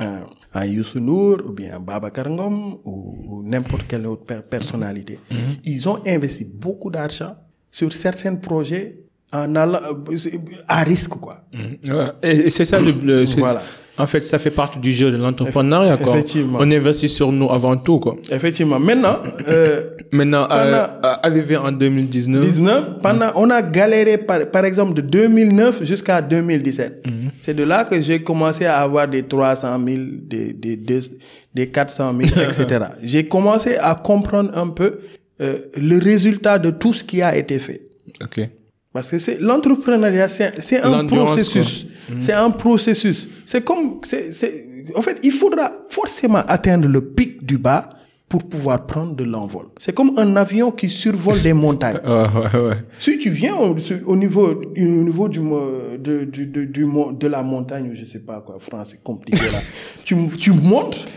euh, 0.00 0.04
un, 0.04 0.20
un 0.54 0.64
Youssou 0.64 0.98
N'Dour, 1.00 1.42
ou 1.46 1.52
bien 1.52 1.76
un 1.76 1.80
Baba 1.80 2.10
Karangom, 2.10 2.80
ou, 2.84 3.16
ou 3.28 3.42
n'importe 3.44 3.84
quelle 3.86 4.06
autre 4.06 4.24
per- 4.24 4.42
personnalité. 4.48 5.18
Ils 5.64 5.88
ont 5.88 5.98
investi 6.06 6.44
beaucoup 6.44 6.90
d'argent 6.90 7.36
sur 7.70 7.92
certains 7.92 8.34
projets 8.36 8.98
en 9.32 9.54
allant, 9.54 9.80
euh, 9.84 10.18
à 10.66 10.82
risque, 10.82 11.10
quoi. 11.20 11.44
Ouais. 11.54 12.10
Et, 12.24 12.46
et 12.46 12.50
c'est 12.50 12.64
ça 12.64 12.80
le, 12.80 12.90
le- 12.90 13.26
c'est- 13.26 13.38
Voilà. 13.38 13.62
En 14.00 14.06
fait, 14.06 14.20
ça 14.22 14.38
fait 14.38 14.50
partie 14.50 14.78
du 14.78 14.92
jeu 14.92 15.10
de 15.10 15.16
l'entrepreneuriat. 15.16 15.96
quoi. 15.96 16.14
Effectivement. 16.14 16.58
On 16.60 16.70
investit 16.70 17.08
sur 17.08 17.30
nous 17.32 17.50
avant 17.50 17.76
tout. 17.76 17.98
Quoi. 18.00 18.16
Effectivement. 18.30 18.78
Maintenant, 18.80 19.18
euh, 19.48 19.82
Maintenant, 20.12 20.48
euh, 20.50 20.86
arrivé 21.22 21.56
en 21.56 21.70
2019, 21.70 22.40
19, 22.44 22.84
pendant, 23.02 23.30
on 23.36 23.48
a 23.50 23.62
galéré 23.62 24.18
par, 24.18 24.46
par 24.46 24.64
exemple 24.64 24.94
de 24.94 25.02
2009 25.02 25.84
jusqu'à 25.84 26.20
2017. 26.20 27.04
C'est 27.40 27.54
de 27.54 27.62
là 27.62 27.84
que 27.84 28.00
j'ai 28.00 28.22
commencé 28.22 28.66
à 28.66 28.78
avoir 28.78 29.06
des 29.08 29.22
300 29.22 29.78
000, 29.84 29.98
des, 30.22 30.52
des, 30.52 30.76
des, 30.76 31.00
des 31.54 31.68
400 31.68 32.12
000, 32.16 32.40
etc. 32.48 32.84
j'ai 33.02 33.26
commencé 33.28 33.76
à 33.76 33.94
comprendre 33.94 34.50
un 34.56 34.68
peu 34.68 34.98
euh, 35.40 35.58
le 35.76 35.98
résultat 35.98 36.58
de 36.58 36.70
tout 36.70 36.92
ce 36.92 37.04
qui 37.04 37.22
a 37.22 37.36
été 37.36 37.58
fait. 37.58 37.80
ok. 38.22 38.48
Parce 38.92 39.10
que 39.10 39.18
c'est 39.18 39.40
l'entrepreneuriat, 39.40 40.28
c'est 40.28 40.82
un 40.82 41.04
processus. 41.04 41.86
C'est 42.18 42.32
un 42.32 42.50
processus. 42.50 43.28
C'est 43.44 43.64
comme, 43.64 44.00
c'est, 44.04 44.66
en 44.94 45.02
fait, 45.02 45.18
il 45.22 45.32
faudra 45.32 45.72
forcément 45.88 46.42
atteindre 46.46 46.88
le 46.88 47.00
pic 47.00 47.44
du 47.44 47.58
bas 47.58 47.90
pour 48.28 48.44
pouvoir 48.44 48.86
prendre 48.86 49.16
de 49.16 49.24
l'envol. 49.24 49.66
C'est 49.76 49.92
comme 49.92 50.12
un 50.16 50.36
avion 50.36 50.70
qui 50.70 50.88
survole 50.88 51.40
des 51.42 51.52
montagnes. 51.52 51.98
Ouais, 52.06 52.60
ouais. 52.60 52.76
Si 52.98 53.18
tu 53.18 53.30
viens 53.30 53.56
au, 53.56 53.74
niveau, 53.74 54.06
au 54.06 54.16
niveau 54.16 55.28
du, 55.28 55.40
de, 55.40 56.24
du, 56.24 56.46
de, 56.46 56.64
du, 56.64 56.86
de 57.18 57.26
la 57.26 57.42
montagne, 57.42 57.90
je 57.94 58.04
sais 58.04 58.20
pas 58.20 58.40
quoi, 58.40 58.56
France, 58.60 58.88
c'est 58.92 59.02
compliqué 59.02 59.46
là. 59.50 59.58
tu, 60.04 60.16
tu 60.38 60.52
montes, 60.52 61.12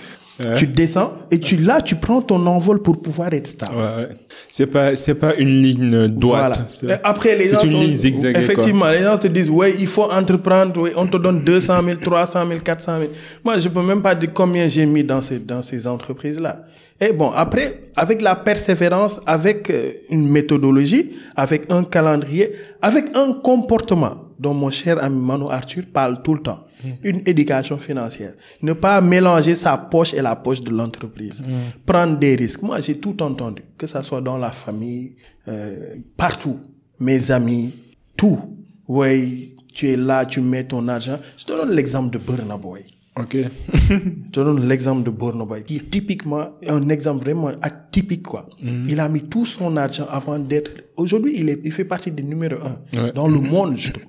tu 0.58 0.66
descends, 0.68 1.14
et 1.30 1.40
tu, 1.40 1.58
là, 1.58 1.80
tu 1.82 1.96
prends 1.96 2.20
ton 2.22 2.46
envol 2.48 2.82
pour 2.82 3.00
pouvoir 3.02 3.32
être 3.34 3.46
stable. 3.48 3.76
Ouais, 3.76 3.82
ouais. 3.84 4.10
C'est 4.50 4.66
pas, 4.66 4.96
c'est 4.96 5.14
pas 5.16 5.36
une 5.36 5.62
ligne 5.62 6.08
droite. 6.08 6.64
Voilà. 6.82 7.00
Après, 7.04 7.36
les 7.36 7.50
gens 7.50 7.60
une 7.60 7.72
sont- 7.72 7.80
ligne 7.80 7.96
zigzagée. 7.96 8.40
Effectivement, 8.40 8.90
les 8.90 9.02
gens 9.04 9.18
te 9.18 9.28
disent, 9.28 9.50
ouais, 9.50 9.76
il 9.78 9.86
faut 9.88 10.10
entreprendre, 10.12 10.82
ouais, 10.82 10.94
on 10.96 11.06
te 11.06 11.18
donne 11.18 11.44
200 11.44 11.84
000, 11.86 11.98
300 12.02 12.48
000, 12.48 12.60
400 12.62 12.98
000. 13.00 13.12
Moi, 13.44 13.60
je 13.60 13.70
peux 13.70 13.84
même 13.84 14.02
pas 14.02 14.16
dire 14.16 14.32
combien 14.34 14.68
j'ai 14.68 14.86
mis 14.88 15.04
dans 15.04 15.22
ces, 15.22 15.38
dans 15.40 15.62
ces 15.62 15.86
entreprises-là. 15.86 16.66
Et 17.00 17.12
bon, 17.14 17.32
après, 17.32 17.90
avec 17.96 18.22
la 18.22 18.36
persévérance, 18.36 19.20
avec 19.26 19.70
euh, 19.70 19.92
une 20.10 20.30
méthodologie, 20.30 21.12
avec 21.36 21.72
un 21.72 21.84
calendrier, 21.84 22.54
avec 22.82 23.06
un 23.16 23.34
comportement 23.34 24.16
dont 24.40 24.54
mon 24.54 24.72
cher 24.72 25.04
ami 25.04 25.20
Mano 25.20 25.50
Arthur 25.52 25.84
parle 25.94 26.22
tout 26.24 26.34
le 26.36 26.42
temps. 26.42 26.63
Une 27.04 27.22
éducation 27.26 27.78
financière. 27.78 28.34
Ne 28.62 28.74
pas 28.74 29.02
mélanger 29.02 29.56
sa 29.56 29.78
poche 29.78 30.14
et 30.14 30.22
la 30.22 30.36
poche 30.36 30.62
de 30.62 30.70
l'entreprise. 30.72 31.44
Prendre 31.86 32.18
des 32.18 32.36
risques. 32.36 32.62
Moi, 32.62 32.80
j'ai 32.82 32.98
tout 33.00 33.22
entendu. 33.22 33.62
Que 33.78 33.88
ça 33.88 34.02
soit 34.04 34.22
dans 34.22 34.38
la 34.38 34.52
famille, 34.52 35.16
euh, 35.48 35.96
partout. 36.18 36.60
Mes 37.00 37.32
amis, 37.32 37.74
tout. 38.18 38.40
Ouais, 38.88 39.50
tu 39.74 39.90
es 39.90 39.96
là, 39.96 40.26
tu 40.26 40.42
mets 40.42 40.64
ton 40.66 40.88
argent. 40.88 41.18
Je 41.38 41.46
te 41.46 41.52
donne 41.52 41.72
l'exemple 41.72 42.12
de 42.12 42.18
Burna 42.24 42.58
Boy. 42.58 42.82
Ok. 43.16 43.38
Je 43.90 44.32
te 44.32 44.40
donne 44.40 44.68
l'exemple 44.68 45.04
de 45.04 45.12
Burna 45.12 45.46
Boy, 45.46 45.64
qui 45.64 45.76
est 45.78 45.90
typiquement 45.90 46.50
un 46.68 46.90
exemple 46.90 47.24
vraiment 47.24 47.52
atypique, 47.62 48.24
quoi. 48.24 48.50
Il 48.62 49.00
a 49.00 49.08
mis 49.08 49.22
tout 49.24 49.46
son 49.46 49.78
argent 49.78 50.06
avant 50.10 50.40
d'être, 50.40 50.72
aujourd'hui, 50.98 51.34
il 51.38 51.50
est, 51.50 51.62
il 51.64 51.72
fait 51.72 51.86
partie 51.86 52.10
des 52.12 52.24
numéro 52.24 52.56
un 52.56 53.02
Ouais. 53.04 53.12
dans 53.14 53.28
le 53.28 53.40
monde, 53.40 53.78
justement. 53.78 54.06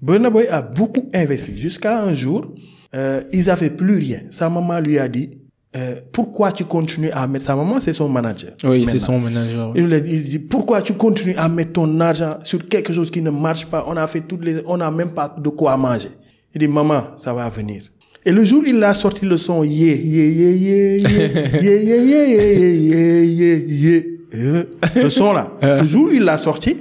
Burna 0.00 0.30
Boy 0.30 0.46
a 0.48 0.62
beaucoup 0.62 1.08
investi 1.14 1.56
jusqu'à 1.56 2.02
un 2.02 2.14
jour, 2.14 2.52
euh, 2.94 3.22
ils 3.32 3.50
avaient 3.50 3.70
plus 3.70 3.96
rien. 3.98 4.20
Sa 4.30 4.48
maman 4.48 4.78
lui 4.80 4.98
a 4.98 5.08
dit, 5.08 5.30
euh, 5.76 5.96
pourquoi 6.12 6.52
tu 6.52 6.64
continues 6.64 7.10
à 7.12 7.26
mettre, 7.26 7.44
sa 7.46 7.56
maman, 7.56 7.80
c'est 7.80 7.92
son 7.92 8.08
manager. 8.08 8.52
Oui, 8.64 8.84
c'est 8.86 8.98
son 8.98 9.18
manager. 9.18 9.72
Il, 9.76 9.84
lui 9.86 9.94
a- 9.94 9.98
il 9.98 10.22
dit, 10.22 10.38
pourquoi 10.38 10.82
tu 10.82 10.94
continues 10.94 11.34
à 11.36 11.48
mettre 11.48 11.72
ton 11.72 12.00
argent 12.00 12.38
sur 12.44 12.66
quelque 12.68 12.92
chose 12.92 13.10
qui 13.10 13.20
ne 13.20 13.30
marche 13.30 13.66
pas? 13.66 13.84
On 13.88 13.96
a 13.96 14.06
fait 14.06 14.20
toutes 14.22 14.44
les, 14.44 14.62
on 14.66 14.76
n'a 14.78 14.90
même 14.90 15.10
pas 15.10 15.34
de 15.36 15.48
quoi 15.50 15.76
manger. 15.76 16.10
Il 16.54 16.60
dit, 16.60 16.68
maman, 16.68 17.02
ça 17.16 17.34
va 17.34 17.48
venir. 17.50 17.82
Et 18.24 18.32
le 18.32 18.44
jour 18.44 18.62
où 18.62 18.66
il 18.66 18.82
a 18.82 18.94
sorti 18.94 19.24
le 19.26 19.36
son, 19.36 19.62
yeah, 19.64 19.94
yeah, 19.94 20.24
yeah, 20.24 20.50
yeah, 20.50 20.96
yeah, 20.96 21.28
yeah, 21.60 21.76
yeah, 21.76 22.02
yeah, 22.02 22.24
yeah, 22.26 22.72
yeah, 22.74 23.24
yeah, 23.24 23.56
yeah, 23.66 24.02
euh, 24.34 24.64
le 24.96 25.10
son 25.10 25.32
là. 25.32 25.52
Le 25.62 25.86
jour 25.86 26.06
où 26.06 26.10
il 26.10 26.22
l'a 26.22 26.36
sorti, 26.38 26.76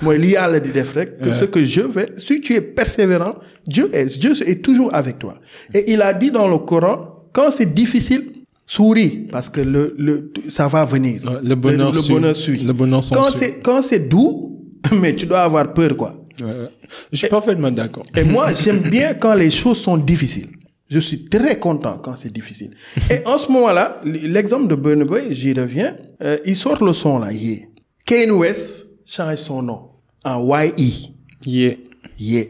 moi, 0.00 0.16
il 0.16 0.24
y 0.24 0.36
a 0.36 0.48
le 0.48 0.60
dit 0.60 0.70
des 0.70 0.84
frères, 0.84 1.06
que 1.18 1.32
ce 1.32 1.44
que 1.44 1.64
je 1.64 1.82
vais, 1.82 2.12
si 2.16 2.40
tu 2.40 2.54
es 2.54 2.62
persévérant, 2.62 3.34
Dieu 3.66 3.90
est, 3.92 4.18
Dieu 4.18 4.32
est 4.48 4.62
toujours 4.62 4.94
avec 4.94 5.18
toi. 5.18 5.38
Et 5.74 5.92
il 5.92 6.00
a 6.00 6.14
dit 6.14 6.30
dans 6.30 6.48
le 6.48 6.58
Coran, 6.58 7.26
quand 7.32 7.50
c'est 7.50 7.74
difficile, 7.74 8.32
souris, 8.66 9.28
parce 9.30 9.50
que 9.50 9.60
le, 9.60 9.94
le, 9.98 10.32
ça 10.48 10.68
va 10.68 10.84
venir. 10.84 11.20
Le 11.42 11.54
bonheur 11.54 11.92
le, 11.92 11.98
suit. 11.98 12.14
bonheur 12.14 12.36
suit. 12.36 12.58
Le 12.58 12.72
bonheur 12.72 13.00
quand 13.12 13.30
c'est, 13.30 13.60
quand 13.60 13.82
c'est 13.82 14.08
doux, 14.08 14.64
mais 15.00 15.14
tu 15.14 15.26
dois 15.26 15.42
avoir 15.42 15.72
peur, 15.74 15.96
quoi. 15.96 16.16
Ouais, 16.40 16.46
ouais. 16.46 16.68
Je 17.12 17.18
suis 17.18 17.28
parfaitement 17.28 17.70
d'accord. 17.70 18.04
Et 18.16 18.24
moi, 18.24 18.52
j'aime 18.54 18.80
bien 18.80 19.12
quand 19.14 19.34
les 19.34 19.50
choses 19.50 19.78
sont 19.78 19.98
difficiles. 19.98 20.48
Je 20.88 20.98
suis 20.98 21.24
très 21.24 21.58
content 21.58 21.98
quand 22.02 22.16
c'est 22.16 22.32
difficile. 22.32 22.70
Et 23.10 23.26
en 23.26 23.38
ce 23.38 23.50
moment-là, 23.50 24.00
l'exemple 24.04 24.68
de 24.68 24.74
Burna 24.74 25.04
Boy, 25.04 25.28
j'y 25.30 25.54
reviens, 25.54 25.96
euh, 26.22 26.36
il 26.44 26.56
sort 26.56 26.84
le 26.84 26.92
son 26.92 27.18
là, 27.18 27.32
yeah. 27.32 27.60
Kanye 28.04 28.30
West 28.30 28.86
change 29.06 29.36
son 29.38 29.62
nom 29.62 29.88
en 30.24 30.40
YE. 30.58 31.10
Yeah. 31.46 31.74
Yeah. 32.18 32.44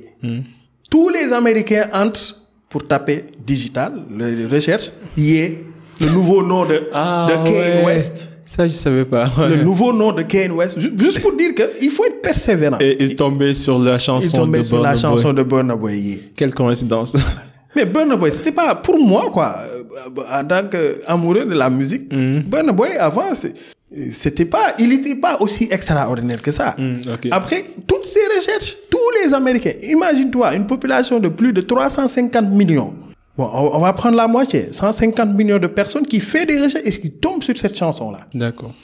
Tous 0.91 1.09
les 1.09 1.33
Américains 1.33 1.89
entrent 1.93 2.37
pour 2.69 2.85
taper 2.87 3.25
digital, 3.47 3.93
le, 4.11 4.47
recherche, 4.47 4.91
yeah, 5.17 5.51
le 6.01 6.09
nouveau 6.11 6.43
nom 6.43 6.65
de, 6.65 6.75
de 6.75 6.89
Ah, 6.93 7.29
ouais. 7.45 7.83
West. 7.85 8.29
Ça, 8.47 8.69
je 8.69 8.75
savais 8.75 9.07
pas. 9.07 9.31
Le 9.49 9.63
nouveau 9.63 9.93
nom 9.95 10.13
de 10.13 10.23
Kanye 10.23 10.51
West. 10.51 10.79
Ju- 10.79 10.93
Juste 10.99 11.21
pour 11.23 11.35
dire 11.35 11.53
qu'il 11.55 11.91
faut 11.91 12.05
être 12.05 12.21
persévérant. 12.21 12.77
Et 12.81 13.03
il 13.03 13.17
tombait 13.17 13.55
sur 13.55 13.79
la 13.79 13.95
il 13.95 14.01
chanson 14.01 14.37
tombait 14.37 14.59
de 14.59 14.65
sur 14.65 14.81
la 14.83 14.95
chanson 14.97 15.33
de 15.33 15.43
Burna 15.43 15.75
Boy, 15.75 15.99
yeah. 15.99 16.17
Quelle 16.37 16.55
coïncidence. 16.55 17.15
Mais 17.75 17.87
Burna 17.87 18.17
Boy, 18.17 18.31
c'était 18.31 18.53
pas 18.53 18.75
pour 18.75 18.99
moi, 18.99 19.31
quoi. 19.33 19.57
Euh, 19.63 19.83
En 20.31 20.45
tant 20.45 20.65
qu'amoureux 20.69 21.45
de 21.47 21.55
la 21.55 21.71
musique, 21.71 22.09
Burna 22.11 22.73
Boy, 22.73 22.91
avant, 22.99 23.35
c'est- 23.35 23.55
c'était 24.13 24.45
pas, 24.45 24.75
il 24.79 24.93
était 24.93 25.15
pas 25.17 25.39
aussi 25.41 25.69
extraordinaire 25.71 26.41
que 26.43 26.51
ça. 26.51 26.77
ok. 26.79 27.29
Après, 27.31 27.65
toutes 27.87 28.07
ces 28.07 28.21
recherches, 28.37 28.77
tous 28.91 28.99
les 29.25 29.35
Américains, 29.35 29.73
imagine-toi, 29.83 30.55
une 30.57 30.67
population 30.67 31.19
de 31.21 31.29
plus 31.29 31.53
de 31.53 31.61
350 31.61 32.51
millions. 32.51 32.95
Bon, 33.37 33.51
on, 33.53 33.77
on 33.77 33.79
va 33.81 33.93
prendre 33.95 34.17
la 34.17 34.29
moitié, 34.29 34.69
150 34.73 35.35
millions 35.35 35.59
de 35.59 35.67
personnes 35.67 36.07
qui 36.07 36.21
fait 36.21 36.45
des 36.47 36.61
recherches 36.61 36.85
et 36.87 36.91
qui 36.91 37.11
tombent 37.11 37.43
sur 37.43 37.57
cette 37.57 37.77
chanson-là. 37.77 38.27
D'accord. 38.35 38.75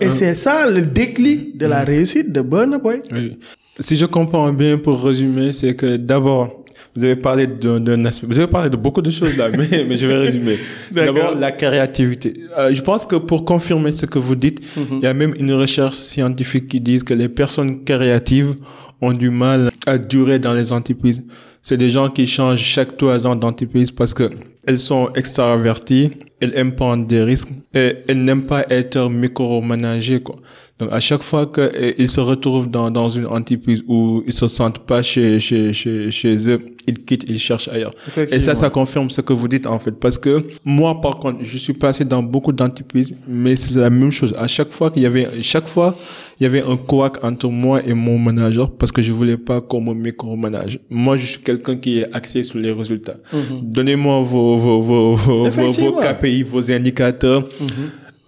Et 0.00 0.10
c'est 0.10 0.34
ça 0.34 0.68
le 0.70 0.82
déclic 0.82 1.56
de 1.58 1.66
la 1.66 1.80
réussite 1.82 2.32
de 2.32 2.40
Burna 2.40 2.78
Boy. 2.78 3.00
Oui. 3.12 3.38
Si 3.80 3.96
je 3.96 4.06
comprends 4.06 4.52
bien, 4.52 4.78
pour 4.78 5.02
résumer, 5.02 5.52
c'est 5.52 5.74
que 5.74 5.96
d'abord, 5.96 6.64
vous 6.94 7.04
avez 7.04 7.16
parlé 7.16 7.46
d'un 7.46 8.04
aspect, 8.04 8.26
vous 8.26 8.38
avez 8.38 8.46
parlé 8.46 8.70
de 8.70 8.76
beaucoup 8.76 9.02
de 9.02 9.10
choses 9.10 9.36
là, 9.36 9.48
mais, 9.56 9.84
mais 9.84 9.96
je 9.96 10.06
vais 10.06 10.16
résumer. 10.16 10.56
D'abord, 10.92 11.34
la 11.34 11.52
créativité. 11.52 12.34
Euh, 12.58 12.74
je 12.74 12.82
pense 12.82 13.06
que 13.06 13.16
pour 13.16 13.44
confirmer 13.44 13.92
ce 13.92 14.06
que 14.06 14.18
vous 14.18 14.36
dites, 14.36 14.60
il 14.76 15.00
y 15.02 15.06
a 15.06 15.14
même 15.14 15.34
une 15.38 15.52
recherche 15.52 15.96
scientifique 15.96 16.68
qui 16.68 16.80
dit 16.80 16.98
que 16.98 17.14
les 17.14 17.28
personnes 17.28 17.84
créatives 17.84 18.54
ont 19.00 19.12
du 19.12 19.30
mal 19.30 19.70
à 19.86 19.98
durer 19.98 20.38
dans 20.38 20.54
les 20.54 20.72
entreprises. 20.72 21.24
C'est 21.62 21.76
des 21.76 21.90
gens 21.90 22.08
qui 22.08 22.26
changent 22.26 22.60
chaque 22.60 22.96
trois 22.96 23.26
ans 23.26 23.36
d'entreprise 23.36 23.90
parce 23.90 24.14
que 24.14 24.30
elles 24.66 24.78
sont 24.78 25.10
extraverties, 25.14 26.10
elles 26.40 26.52
aiment 26.54 26.74
prendre 26.74 27.06
des 27.06 27.22
risques 27.22 27.48
et 27.74 27.94
elles 28.06 28.22
n'aiment 28.22 28.44
pas 28.46 28.66
être 28.68 29.08
micromanagées, 29.08 30.20
quoi. 30.20 30.36
Donc 30.78 30.90
à 30.92 31.00
chaque 31.00 31.22
fois 31.22 31.46
qu'ils 31.46 32.08
se 32.08 32.20
retrouvent 32.20 32.70
dans, 32.70 32.90
dans 32.90 33.08
une 33.08 33.26
entreprise 33.26 33.82
où 33.88 34.22
ils 34.26 34.32
se 34.32 34.46
sentent 34.46 34.78
pas 34.78 35.02
chez, 35.02 35.40
chez, 35.40 35.72
chez, 35.72 36.10
chez 36.12 36.48
eux, 36.48 36.58
ils 36.86 37.04
quittent, 37.04 37.24
ils 37.28 37.38
cherchent 37.38 37.68
ailleurs. 37.68 37.92
Et 38.30 38.38
ça, 38.38 38.54
ça 38.54 38.70
confirme 38.70 39.10
ce 39.10 39.20
que 39.20 39.32
vous 39.32 39.48
dites 39.48 39.66
en 39.66 39.78
fait. 39.80 39.90
Parce 39.90 40.16
que 40.16 40.38
moi, 40.64 41.00
par 41.00 41.18
contre, 41.18 41.38
je 41.42 41.58
suis 41.58 41.72
passé 41.72 42.04
dans 42.04 42.22
beaucoup 42.22 42.52
d'entreprises, 42.52 43.14
mais 43.26 43.56
c'est 43.56 43.74
la 43.74 43.90
même 43.90 44.12
chose. 44.12 44.34
À 44.38 44.46
chaque 44.46 44.70
fois 44.70 44.90
qu'il 44.90 45.02
y 45.02 45.06
avait, 45.06 45.28
chaque 45.42 45.68
fois, 45.68 45.96
il 46.38 46.44
y 46.44 46.46
avait 46.46 46.62
un 46.62 46.76
couac 46.76 47.24
entre 47.24 47.48
moi 47.48 47.82
et 47.84 47.92
mon 47.92 48.16
manager 48.16 48.70
parce 48.70 48.92
que 48.92 49.02
je 49.02 49.12
voulais 49.12 49.36
pas 49.36 49.60
qu'on 49.60 49.80
me 49.80 49.94
micromanage. 49.94 50.78
Moi, 50.88 51.16
je 51.16 51.26
suis 51.26 51.40
quelqu'un 51.40 51.76
qui 51.76 51.98
est 51.98 52.14
axé 52.14 52.44
sur 52.44 52.60
les 52.60 52.70
résultats. 52.70 53.16
Donnez-moi 53.62 54.22
vos, 54.22 54.56
vos, 54.56 54.80
vos, 54.80 55.14
vos, 55.16 55.50
vos, 55.50 55.72
vos 55.72 55.92
KPI, 55.92 56.44
vos 56.44 56.70
indicateurs 56.70 57.48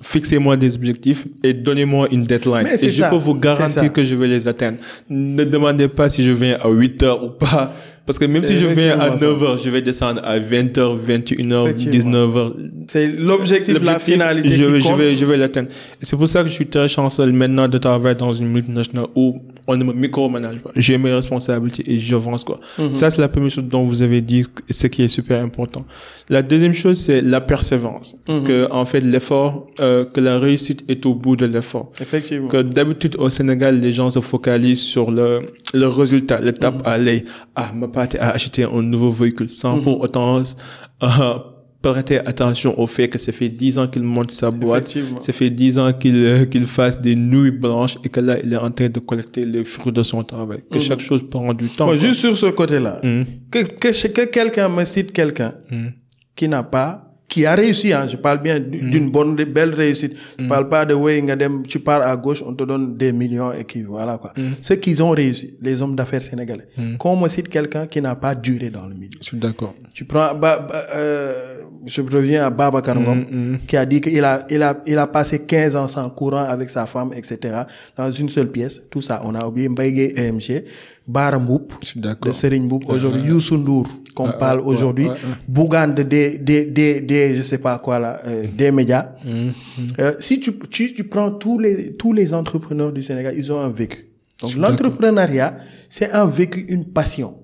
fixez-moi 0.01 0.57
des 0.57 0.75
objectifs 0.75 1.27
et 1.43 1.53
donnez-moi 1.53 2.09
une 2.11 2.25
deadline. 2.25 2.67
Et 2.67 2.91
je 2.91 3.05
peux 3.05 3.17
vous 3.17 3.35
garantir 3.35 3.93
que 3.93 4.03
je 4.05 4.15
vais 4.15 4.29
les 4.29 4.49
atteindre. 4.49 4.79
Ne 5.09 5.45
demandez 5.45 5.89
pas 5.89 6.09
si 6.09 6.25
je 6.25 6.33
viens 6.33 6.59
à 6.63 6.69
8 6.69 7.03
heures 7.03 7.25
ou 7.25 7.31
pas. 7.31 7.75
Parce 8.11 8.19
que 8.19 8.25
même 8.25 8.43
si 8.43 8.59
je 8.59 8.67
viens 8.67 8.99
à 8.99 9.11
9 9.11 9.43
heures, 9.45 9.59
je 9.59 9.71
vais 9.71 9.83
descendre 9.83 10.21
à 10.25 10.37
20 10.41 10.77
heures, 10.79 10.97
21 10.97 11.53
heures, 11.53 11.73
19 11.73 12.37
heures. 12.37 12.57
C'est 12.89 13.07
l'objectif, 13.07 13.81
la 13.85 14.01
finalité 14.01 14.49
je, 14.49 14.65
qui 14.65 14.81
je 14.81 14.95
vais, 14.95 15.13
je 15.13 15.25
vais 15.25 15.37
l'atteindre. 15.37 15.69
C'est 16.03 16.17
pour 16.17 16.27
ça 16.27 16.43
que 16.43 16.49
je 16.49 16.55
suis 16.55 16.67
très 16.67 16.89
chanceux 16.89 17.31
maintenant 17.31 17.69
de 17.69 17.79
travailler 17.79 18.17
dans 18.17 18.33
une 18.33 18.49
multinationale 18.49 19.07
où 19.15 19.41
on 19.69 19.77
ne 19.77 19.85
me 19.85 19.93
micromanage 19.93 20.57
pas. 20.57 20.71
J'ai 20.75 20.99
mes 20.99 21.13
responsabilités 21.13 21.85
et 21.87 22.01
j'avance, 22.01 22.43
quoi. 22.43 22.59
Ça, 22.91 23.13
c'est 23.13 23.21
la 23.21 23.29
première 23.29 23.51
chose 23.51 23.63
dont 23.65 23.85
vous 23.87 24.03
avez 24.03 24.21
dit, 24.21 24.45
ce 24.69 24.89
qui 24.89 25.05
est 25.05 25.09
super 25.09 25.41
important. 25.45 25.85
La 26.29 26.43
deuxième 26.43 26.75
chose, 26.75 26.99
c'est 26.99 27.21
la 27.23 27.41
persévérance. 27.41 28.17
Que, 28.27 28.67
en 28.73 28.85
fait, 28.87 29.01
l'effort, 29.01 29.69
euh, 29.81 30.05
que 30.05 30.21
la 30.21 30.41
réussite 30.41 30.85
est 30.89 31.07
au 31.07 31.15
bout 31.15 31.37
de 31.37 31.47
l'effort. 31.47 31.93
Effectivement. 32.01 32.49
Que 32.49 32.63
d'habitude, 32.63 33.15
au 33.19 33.31
Sénégal, 33.31 33.79
les 33.81 33.93
gens 33.93 34.11
se 34.11 34.21
focalisent 34.21 34.83
sur 34.83 35.13
le, 35.13 35.41
le 35.75 35.87
résultat, 35.87 36.41
l'étape 36.41 36.83
à 36.85 36.99
l'œil. 36.99 37.25
Ah, 37.55 37.71
ma 37.75 37.87
pâte 38.01 38.15
a 38.21 38.31
acheté 38.31 38.65
un 38.65 38.83
nouveau 38.83 39.11
véhicule 39.11 39.51
sans 39.51 39.81
pour 39.85 40.01
autant, 40.01 40.43
euh, 41.03 41.39
prêter 41.83 42.19
attention 42.27 42.79
au 42.79 42.87
fait 42.87 43.09
que 43.09 43.19
ça 43.19 43.33
fait 43.33 43.49
10 43.49 43.79
ans 43.79 43.87
qu'il 43.89 44.03
monte 44.03 44.33
sa 44.33 44.51
boîte, 44.51 44.95
ça 45.21 45.33
fait 45.33 45.49
10 45.51 45.79
ans 45.79 45.93
qu'il 45.95 46.15
euh, 46.17 46.45
qu'il 46.45 46.67
fasse 46.67 47.01
des 47.01 47.17
nuits 47.17 47.51
blanches 47.51 47.97
et 48.05 48.09
que 48.11 48.21
là, 48.21 48.37
il 48.45 48.53
est 48.53 48.57
en 48.57 48.71
train 48.71 48.91
de 48.91 49.01
collecter 49.01 49.47
les 49.47 49.65
fruits 49.65 49.93
de 49.93 50.03
son 50.03 50.23
travail. 50.23 50.61
Que 50.71 50.79
chaque 50.79 51.01
chose 51.01 51.23
prend 51.29 51.55
du 51.55 51.69
temps. 51.69 51.87
Bon, 51.87 51.97
juste 51.97 52.21
sur 52.21 52.37
ce 52.37 52.47
côté-là, 52.47 53.01
Mhm. 53.03 53.25
que, 53.51 53.59
que, 53.83 54.09
que 54.09 54.25
quelqu'un 54.27 54.69
me 54.69 54.85
cite 54.85 55.11
quelqu'un 55.13 55.55
Mhm. 55.71 55.93
qui 56.37 56.49
n'a 56.49 56.63
pas, 56.63 57.10
qui 57.31 57.47
a 57.47 57.55
réussi, 57.55 57.93
hein, 57.93 58.07
je 58.09 58.17
parle 58.17 58.43
bien 58.43 58.59
Mm. 58.59 58.91
d'une 58.91 59.11
bonne, 59.11 59.37
de 59.37 59.45
belle 59.45 59.73
réussite. 59.73 60.15
Je 60.39 60.47
parle 60.47 60.69
pas 60.69 60.85
de 60.85 60.95
ouais, 60.95 61.25
tu 61.69 61.79
pars 61.79 62.03
à 62.03 62.17
gauche, 62.17 62.43
on 62.47 62.55
te 62.55 62.65
donne 62.65 62.97
des 62.97 63.13
millions 63.13 63.53
et 63.53 63.65
qui, 63.65 63.83
voilà 63.83 64.19
quoi. 64.19 64.33
Mm. 64.37 64.43
Ceux 64.61 64.77
qui 64.77 65.01
ont 65.01 65.11
réussi, 65.11 65.55
les 65.63 65.81
hommes 65.81 65.95
d'affaires 65.97 66.23
sénégalais. 66.23 66.67
Qu'on 66.99 67.17
me 67.17 67.29
cite 67.29 67.49
quelqu'un 67.49 67.87
qui 67.87 68.01
n'a 68.03 68.17
pas 68.17 68.35
duré 68.35 68.69
dans 68.71 68.87
le 68.87 68.95
milieu. 68.95 69.11
Je 69.21 69.27
suis 69.29 69.39
d'accord. 69.39 69.75
Tu 69.95 70.05
prends, 70.05 70.35
bah, 70.35 70.67
bah, 70.69 70.87
euh, 70.95 71.50
je 71.87 72.03
reviens 72.03 72.45
à 72.47 72.51
Baba 72.51 72.83
Karangom, 72.83 73.25
Mm, 73.31 73.59
qui 73.67 73.77
a 73.77 73.87
dit 73.87 74.01
qu'il 74.01 74.25
a, 74.25 74.47
il 74.51 74.63
a, 74.63 74.83
il 74.87 74.99
a 74.99 75.07
passé 75.07 75.41
15 75.41 75.77
ans 75.77 75.89
sans 75.89 76.09
courant 76.11 76.45
avec 76.45 76.71
sa 76.71 76.87
femme, 76.87 77.13
etc., 77.15 77.39
dans 77.97 78.11
une 78.11 78.29
seule 78.29 78.51
pièce. 78.51 78.81
Tout 78.91 79.03
ça, 79.03 79.23
on 79.25 79.35
a 79.35 79.47
oublié 79.47 79.69
Mbaye 79.69 80.13
EMG, 80.17 80.65
Bara 81.07 81.39
Mboup, 81.39 81.73
Je 81.83 81.87
suis 81.87 82.01
de. 82.01 82.15
Serigne 82.33 82.69
aujourd'hui 82.87 83.23
Youssou 83.23 83.57
Ndour, 83.57 83.89
qu'on 84.15 84.33
parle 84.33 84.61
aujourd'hui. 84.61 85.09
Bougane 85.49 85.95
de 85.95 86.03
des, 86.03 86.39
des, 86.39 86.65
des, 86.67 87.01
des, 87.01 87.37
je 87.37 87.43
sais 87.43 87.59
pas 87.59 87.79
quoi 87.79 87.99
là, 87.99 88.21
euh, 88.27 88.47
des 88.57 88.71
médias. 88.71 89.11
Mhm. 89.25 89.53
Euh, 89.99 90.15
si 90.19 90.39
tu, 90.41 90.53
tu, 90.71 90.93
tu 90.93 91.05
prends 91.05 91.33
tous 91.33 91.59
les, 91.59 91.95
tous 91.95 92.13
les 92.13 92.33
entrepreneurs 92.33 92.93
du 92.93 93.03
Sénégal, 93.03 93.35
ils 93.37 93.51
ont 93.51 93.61
un 93.61 93.71
vécu. 93.71 94.07
Donc 94.41 94.55
l'entrepreneuriat, 94.55 95.59
c'est 95.89 96.13
un 96.13 96.27
vécu, 96.27 96.65
une 96.69 96.87
passion, 96.87 97.35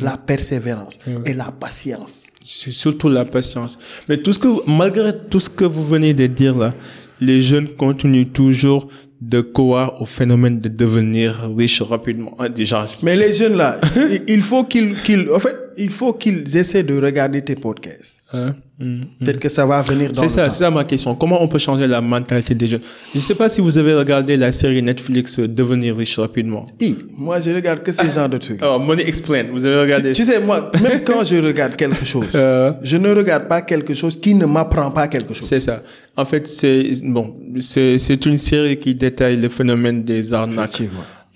la 0.00 0.16
persévérance 0.16 0.98
et 1.26 1.34
la 1.34 1.52
patience. 1.52 2.29
C'est 2.42 2.72
surtout 2.72 3.08
la 3.08 3.24
patience. 3.24 3.78
Mais 4.08 4.16
tout 4.16 4.32
ce 4.32 4.38
que, 4.38 4.48
malgré 4.70 5.12
tout 5.30 5.40
ce 5.40 5.48
que 5.50 5.64
vous 5.64 5.84
venez 5.84 6.14
de 6.14 6.26
dire 6.26 6.56
là, 6.56 6.74
les 7.20 7.42
jeunes 7.42 7.68
continuent 7.68 8.26
toujours 8.32 8.88
de 9.20 9.42
croire 9.42 10.00
au 10.00 10.06
phénomène 10.06 10.58
de 10.60 10.70
devenir 10.70 11.50
riche 11.54 11.82
rapidement. 11.82 12.34
Ah, 12.38 12.48
Déjà, 12.48 12.86
Mais 13.02 13.16
les 13.16 13.34
jeunes 13.34 13.56
là, 13.56 13.78
il- 13.96 14.22
il 14.28 14.40
faut 14.40 14.64
qu'ils, 14.64 14.94
qu'ils, 15.02 15.30
en 15.30 15.38
fait, 15.38 15.54
il 15.80 15.90
faut 15.90 16.12
qu'ils 16.12 16.56
essaient 16.56 16.82
de 16.82 17.00
regarder 17.00 17.42
tes 17.42 17.54
podcasts. 17.54 18.18
Hein? 18.32 18.54
Mm. 18.78 19.02
Peut-être 19.18 19.38
que 19.40 19.48
ça 19.48 19.66
va 19.66 19.82
venir 19.82 20.12
dans 20.12 20.20
C'est 20.22 20.28
ça, 20.28 20.48
c'est 20.50 20.58
ça 20.60 20.70
ma 20.70 20.84
question. 20.84 21.14
Comment 21.14 21.42
on 21.42 21.48
peut 21.48 21.58
changer 21.58 21.86
la 21.86 22.00
mentalité 22.00 22.54
des 22.54 22.66
jeunes? 22.68 22.80
Je 23.12 23.18
ne 23.18 23.22
sais 23.22 23.34
pas 23.34 23.48
si 23.48 23.60
vous 23.60 23.76
avez 23.78 23.94
regardé 23.94 24.36
la 24.36 24.52
série 24.52 24.82
Netflix 24.82 25.38
euh, 25.38 25.48
Devenir 25.48 25.96
riche 25.96 26.18
rapidement. 26.18 26.64
Hi, 26.80 26.96
moi, 27.16 27.40
je 27.40 27.50
regarde 27.50 27.82
que 27.82 27.92
ces 27.92 28.10
genres 28.10 28.28
de 28.28 28.38
trucs. 28.38 28.60
Oh, 28.62 28.78
Money 28.78 29.04
Explain, 29.08 29.44
vous 29.50 29.64
avez 29.64 29.80
regardé 29.80 30.12
Tu 30.12 30.24
sais, 30.24 30.38
moi, 30.40 30.70
même 30.82 31.02
quand 31.06 31.24
je 31.24 31.36
regarde 31.36 31.74
quelque 31.76 32.04
chose, 32.04 32.26
Euh. 32.34 32.72
je 32.82 32.96
ne 32.96 33.10
regarde 33.14 33.48
pas 33.48 33.62
quelque 33.62 33.94
chose 33.94 34.20
qui 34.20 34.34
ne 34.34 34.46
m'apprend 34.46 34.90
pas 34.90 35.08
quelque 35.08 35.34
chose. 35.34 35.46
C'est 35.48 35.60
ça. 35.60 35.82
En 36.16 36.24
fait, 36.24 36.46
c'est 36.46 36.90
bon, 37.04 37.34
c'est 37.60 37.98
c'est 37.98 38.26
une 38.26 38.36
série 38.36 38.76
qui 38.78 38.94
détaille 38.94 39.36
le 39.36 39.48
phénomène 39.48 40.04
des 40.04 40.34
arnaques. 40.34 40.82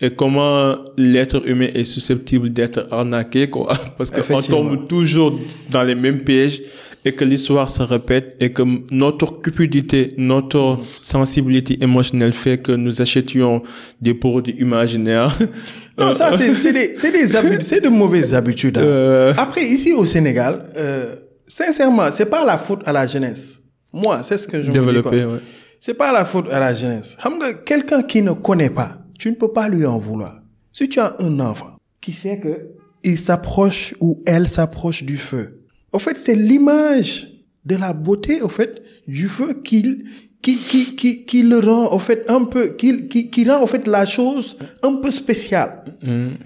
Et 0.05 0.11
comment 0.11 0.77
l'être 0.97 1.43
humain 1.49 1.69
est 1.75 1.85
susceptible 1.85 2.51
d'être 2.51 2.87
arnaqué, 2.90 3.49
quoi. 3.49 3.73
Parce 3.99 4.11
qu'on 4.11 4.43
tombe 4.43 4.87
toujours 4.88 5.38
dans 5.71 5.83
les 5.83 5.95
mêmes 5.95 6.21
pièges 6.25 6.61
et 7.07 7.12
que 7.12 7.25
l'histoire 7.25 7.69
se 7.69 7.83
répète 7.83 8.37
et 8.40 8.53
que 8.53 8.62
notre 8.90 9.40
cupidité, 9.40 10.14
notre 10.17 10.79
sensibilité 11.01 11.83
émotionnelle 11.83 12.33
fait 12.33 12.59
que 12.59 12.73
nous 12.73 13.01
achetions 13.03 13.62
des 14.01 14.14
produits 14.14 14.57
imaginaires. 14.59 15.37
Non, 15.97 16.12
ça, 16.12 16.33
c'est 16.37 16.73
des, 16.73 16.97
c'est 16.97 17.12
des 17.12 17.37
habitudes, 17.37 17.62
c'est 17.62 17.81
de 17.81 17.88
mauvaises 17.88 18.35
habitudes. 18.35 18.79
hein. 18.79 18.83
Euh. 18.83 19.33
Après, 19.38 19.62
ici 19.62 19.93
au 19.93 20.05
Sénégal, 20.05 20.64
euh, 20.77 21.14
sincèrement, 21.47 22.11
c'est 22.11 22.27
pas 22.27 22.45
la 22.45 22.59
faute 22.59 22.81
à 22.85 22.93
la 22.93 23.07
jeunesse. 23.07 23.61
Moi, 23.93 24.19
c'est 24.25 24.37
ce 24.37 24.49
que 24.49 24.61
je 24.61 24.67
me 24.67 24.73
dis. 24.73 24.79
Développer, 24.81 25.25
ouais. 25.25 25.38
C'est 25.79 25.95
pas 25.95 26.11
la 26.12 26.25
faute 26.25 26.47
à 26.51 26.59
la 26.59 26.75
jeunesse. 26.75 27.17
Quelqu'un 27.64 28.03
qui 28.03 28.23
ne 28.23 28.33
connaît 28.33 28.71
pas, 28.71 29.04
tu 29.18 29.31
ne 29.31 29.35
peux 29.35 29.53
pas 29.53 29.68
lui 29.68 29.87
en 29.87 29.98
vouloir. 29.98 30.40
Si 30.72 30.88
tu 30.88 31.00
as 31.00 31.16
un 31.20 31.40
enfant 31.40 31.77
qui 32.00 32.12
sait 32.12 32.38
que 32.40 32.68
il 33.03 33.18
s'approche 33.18 33.94
ou 34.00 34.22
elle 34.27 34.48
s'approche 34.48 35.03
du 35.05 35.18
feu, 35.18 35.61
au 35.92 35.98
fait, 35.98 36.16
c'est 36.18 36.35
l'image 36.35 37.29
de 37.64 37.77
la 37.77 37.92
beauté, 37.92 38.42
au 38.42 38.48
fait, 38.48 38.83
du 39.07 39.29
feu 39.29 39.61
qu'il 39.64 40.05
qui, 40.42 40.59
qui, 40.59 40.94
qui, 40.94 41.24
qui 41.24 41.42
le 41.42 41.59
rend, 41.59 41.94
au 41.94 41.98
fait, 41.98 42.27
un 42.29 42.44
peu, 42.44 42.74
qui, 42.77 43.09
qui, 43.09 43.31
qui 43.31 43.48
rend, 43.48 43.62
au 43.62 43.66
fait, 43.66 43.87
la 43.87 44.05
chose 44.05 44.59
un 44.83 44.96
peu 44.96 45.11
spéciale. 45.11 45.85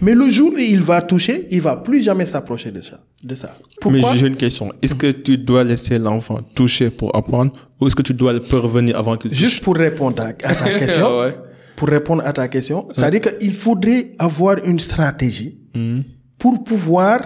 Mais 0.00 0.14
le 0.14 0.30
jour 0.30 0.52
où 0.54 0.58
il 0.58 0.80
va 0.82 1.02
toucher, 1.02 1.48
il 1.50 1.60
va 1.60 1.76
plus 1.76 2.00
jamais 2.02 2.24
s'approcher 2.24 2.70
de 2.70 2.80
ça. 2.80 3.00
De 3.24 3.34
ça. 3.34 3.58
Pourquoi? 3.80 4.12
Mais 4.12 4.18
j'ai 4.18 4.28
une 4.28 4.36
question. 4.36 4.72
Est-ce 4.82 4.94
que 4.94 5.10
tu 5.10 5.36
dois 5.36 5.64
laisser 5.64 5.98
l'enfant 5.98 6.38
toucher 6.54 6.90
pour 6.90 7.16
apprendre 7.16 7.52
ou 7.80 7.88
est-ce 7.88 7.96
que 7.96 8.02
tu 8.02 8.14
dois 8.14 8.32
le 8.32 8.38
prévenir 8.40 8.96
avant 8.96 9.16
qu'il 9.16 9.30
touche? 9.30 9.38
Juste 9.40 9.64
pour 9.64 9.74
répondre 9.74 10.22
à, 10.22 10.26
à 10.28 10.32
ta 10.32 10.78
question, 10.78 11.18
Ouais. 11.20 11.34
Pour 11.78 11.88
répondre 11.88 12.22
à 12.26 12.32
ta 12.32 12.48
question, 12.48 12.88
c'est-à-dire 12.92 13.20
qu'il 13.20 13.54
faudrait 13.54 14.12
avoir 14.18 14.56
une 14.64 14.80
stratégie 14.80 15.52
Hmm. 15.74 16.00
pour 16.38 16.64
pouvoir, 16.64 17.18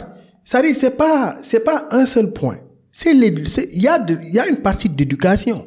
c'est-à-dire 0.45 0.75
c'est 0.77 0.97
pas, 0.97 1.37
c'est 1.43 1.65
pas 1.65 1.87
un 1.91 2.05
seul 2.07 2.33
point. 2.33 2.59
C'est 2.91 3.12
il 3.17 3.83
y 3.83 3.88
a 3.88 3.99
de- 3.99 4.19
il 4.29 4.35
y 4.35 4.41
a 4.41 4.47
une 4.49 4.61
partie 4.69 4.88
d'éducation. 4.91 5.59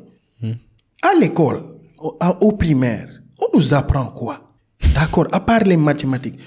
À 1.01 1.11
l'école, 1.19 1.61
au, 1.97 2.15
au 2.41 2.51
primaire, 2.51 3.07
on 3.39 3.57
nous 3.57 3.73
apprend 3.73 4.07
quoi? 4.07 4.35
D'accord, 4.93 5.27
à 5.31 5.39
part 5.39 5.63
les 5.63 5.77
mathématiques, 5.77 6.37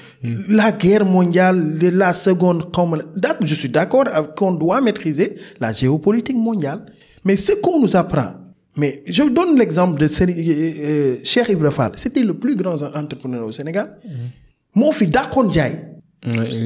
la 0.49 0.71
guerre 0.73 1.05
mondiale, 1.07 1.59
le- 1.81 1.91
la 1.91 2.13
seconde, 2.13 2.71
comme, 2.73 3.03
d'accord, 3.17 3.47
je 3.47 3.55
suis 3.55 3.69
d'accord 3.69 4.05
qu'on 4.37 4.53
doit 4.53 4.81
maîtriser 4.81 5.37
la 5.61 5.73
géopolitique 5.73 6.37
mondiale, 6.37 6.81
mais 7.25 7.37
ce 7.37 7.53
qu'on 7.63 7.81
nous 7.81 7.97
apprend, 7.97 8.35
mais 8.79 9.03
je 9.07 9.25
donne 9.25 9.59
l'exemple 9.59 10.01
de 10.01 10.07
Seri- 10.09 10.35
euh, 10.51 10.73
euh, 10.89 11.17
Cheikh 11.25 11.49
Fall, 11.71 11.93
c'était 11.97 12.23
le 12.23 12.35
plus 12.35 12.57
grand 12.57 12.77
entrepreneur 12.95 13.45
au 13.47 13.53
Sénégal. 13.53 13.99
Mon 14.75 14.93
fils 14.93 15.11
Dakon 15.11 15.51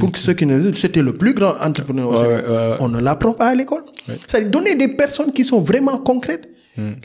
pour 0.01 0.11
ceux 0.17 0.33
qui 0.35 0.47
ne 0.47 0.73
c'était 0.73 1.03
le 1.03 1.15
plus 1.15 1.35
grand 1.35 1.55
entrepreneur 1.61 2.09
au 2.09 2.17
Sénégal. 2.17 2.45
ouais, 2.51 2.57
ouais. 2.71 2.77
On 2.81 2.89
ne 2.89 3.01
l'apprend 3.01 3.33
pas 3.35 3.49
à 3.49 3.55
l'école. 3.55 3.85
C'est-à-dire 4.27 4.51
donner 4.51 4.75
des 4.75 4.89
personnes 4.97 5.33
qui 5.33 5.45
sont 5.45 5.61
vraiment 5.61 5.99
concrètes. 5.99 6.49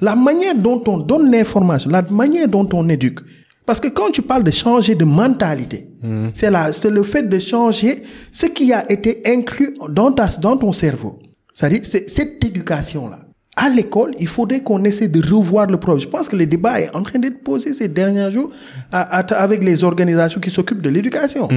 La 0.01 0.15
manière 0.15 0.55
dont 0.55 0.81
on 0.87 0.97
donne 0.97 1.29
l'information, 1.29 1.89
la 1.89 2.01
manière 2.03 2.47
dont 2.47 2.67
on 2.73 2.87
éduque. 2.87 3.19
Parce 3.65 3.81
que 3.81 3.89
quand 3.89 4.11
tu 4.11 4.21
parles 4.21 4.45
de 4.45 4.51
changer 4.51 4.95
de 4.95 5.03
mentalité, 5.03 5.89
c'est 6.33 6.49
là, 6.49 6.71
c'est 6.71 6.89
le 6.89 7.03
fait 7.03 7.23
de 7.23 7.37
changer 7.37 8.03
ce 8.31 8.45
qui 8.45 8.71
a 8.71 8.89
été 8.89 9.21
inclus 9.25 9.75
dans 9.89 10.11
ta, 10.13 10.27
dans 10.39 10.55
ton 10.55 10.71
cerveau. 10.71 11.19
C'est-à-dire, 11.53 11.81
c'est 11.83 12.09
cette 12.09 12.41
éducation-là. 12.45 13.19
À 13.59 13.69
l'école, 13.69 14.13
il 14.19 14.27
faudrait 14.27 14.61
qu'on 14.61 14.83
essaie 14.83 15.07
de 15.07 15.19
revoir 15.33 15.65
le 15.65 15.77
problème. 15.77 15.99
Je 16.01 16.07
pense 16.07 16.27
que 16.29 16.35
le 16.35 16.45
débat 16.45 16.79
est 16.79 16.95
en 16.95 17.01
train 17.01 17.17
d'être 17.17 17.43
posé 17.43 17.73
ces 17.73 17.87
derniers 17.87 18.29
jours 18.29 18.51
à- 18.91 19.17
à- 19.17 19.33
avec 19.41 19.63
les 19.63 19.83
organisations 19.83 20.39
qui 20.39 20.51
s'occupent 20.51 20.81
de 20.83 20.89
l'éducation. 20.91 21.49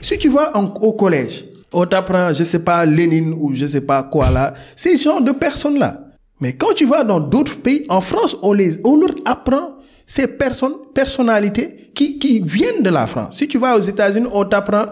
Si 0.00 0.16
tu 0.18 0.28
vas 0.28 0.56
en- 0.56 0.72
au 0.80 0.92
collège, 0.92 1.44
on 1.72 1.84
t'apprend, 1.84 2.32
je 2.32 2.44
sais 2.44 2.60
pas, 2.60 2.86
Lénine 2.86 3.34
ou 3.36 3.54
je 3.54 3.66
sais 3.66 3.80
pas 3.82 4.04
quoi 4.04 4.30
là, 4.30 4.54
ces 4.76 4.96
genre 4.96 5.20
de 5.20 5.32
personnes-là. 5.32 6.04
Mais 6.40 6.52
quand 6.52 6.72
tu 6.76 6.86
vas 6.86 7.02
dans 7.02 7.18
d'autres 7.18 7.56
pays, 7.60 7.84
en 7.88 8.00
France, 8.00 8.36
on 8.42 8.52
les, 8.52 8.78
on 8.84 8.96
leur 8.96 9.14
apprend 9.24 9.74
ces 10.06 10.28
personnes, 10.28 10.74
personnalités 10.94 11.90
qui, 11.92 12.18
qui 12.20 12.40
viennent 12.40 12.82
de 12.84 12.90
la 12.90 13.08
France. 13.08 13.36
Si 13.38 13.48
tu 13.48 13.58
vas 13.58 13.76
aux 13.76 13.80
États-Unis, 13.82 14.28
on 14.32 14.44
t'apprend 14.44 14.86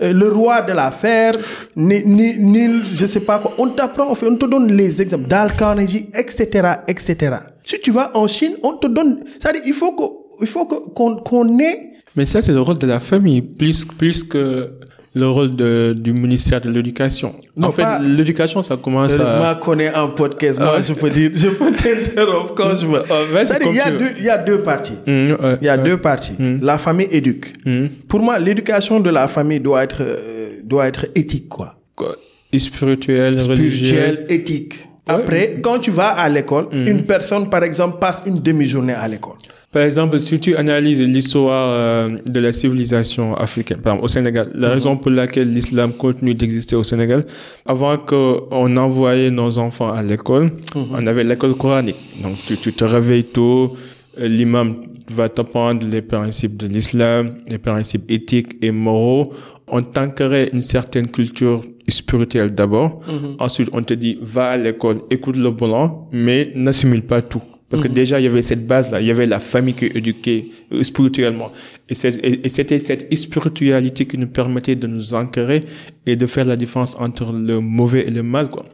le 0.00 0.28
roi 0.28 0.62
de 0.62 0.72
la 0.72 0.90
fer, 0.90 1.34
ni, 1.76 2.02
ni, 2.04 2.36
Nil, 2.38 2.82
je 2.94 3.06
sais 3.06 3.20
pas 3.20 3.38
quoi. 3.38 3.52
On 3.58 3.68
t'apprend, 3.68 4.10
on, 4.10 4.36
te 4.36 4.46
donne 4.46 4.72
les 4.72 5.00
exemples, 5.02 5.28
Dal 5.28 5.54
Carnegie, 5.56 6.08
etc., 6.14 6.68
etc. 6.88 7.36
Si 7.64 7.78
tu 7.80 7.90
vas 7.90 8.10
en 8.16 8.26
Chine, 8.26 8.56
on 8.62 8.72
te 8.74 8.86
donne, 8.86 9.20
c'est-à-dire, 9.38 9.62
il 9.66 9.74
faut 9.74 9.92
que, 9.92 10.02
il 10.40 10.46
faut 10.46 10.66
qu'on, 10.66 11.16
qu'on 11.16 11.58
ait 11.58 11.92
Mais 12.16 12.26
ça, 12.26 12.42
c'est 12.42 12.52
le 12.52 12.60
rôle 12.60 12.78
de 12.78 12.86
la 12.86 13.00
famille, 13.00 13.42
plus, 13.42 13.84
plus 13.84 14.24
que 14.24 14.72
le 15.14 15.28
rôle 15.28 15.56
de, 15.56 15.92
du 15.96 16.12
ministère 16.12 16.60
de 16.60 16.70
l'Éducation. 16.70 17.34
En 17.60 17.72
fait, 17.72 17.84
l'éducation, 18.02 18.62
ça 18.62 18.76
commence 18.76 19.18
à... 19.18 19.58
Qu'on 19.60 19.78
est 19.78 19.92
en 19.94 20.08
podcast. 20.10 20.58
Moi, 20.58 20.74
Ah. 20.78 20.80
je 20.80 20.92
peux 20.92 21.10
dire, 21.10 21.30
je 21.34 21.48
peux 21.48 21.72
t'interrompre 21.72 22.54
quand 22.54 22.74
je 22.76 22.86
veux. 22.86 23.02
Ah, 23.10 23.42
il 23.68 23.74
y 23.74 23.80
a 23.80 23.90
deux, 23.90 24.06
il 24.18 24.24
y 24.24 24.30
a 24.30 24.38
deux 24.38 24.60
parties. 24.60 24.94
Mmh, 25.06 25.10
ouais, 25.10 25.36
Il 25.60 25.66
y 25.66 25.68
a 25.68 25.76
ouais. 25.76 25.82
deux 25.82 25.96
parties. 25.96 26.34
La 26.62 26.78
famille 26.78 27.08
éduque. 27.10 27.52
Mmh. 27.64 27.86
Pour 28.08 28.20
moi, 28.20 28.38
l'éducation 28.38 29.00
de 29.00 29.10
la 29.10 29.26
famille 29.26 29.58
doit 29.60 29.82
être, 29.82 30.00
euh, 30.02 30.60
doit 30.62 30.86
être 30.86 31.06
éthique, 31.14 31.48
quoi. 31.48 31.74
Quoi? 31.96 32.16
Spirituelle, 32.56 33.36
religieuse? 33.40 34.14
Spirituelle, 34.14 34.26
éthique. 34.28 34.88
Après, 35.06 35.56
quand 35.60 35.80
tu 35.80 35.90
vas 35.90 36.08
à 36.10 36.28
l'école, 36.28 36.68
une 36.72 37.02
personne, 37.02 37.50
par 37.50 37.64
exemple, 37.64 37.98
passe 37.98 38.22
une 38.26 38.40
demi-journée 38.40 38.92
à 38.92 39.08
l'école. 39.08 39.36
Par 39.72 39.82
exemple, 39.82 40.18
si 40.18 40.40
tu 40.40 40.56
analyses 40.56 41.00
l'histoire 41.00 41.68
euh, 41.70 42.08
de 42.26 42.40
la 42.40 42.52
civilisation 42.52 43.36
africaine, 43.36 43.78
par 43.78 43.92
exemple, 43.92 44.04
au 44.04 44.08
Sénégal, 44.08 44.50
la 44.54 44.70
raison 44.70 44.96
pour 44.96 45.12
laquelle 45.12 45.52
l'islam 45.52 45.92
continue 45.92 46.34
d'exister 46.34 46.74
au 46.74 46.82
Sénégal, 46.82 47.24
avant 47.64 47.96
qu'on 47.96 48.76
envoyait 48.76 49.30
nos 49.30 49.58
enfants 49.58 49.92
à 49.92 50.02
l'école, 50.02 50.50
on 50.74 51.06
avait 51.06 51.22
l'école 51.22 51.54
coranique. 51.54 51.94
Donc, 52.20 52.34
tu, 52.48 52.56
tu 52.56 52.72
te 52.72 52.82
réveilles 52.84 53.24
tôt, 53.24 53.76
euh, 54.18 54.26
l'imam 54.26 54.74
va 55.08 55.28
t'apprendre 55.28 55.86
les 55.86 56.02
principes 56.02 56.56
de 56.56 56.66
l'islam, 56.66 57.34
les 57.48 57.58
principes 57.58 58.10
éthiques 58.10 58.54
et 58.62 58.72
moraux. 58.72 59.32
On 59.68 59.82
t'ancrait 59.82 60.50
une 60.52 60.62
certaine 60.62 61.06
culture 61.06 61.62
spirituelle 61.86 62.52
d'abord. 62.54 63.02
Ensuite, 63.38 63.68
on 63.72 63.82
te 63.84 63.94
dit, 63.94 64.18
va 64.20 64.50
à 64.50 64.56
l'école, 64.56 65.02
écoute 65.10 65.36
le 65.36 65.50
blanc, 65.52 66.08
mais 66.12 66.50
n'assimile 66.56 67.02
pas 67.02 67.22
tout. 67.22 67.42
Parce 67.70 67.80
que 67.82 67.88
déjà, 67.88 68.18
il 68.20 68.24
y 68.24 68.26
avait 68.26 68.42
cette 68.42 68.66
base-là. 68.66 69.00
Il 69.00 69.06
y 69.06 69.10
avait 69.12 69.26
la 69.26 69.38
famille 69.40 69.74
qui 69.74 69.86
éduquait 69.86 70.46
euh, 70.72 70.82
spirituellement. 70.82 71.52
Et 71.88 71.94
c'était 71.94 72.78
cette 72.80 73.16
spiritualité 73.16 74.06
qui 74.06 74.18
nous 74.18 74.26
permettait 74.26 74.74
de 74.76 74.86
nous 74.88 75.14
ancrer 75.14 75.64
et 76.04 76.16
de 76.16 76.26
faire 76.26 76.44
la 76.44 76.56
différence 76.56 76.96
entre 76.98 77.32
le 77.32 77.60
mauvais 77.60 78.06
et 78.08 78.10
le 78.10 78.22
mal, 78.24 78.50
quoi. 78.50 78.64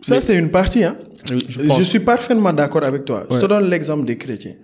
Ça, 0.00 0.20
c'est 0.22 0.36
une 0.38 0.50
partie, 0.50 0.82
hein. 0.84 0.96
Je 1.30 1.36
Je, 1.78 1.82
suis 1.82 2.00
parfaitement 2.00 2.52
d'accord 2.54 2.82
avec 2.84 3.04
toi. 3.04 3.26
Je 3.28 3.34
Ouais. 3.34 3.40
te 3.42 3.46
donne 3.46 3.68
l'exemple 3.68 4.06
des 4.06 4.16
chrétiens. 4.16 4.54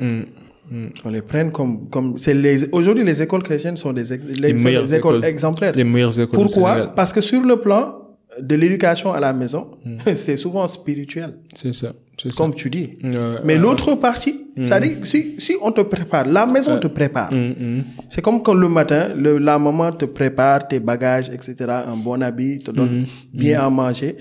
On 1.04 1.10
les 1.10 1.22
prenne 1.22 1.52
comme, 1.52 1.88
comme, 1.90 2.18
c'est 2.18 2.34
les, 2.34 2.68
aujourd'hui, 2.72 3.04
les 3.04 3.22
écoles 3.22 3.42
chrétiennes 3.42 3.76
sont 3.76 3.92
des, 3.92 4.12
ex- 4.12 4.26
les, 4.40 4.56
sont 4.58 4.64
des 4.64 4.94
écoles, 4.96 5.16
écoles. 5.18 5.24
exemplaires. 5.26 5.72
Les 5.76 5.84
meilleures 5.84 6.18
écoles 6.18 6.40
Pourquoi? 6.40 6.86
Parce 6.96 7.12
que 7.12 7.20
sur 7.20 7.40
le 7.42 7.56
plan 7.60 7.98
de 8.40 8.54
l'éducation 8.56 9.12
à 9.12 9.20
la 9.20 9.32
maison, 9.32 9.70
Hmm. 9.84 9.98
c'est 10.16 10.36
souvent 10.36 10.66
spirituel, 10.66 11.34
C'est 11.54 11.72
ça. 11.74 11.92
Ça. 12.16 12.31
comme 12.37 12.55
tu 12.55 12.70
dis. 12.70 12.96
Mais 13.44 13.57
l'autre 13.59 13.94
partie, 13.94 14.46
c'est-à-dire, 14.62 14.98
si, 15.05 15.37
si 15.38 15.55
on 15.62 15.70
te 15.70 15.83
prépare, 15.83 16.26
la 16.26 16.46
maison 16.46 16.79
te 16.79 16.87
prépare. 16.87 17.33
Mm, 17.33 17.76
mm. 17.76 17.85
C'est 18.09 18.22
comme 18.22 18.42
quand 18.42 18.55
le 18.55 18.68
matin, 18.68 19.09
le, 19.14 19.37
la 19.38 19.59
maman 19.59 19.92
te 19.92 20.07
prépare 20.07 20.66
tes 20.66 20.81
bagages, 20.81 21.29
etc., 21.29 21.55
un 21.87 21.96
bon 21.96 22.22
habit, 22.22 22.61
te 22.61 22.70
donne 22.70 23.07
bien 23.33 23.61
à 23.61 23.70
manger. 23.70 24.16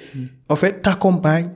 En 0.49 0.55
fait, 0.55 0.81
t'accompagne 0.81 1.49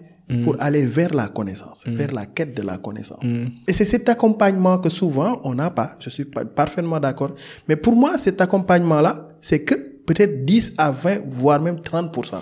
pour 0.44 0.56
aller 0.60 0.86
vers 0.86 1.14
la 1.14 1.28
connaissance, 1.28 1.86
vers 1.88 2.12
la 2.14 2.26
quête 2.28 2.56
de 2.56 2.62
la 2.62 2.78
connaissance. 2.78 3.24
Et 3.68 3.74
c'est 3.74 3.86
cet 3.86 4.08
accompagnement 4.10 4.78
que 4.78 4.90
souvent 4.90 5.42
on 5.44 5.56
n'a 5.56 5.72
pas. 5.72 5.92
Je 6.00 6.10
suis 6.10 6.26
parfaitement 6.26 7.00
d'accord. 7.00 7.36
Mais 7.68 7.76
pour 7.76 7.96
moi, 7.96 8.18
cet 8.18 8.40
accompagnement-là, 8.40 9.28
c'est 9.42 9.64
que 9.64 9.99
peut-être 10.10 10.44
10 10.44 10.74
à 10.76 10.90
20, 10.90 11.18
voire 11.30 11.62
même 11.62 11.76
30%. 11.76 12.42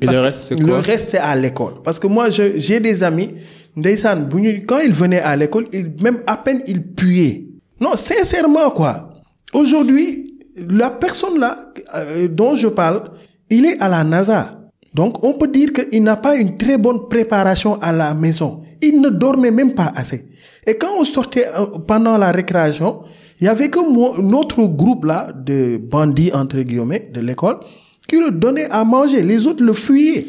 Et, 0.00 0.06
le 0.06 0.18
reste, 0.18 0.40
c'est 0.42 0.54
le 0.54 0.64
quoi? 0.64 0.80
reste, 0.80 1.08
c'est 1.10 1.18
à 1.18 1.34
l'école. 1.34 1.74
Parce 1.82 1.98
que 1.98 2.06
moi, 2.06 2.30
j'ai 2.30 2.78
des 2.78 3.02
amis, 3.02 3.30
ñu- 3.76 4.64
quand 4.64 4.78
ils 4.78 4.92
venaient 4.92 5.20
à 5.20 5.34
l'école, 5.34 5.66
même 6.00 6.20
à 6.28 6.36
peine 6.36 6.62
ils 6.68 6.80
puaient. 6.80 7.46
Non, 7.80 7.96
sincèrement, 7.96 8.70
quoi. 8.70 9.10
Aujourd'hui, 9.52 10.36
la 10.68 10.90
personne 10.90 11.40
là, 11.40 11.72
euh, 11.96 12.28
dont 12.28 12.54
je 12.54 12.68
parle, 12.68 13.02
il 13.50 13.66
est 13.66 13.80
à 13.80 13.88
la 13.88 14.04
NASA. 14.04 14.52
Donc, 14.94 15.24
on 15.26 15.32
peut 15.32 15.48
dire 15.48 15.72
qu'il 15.72 16.04
n'a 16.04 16.16
pas 16.16 16.36
une 16.36 16.56
très 16.56 16.78
bonne 16.78 17.08
préparation 17.08 17.74
à 17.80 17.90
la 17.90 18.14
maison. 18.14 18.62
Il 18.80 19.00
ne 19.00 19.08
dormait 19.08 19.50
même 19.50 19.74
pas 19.74 19.90
assez. 19.96 20.28
Et 20.64 20.74
quand 20.78 20.92
on 21.00 21.04
sortait 21.04 21.46
euh, 21.48 21.66
pendant 21.88 22.16
la 22.18 22.30
récréation, 22.30 23.00
il 23.40 23.44
y 23.44 23.48
avait 23.48 23.70
que 23.70 23.80
moi, 23.80 24.16
notre 24.18 24.64
groupe 24.66 25.04
là, 25.04 25.32
de 25.34 25.78
bandits, 25.78 26.32
entre 26.32 26.60
guillemets, 26.60 27.10
de 27.12 27.20
l'école, 27.20 27.58
qui 28.06 28.18
le 28.18 28.30
donnait 28.30 28.68
à 28.70 28.84
manger. 28.84 29.22
Les 29.22 29.46
autres 29.46 29.64
le 29.64 29.72
fuyaient. 29.72 30.26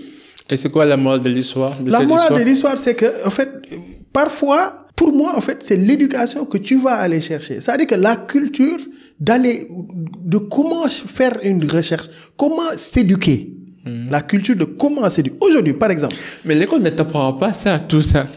Et 0.49 0.57
c'est 0.57 0.69
quoi 0.69 0.85
la 0.85 0.97
morale 0.97 1.21
de 1.21 1.29
l'histoire? 1.29 1.75
La 1.85 2.03
morale 2.03 2.39
de 2.39 2.43
l'histoire, 2.43 2.77
c'est 2.77 2.95
que, 2.95 3.25
en 3.25 3.29
fait, 3.29 3.49
parfois, 4.13 4.87
pour 4.95 5.13
moi, 5.13 5.35
en 5.35 5.41
fait, 5.41 5.63
c'est 5.63 5.77
l'éducation 5.77 6.45
que 6.45 6.57
tu 6.57 6.77
vas 6.77 6.95
aller 6.95 7.21
chercher. 7.21 7.59
C'est-à-dire 7.59 7.87
que 7.87 7.95
la 7.95 8.15
culture 8.15 8.77
d'aller, 9.19 9.67
de 10.23 10.37
comment 10.37 10.87
faire 10.89 11.37
une 11.43 11.65
recherche, 11.69 12.07
comment 12.37 12.71
s'éduquer. 12.77 13.53
Hmm. 13.85 14.09
La 14.09 14.21
culture 14.21 14.55
de 14.55 14.65
comment 14.65 15.09
s'éduquer. 15.09 15.37
Aujourd'hui, 15.41 15.73
par 15.73 15.91
exemple, 15.91 16.15
Mais 16.45 16.55
l'école 16.55 16.81
ne 16.81 16.89
t'apprend 16.89 17.33
pas 17.33 17.51
ça, 17.51 17.79
tout 17.79 18.01
ça. 18.01 18.27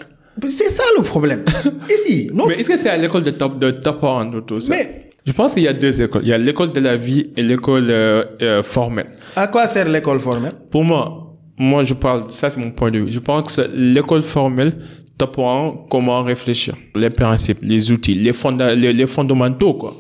C'est 0.49 0.71
ça 0.71 0.83
le 0.97 1.03
problème. 1.03 1.45
Ici, 1.91 2.31
notre- 2.33 2.49
Mais 2.51 2.55
est-ce 2.57 2.69
que 2.69 2.77
c'est 2.77 2.89
à 2.89 2.97
l'école 2.97 3.23
de 3.23 3.31
t'app- 3.31 3.59
de 3.59 3.71
t'apprendre 3.71 4.41
tout 4.45 4.61
ça? 4.61 4.73
Mais- 4.75 5.01
Je 5.27 5.33
pense 5.33 5.55
qu'il 5.55 5.63
y 5.63 5.69
a 5.69 5.73
deux 5.73 6.03
écoles. 6.03 6.23
Il 6.25 6.29
y 6.29 6.33
a 6.35 6.39
l'école 6.39 6.73
de 6.73 6.81
la 6.81 6.97
vie 6.97 7.25
et 7.37 7.43
l'école 7.43 7.87
euh, 7.89 8.25
euh, 8.43 8.63
formelle. 8.63 9.07
à 9.37 9.47
quoi 9.47 9.67
sert 9.69 9.89
l'école 9.89 10.21
formelle? 10.21 10.53
Pour 10.71 10.85
moi, 10.85 11.35
moi 11.57 11.83
je 11.85 11.95
parle, 11.95 12.25
ça 12.31 12.51
c'est 12.51 12.61
mon 12.61 12.71
point 12.73 12.91
de 12.91 12.99
vue. 12.99 13.07
Je 13.13 13.21
pense 13.21 13.43
que 13.45 13.53
c'est 13.53 13.71
l'école 13.75 14.23
formelle 14.23 14.75
t'apprend 15.17 15.87
comment 15.89 16.23
réfléchir, 16.25 16.75
les 16.97 17.09
principes, 17.09 17.59
les 17.63 17.91
outils, 17.93 18.15
les, 18.17 18.33
fonda 18.33 18.75
les, 18.75 18.93
les 18.93 19.07
fondamentaux 19.07 19.75
quoi. 19.75 19.95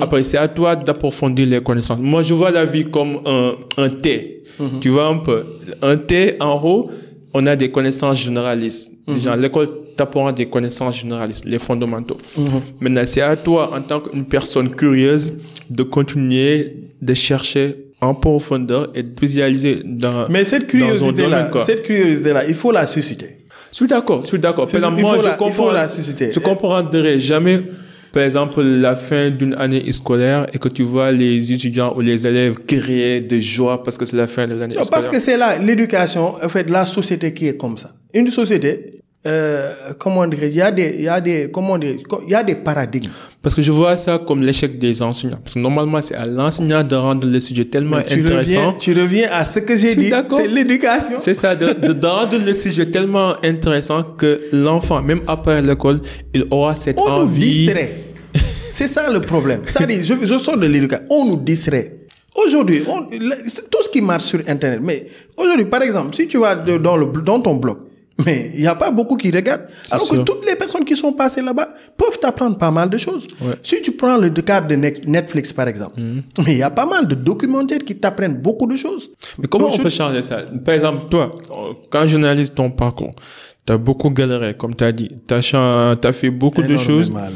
Après 0.00 0.22
c'est 0.24 0.38
à 0.38 0.46
toi 0.46 0.76
d'approfondir 0.76 1.46
les 1.46 1.60
connaissances. 1.62 1.98
Moi 2.00 2.22
je 2.22 2.32
vois 2.34 2.50
la 2.52 2.64
vie 2.64 2.84
comme 2.90 3.18
un, 3.26 3.52
un 3.76 3.88
thé. 3.90 4.44
Tu 4.80 4.88
vois 4.90 5.06
un 5.08 5.18
peu? 5.18 5.44
Un 5.82 5.96
thé 5.96 6.36
en 6.40 6.60
haut, 6.62 6.90
on 7.34 7.46
a 7.46 7.56
des 7.56 7.70
connaissances 7.70 8.18
généralistes. 8.18 8.92
Déjà 9.08 9.34
l'école 9.34 9.68
t'apprend 9.96 10.32
des 10.32 10.46
connaissances 10.46 10.96
généralistes, 11.00 11.44
les 11.44 11.58
fondamentaux. 11.58 12.18
Maintenant 12.80 13.02
c'est 13.06 13.20
à 13.22 13.36
toi 13.36 13.70
en 13.74 13.80
tant 13.82 14.00
qu'une 14.00 14.24
personne 14.24 14.70
curieuse 14.70 15.34
de 15.68 15.82
continuer 15.82 16.76
de 17.00 17.14
chercher 17.14 17.76
en 18.00 18.14
profondeur 18.14 18.88
et 18.94 19.02
de 19.02 19.10
spécialiser 19.16 19.82
dans 19.84 20.26
Mais 20.28 20.44
cette 20.44 20.66
curiosité-là, 20.66 21.50
cette 21.64 21.82
curiosité-là, 21.82 22.44
il 22.48 22.54
faut 22.54 22.72
la 22.72 22.86
susciter. 22.86 23.36
Je 23.70 23.76
suis 23.76 23.86
d'accord, 23.86 24.22
je 24.24 24.28
suis 24.28 24.38
d'accord. 24.38 24.66
Par 24.66 24.74
exemple, 24.74 25.00
moi, 25.00 25.16
je 25.20 25.24
la- 25.26 25.34
comprends, 25.34 25.70
la 25.70 25.86
susciter. 25.86 26.32
Je 26.32 26.40
comprendrais 26.40 27.20
jamais, 27.20 27.60
par 28.12 28.22
exemple, 28.24 28.62
la 28.62 28.96
fin 28.96 29.30
d'une 29.30 29.54
année 29.54 29.92
scolaire 29.92 30.46
et 30.52 30.58
que 30.58 30.68
tu 30.68 30.82
vois 30.82 31.12
les 31.12 31.52
étudiants 31.52 31.94
ou 31.96 32.00
les 32.00 32.26
élèves 32.26 32.54
crier 32.66 33.20
de 33.20 33.38
joie 33.38 33.82
parce 33.84 33.96
que 33.96 34.04
c'est 34.06 34.16
la 34.16 34.26
fin 34.26 34.46
de 34.48 34.54
l'année 34.54 34.72
scolaire. 34.72 34.90
parce 34.90 35.08
que 35.08 35.20
c'est 35.20 35.36
là 35.36 35.56
l'éducation, 35.58 36.34
en 36.42 36.48
fait, 36.48 36.68
la 36.68 36.84
société 36.86 37.32
qui 37.32 37.46
est 37.48 37.56
comme 37.56 37.78
ça. 37.78 37.92
Une 38.12 38.30
société, 38.32 38.94
euh, 39.26 39.72
comment 39.98 40.26
dire, 40.26 40.44
il 40.44 40.54
y 40.54 40.62
a 40.62 40.70
des, 40.70 40.94
il 40.98 41.02
y 41.04 41.08
a 41.08 41.20
des, 41.20 41.50
comment 41.52 41.76
dire, 41.78 41.96
il 42.26 42.30
y 42.30 42.34
a 42.34 42.42
des 42.42 42.54
paradigmes. 42.56 43.10
Parce 43.42 43.54
que 43.54 43.62
je 43.62 43.70
vois 43.72 43.96
ça 43.96 44.18
comme 44.26 44.42
l'échec 44.42 44.78
des 44.78 45.02
enseignants. 45.02 45.38
Parce 45.42 45.54
que 45.54 45.58
normalement, 45.58 46.00
c'est 46.02 46.14
à 46.14 46.24
l'enseignant 46.26 46.82
de 46.82 46.94
rendre 46.94 47.26
le 47.26 47.40
sujet 47.40 47.64
tellement 47.66 47.98
Tu 48.02 48.14
reviens, 48.20 48.24
intéressant. 48.38 48.72
tu 48.78 48.92
reviens 48.92 49.28
à 49.30 49.44
ce 49.44 49.58
que 49.60 49.76
j'ai 49.76 49.94
dit. 49.94 50.10
C'est 50.30 50.46
l'éducation. 50.48 51.16
C'est 51.20 51.34
ça, 51.34 51.54
de, 51.54 51.72
de, 51.86 51.92
de 51.92 52.06
rendre 52.06 52.36
le 52.44 52.54
sujet 52.54 52.90
tellement 52.90 53.34
intéressant 53.44 54.02
que 54.02 54.40
l'enfant, 54.52 55.02
même 55.02 55.20
après 55.26 55.60
l'école, 55.62 56.00
il 56.34 56.44
aura 56.50 56.74
cette 56.74 56.98
On 56.98 57.04
nous 57.10 57.22
envie. 57.24 57.40
distrait. 57.66 57.94
C'est 58.70 58.88
ça 58.88 59.10
le 59.10 59.20
problème. 59.20 59.62
C'est-à-dire, 59.66 60.00
je, 60.04 60.14
je 60.26 60.38
sors 60.38 60.56
de 60.56 60.66
l'éducation. 60.66 61.04
On 61.10 61.26
nous 61.26 61.36
distrait. 61.36 61.96
Aujourd'hui, 62.46 62.82
on- 62.88 63.06
c'est 63.46 63.68
tout 63.68 63.82
ce 63.82 63.88
qui 63.90 64.00
marche 64.00 64.22
sur 64.24 64.40
Internet. 64.46 64.80
Mais 64.82 65.08
aujourd'hui, 65.36 65.64
par 65.66 65.82
exemple, 65.82 66.14
si 66.14 66.26
tu 66.28 66.38
vas 66.38 66.54
de- 66.54 66.78
dans, 66.78 66.96
le, 66.96 67.06
dans 67.22 67.40
ton 67.40 67.54
blog, 67.56 67.78
Mais 68.26 68.50
il 68.54 68.60
n'y 68.60 68.66
a 68.66 68.74
pas 68.74 68.90
beaucoup 68.90 69.16
qui 69.16 69.30
regardent. 69.30 69.66
Alors 69.90 70.06
sûr. 70.06 70.18
que 70.18 70.22
toutes 70.22 70.44
les 70.46 70.56
personnes 70.56 70.84
qui 70.84 70.96
sont 70.96 71.12
passées 71.12 71.42
là-bas 71.42 71.68
peuvent 71.96 72.18
apprendre 72.22 72.58
pas 72.58 72.70
mal 72.70 72.88
de 72.90 72.98
choses. 72.98 73.26
Ouais. 73.40 73.54
Si 73.62 73.80
tu 73.82 73.92
prends 73.92 74.16
le 74.16 74.28
cadre 74.30 74.66
de 74.68 74.74
Net- 74.76 75.06
Netflix, 75.06 75.52
par 75.52 75.68
exemple, 75.68 76.00
Mhm. 76.00 76.22
mais 76.44 76.52
il 76.52 76.58
y 76.58 76.62
a 76.62 76.70
pas 76.70 76.86
mal 76.86 77.06
de 77.06 77.14
documentaires 77.14 77.78
qui 77.78 77.96
t'apprennent 77.96 78.36
beaucoup 78.38 78.66
de 78.66 78.76
choses. 78.76 79.10
Mais 79.38 79.46
comment 79.48 79.68
on 79.72 79.78
peut 79.78 79.88
changer 79.88 80.22
ça? 80.22 80.42
Par 80.64 80.74
exemple, 80.74 81.06
toi, 81.10 81.30
quand 81.90 82.06
j'analyse 82.06 82.52
ton 82.52 82.70
parcours, 82.70 83.14
tu 83.66 83.72
as 83.72 83.78
beaucoup 83.78 84.10
galéré, 84.10 84.54
comme 84.56 84.74
tu 84.74 84.84
as 84.84 84.92
dit. 84.92 85.10
Tu 85.26 85.34
as, 85.34 86.12
fait 86.12 86.30
beaucoup 86.30 86.62
de 86.62 86.76
choses. 86.76 87.12
Là. 87.12 87.28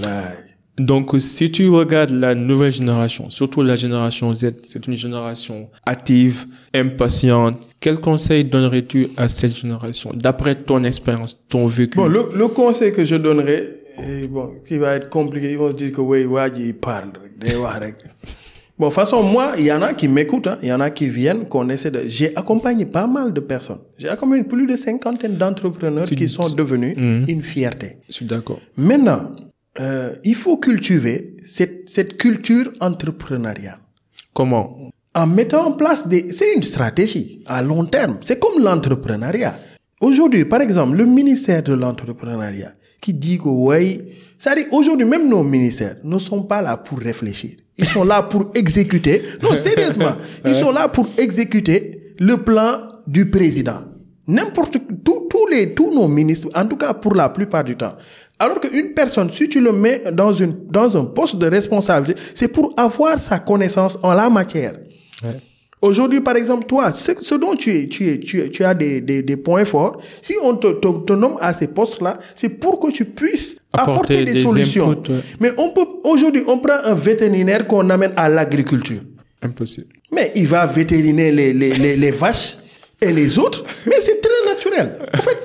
Donc, 0.78 1.14
si 1.20 1.50
tu 1.52 1.68
regardes 1.68 2.10
la 2.10 2.34
nouvelle 2.34 2.72
génération, 2.72 3.30
surtout 3.30 3.62
la 3.62 3.76
génération 3.76 4.32
Z, 4.32 4.54
c'est 4.64 4.86
une 4.86 4.94
génération 4.94 5.68
active, 5.86 6.46
impatiente. 6.74 7.58
Quel 7.78 8.00
conseil 8.00 8.44
donnerais-tu 8.44 9.08
à 9.16 9.28
cette 9.28 9.54
génération, 9.56 10.10
d'après 10.14 10.54
ton 10.56 10.82
expérience, 10.84 11.38
ton 11.48 11.66
vécu? 11.66 11.96
Bon, 11.98 12.06
le, 12.08 12.24
le 12.34 12.48
conseil 12.48 12.90
que 12.92 13.04
je 13.04 13.14
donnerais, 13.16 13.74
et 14.04 14.26
bon, 14.26 14.54
qui 14.66 14.76
va 14.78 14.94
être 14.96 15.08
compliqué, 15.10 15.52
ils 15.52 15.58
vont 15.58 15.68
se 15.70 15.76
dire 15.76 15.92
que 15.92 16.00
oui, 16.00 16.26
il 16.58 16.74
parle. 16.74 17.10
Bon, 18.76 18.86
de 18.88 18.90
toute 18.90 18.94
façon, 18.96 19.22
moi, 19.22 19.52
il 19.56 19.66
y 19.66 19.72
en 19.72 19.82
a 19.82 19.92
qui 19.94 20.08
m'écoutent, 20.08 20.48
hein, 20.48 20.58
il 20.60 20.68
y 20.68 20.72
en 20.72 20.80
a 20.80 20.90
qui 20.90 21.08
viennent, 21.08 21.46
qu'on 21.46 21.68
essaie 21.68 21.92
de... 21.92 22.02
J'ai 22.08 22.36
accompagné 22.36 22.86
pas 22.86 23.06
mal 23.06 23.32
de 23.32 23.38
personnes. 23.38 23.78
J'ai 23.98 24.08
accompagné 24.08 24.42
plus 24.42 24.66
de 24.66 24.74
cinquantaine 24.74 25.36
d'entrepreneurs 25.36 26.06
qui 26.06 26.26
sont 26.26 26.48
devenus 26.48 26.96
Mhm. 26.96 27.24
une 27.28 27.42
fierté. 27.42 27.98
Je 28.08 28.14
suis 28.14 28.24
d'accord. 28.26 28.58
Maintenant, 28.76 29.30
euh, 29.80 30.14
il 30.24 30.34
faut 30.34 30.56
cultiver 30.58 31.36
cette, 31.44 31.88
cette 31.88 32.16
culture 32.16 32.72
entrepreneuriale 32.80 33.78
Comment? 34.32 34.90
En 35.14 35.26
mettant 35.28 35.66
en 35.66 35.72
place 35.72 36.06
des... 36.08 36.30
C'est 36.30 36.54
une 36.54 36.62
stratégie 36.64 37.42
à 37.46 37.62
long 37.62 37.84
terme. 37.84 38.18
C'est 38.20 38.40
comme 38.40 38.62
l'entrepreneuriat. 38.62 39.58
Aujourd'hui, 40.00 40.44
par 40.44 40.60
exemple, 40.60 40.96
le 40.96 41.06
ministère 41.06 41.62
de 41.62 41.72
l'entrepreneuriat 41.72 42.74
qui 43.00 43.14
dit 43.14 43.38
que 43.38 43.48
oui, 43.48 44.00
c'est-à-dire 44.38 44.66
aujourd'hui, 44.72 45.06
même 45.06 45.28
nos 45.28 45.44
ministères 45.44 45.96
ne 46.02 46.18
sont 46.18 46.42
pas 46.42 46.62
là 46.62 46.76
pour 46.76 46.98
réfléchir. 46.98 47.50
Ils 47.78 47.86
sont 47.86 48.04
là 48.04 48.22
pour 48.22 48.50
exécuter. 48.54 49.22
Non, 49.42 49.54
sérieusement, 49.56 50.16
ils 50.44 50.56
sont 50.56 50.72
là 50.72 50.88
pour 50.88 51.06
exécuter 51.16 52.14
le 52.18 52.38
plan 52.38 52.80
du 53.06 53.30
président. 53.30 53.82
N'importe 54.26 54.78
tous 55.04 55.28
tous 55.34 55.46
les 55.48 55.74
tous 55.74 55.92
nos 55.92 56.08
ministres, 56.08 56.48
en 56.54 56.66
tout 56.66 56.76
cas 56.76 56.94
pour 56.94 57.14
la 57.14 57.28
plupart 57.28 57.64
du 57.64 57.76
temps. 57.76 57.94
Alors 58.44 58.60
qu'une 58.60 58.92
personne, 58.94 59.30
si 59.30 59.48
tu 59.48 59.60
le 59.60 59.72
mets 59.72 60.02
dans 60.12 60.32
une 60.32 60.54
dans 60.70 60.96
un 60.96 61.04
poste 61.04 61.36
de 61.36 61.46
responsabilité, 61.46 62.20
c'est 62.34 62.48
pour 62.48 62.72
avoir 62.76 63.18
sa 63.18 63.38
connaissance 63.38 63.96
en 64.02 64.12
la 64.14 64.28
matière. 64.30 64.74
Ouais. 65.24 65.36
Aujourd'hui, 65.80 66.20
par 66.22 66.36
exemple, 66.36 66.64
toi, 66.66 66.92
ce, 66.94 67.12
ce 67.20 67.34
dont 67.34 67.54
tu, 67.54 67.70
es, 67.78 67.86
tu, 67.88 68.08
es, 68.10 68.18
tu, 68.18 68.40
es- 68.40 68.48
tu 68.48 68.64
as 68.64 68.72
des, 68.72 69.00
des, 69.02 69.22
des 69.22 69.36
points 69.36 69.66
forts, 69.66 69.98
si 70.22 70.32
on 70.42 70.54
te, 70.56 70.68
te, 70.82 70.88
te 71.08 71.12
nomme 71.12 71.36
à 71.40 71.52
ces 71.52 71.66
postes-là, 71.68 72.16
c'est 72.34 72.48
pour 72.48 72.80
que 72.80 72.90
tu 72.90 73.04
puisses 73.04 73.56
Apporter 73.72 73.90
apporter, 73.92 74.24
des, 74.24 74.32
des 74.32 74.42
solutions. 74.42 74.90
inputs, 74.92 75.12
ouais. 75.12 75.20
Mais 75.40 75.50
on 75.58 75.70
peut, 75.70 75.86
aujourd'hui, 76.04 76.42
on 76.46 76.58
prend 76.58 76.78
un 76.84 76.94
vétérinaire 76.94 77.66
qu'on 77.66 77.88
amène 77.90 78.12
à 78.16 78.28
l'agriculture. 78.30 79.02
Impossible. 79.42 79.88
Mais 80.10 80.32
il 80.34 80.48
va 80.48 80.64
vétériner 80.66 81.30
les, 81.32 81.52
les, 81.52 81.72
les, 81.74 81.96
les 81.96 82.10
vaches 82.12 82.56
et 83.02 83.12
les 83.12 83.38
autres. 83.38 83.62
Mais 83.86 84.00
c'est 84.00 84.20
très 84.22 84.40
naturel. 84.52 84.86
En 85.12 85.22
fait, 85.26 85.36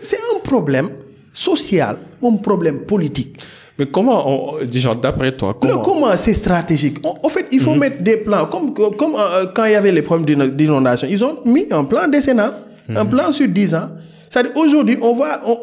c'est 0.00 0.18
un 0.36 0.38
problème 0.40 0.90
social, 1.38 1.96
un 2.22 2.36
problème 2.36 2.80
politique. 2.80 3.38
Mais 3.78 3.86
comment, 3.86 4.18
on, 4.28 4.64
déjà, 4.64 4.92
d'après 4.94 5.36
toi, 5.36 5.54
Le 5.62 5.68
comment 5.68 5.82
comment 5.82 6.16
c'est 6.16 6.34
stratégique? 6.34 6.98
En, 7.06 7.14
en 7.22 7.28
fait, 7.28 7.46
il 7.52 7.60
faut 7.60 7.74
mettre 7.76 8.02
des 8.02 8.16
plans. 8.16 8.46
Comme, 8.46 8.74
comme 8.74 9.14
euh, 9.14 9.46
quand 9.54 9.64
il 9.66 9.72
y 9.72 9.76
avait 9.76 9.92
les 9.92 10.02
problèmes 10.02 10.26
d'ino- 10.26 10.48
d'inondation, 10.48 11.06
ils 11.08 11.22
ont 11.22 11.38
mis 11.44 11.66
un 11.70 11.84
plan 11.84 12.08
décennal, 12.08 12.52
un 12.88 13.06
plan 13.06 13.30
sur 13.30 13.46
10 13.46 13.74
ans. 13.76 13.88
C'est-à-dire, 14.28 14.52
aujourd'hui, 14.56 14.98
on 15.00 15.14
va... 15.14 15.42
on- 15.46 15.60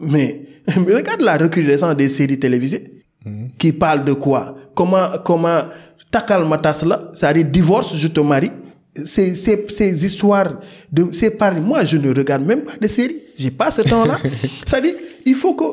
mais, 0.00 0.42
mais 0.86 0.94
regarde 0.94 1.22
la 1.22 1.38
recrudescence 1.38 1.96
des 1.96 2.10
séries 2.10 2.38
télévisées 2.38 2.92
qui 3.58 3.72
parlent 3.72 4.04
de 4.04 4.12
quoi? 4.12 4.54
Comment... 4.74 5.08
comment 5.24 5.62
Takal 6.10 6.46
Matasla, 6.46 7.10
c'est-à-dire 7.14 7.44
divorce, 7.46 7.96
je 7.96 8.08
te 8.08 8.20
marie. 8.20 8.52
Ces, 9.04 9.34
ces, 9.34 9.66
ces 9.68 10.04
histoires 10.06 10.60
de 10.92 11.08
ces 11.12 11.30
paris. 11.30 11.60
Moi, 11.60 11.84
je 11.84 11.96
ne 11.96 12.08
regarde 12.14 12.44
même 12.46 12.62
pas 12.62 12.76
de 12.80 12.86
séries. 12.86 13.22
J'ai 13.38 13.50
pas 13.50 13.70
ce 13.70 13.82
temps-là. 13.82 14.18
c'est-à-dire, 14.66 14.94
il 15.24 15.34
faut 15.34 15.54
que, 15.54 15.64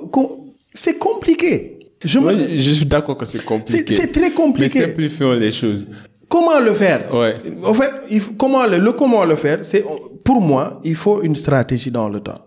c'est 0.74 0.98
compliqué. 0.98 1.80
Je 2.04 2.20
me- 2.20 2.24
Moi, 2.24 2.34
je 2.58 2.72
suis 2.72 2.86
d'accord 2.86 3.18
que 3.18 3.26
c'est 3.26 3.44
compliqué. 3.46 3.84
C'est- 3.88 4.02
c'est 4.02 4.12
très 4.12 4.32
compliqué. 4.32 4.80
Mais 4.80 4.86
simplifions 4.88 5.34
les 5.34 5.52
choses. 5.52 5.88
Comment 6.28 6.60
le 6.60 6.74
faire? 6.74 7.14
Ouais. 7.14 7.36
En 7.64 7.74
fait, 7.74 7.92
il 8.10 8.20
faut- 8.20 8.34
comment 8.34 8.66
le, 8.66 8.78
le 8.80 8.92
comment 8.94 9.24
le 9.24 9.36
faire, 9.36 9.60
c'est 9.64 9.86
pour 10.26 10.42
moi, 10.42 10.82
il 10.84 10.96
faut 10.96 11.22
une 11.22 11.36
stratégie 11.36 11.92
dans 11.92 12.10
le 12.10 12.20
temps. 12.20 12.40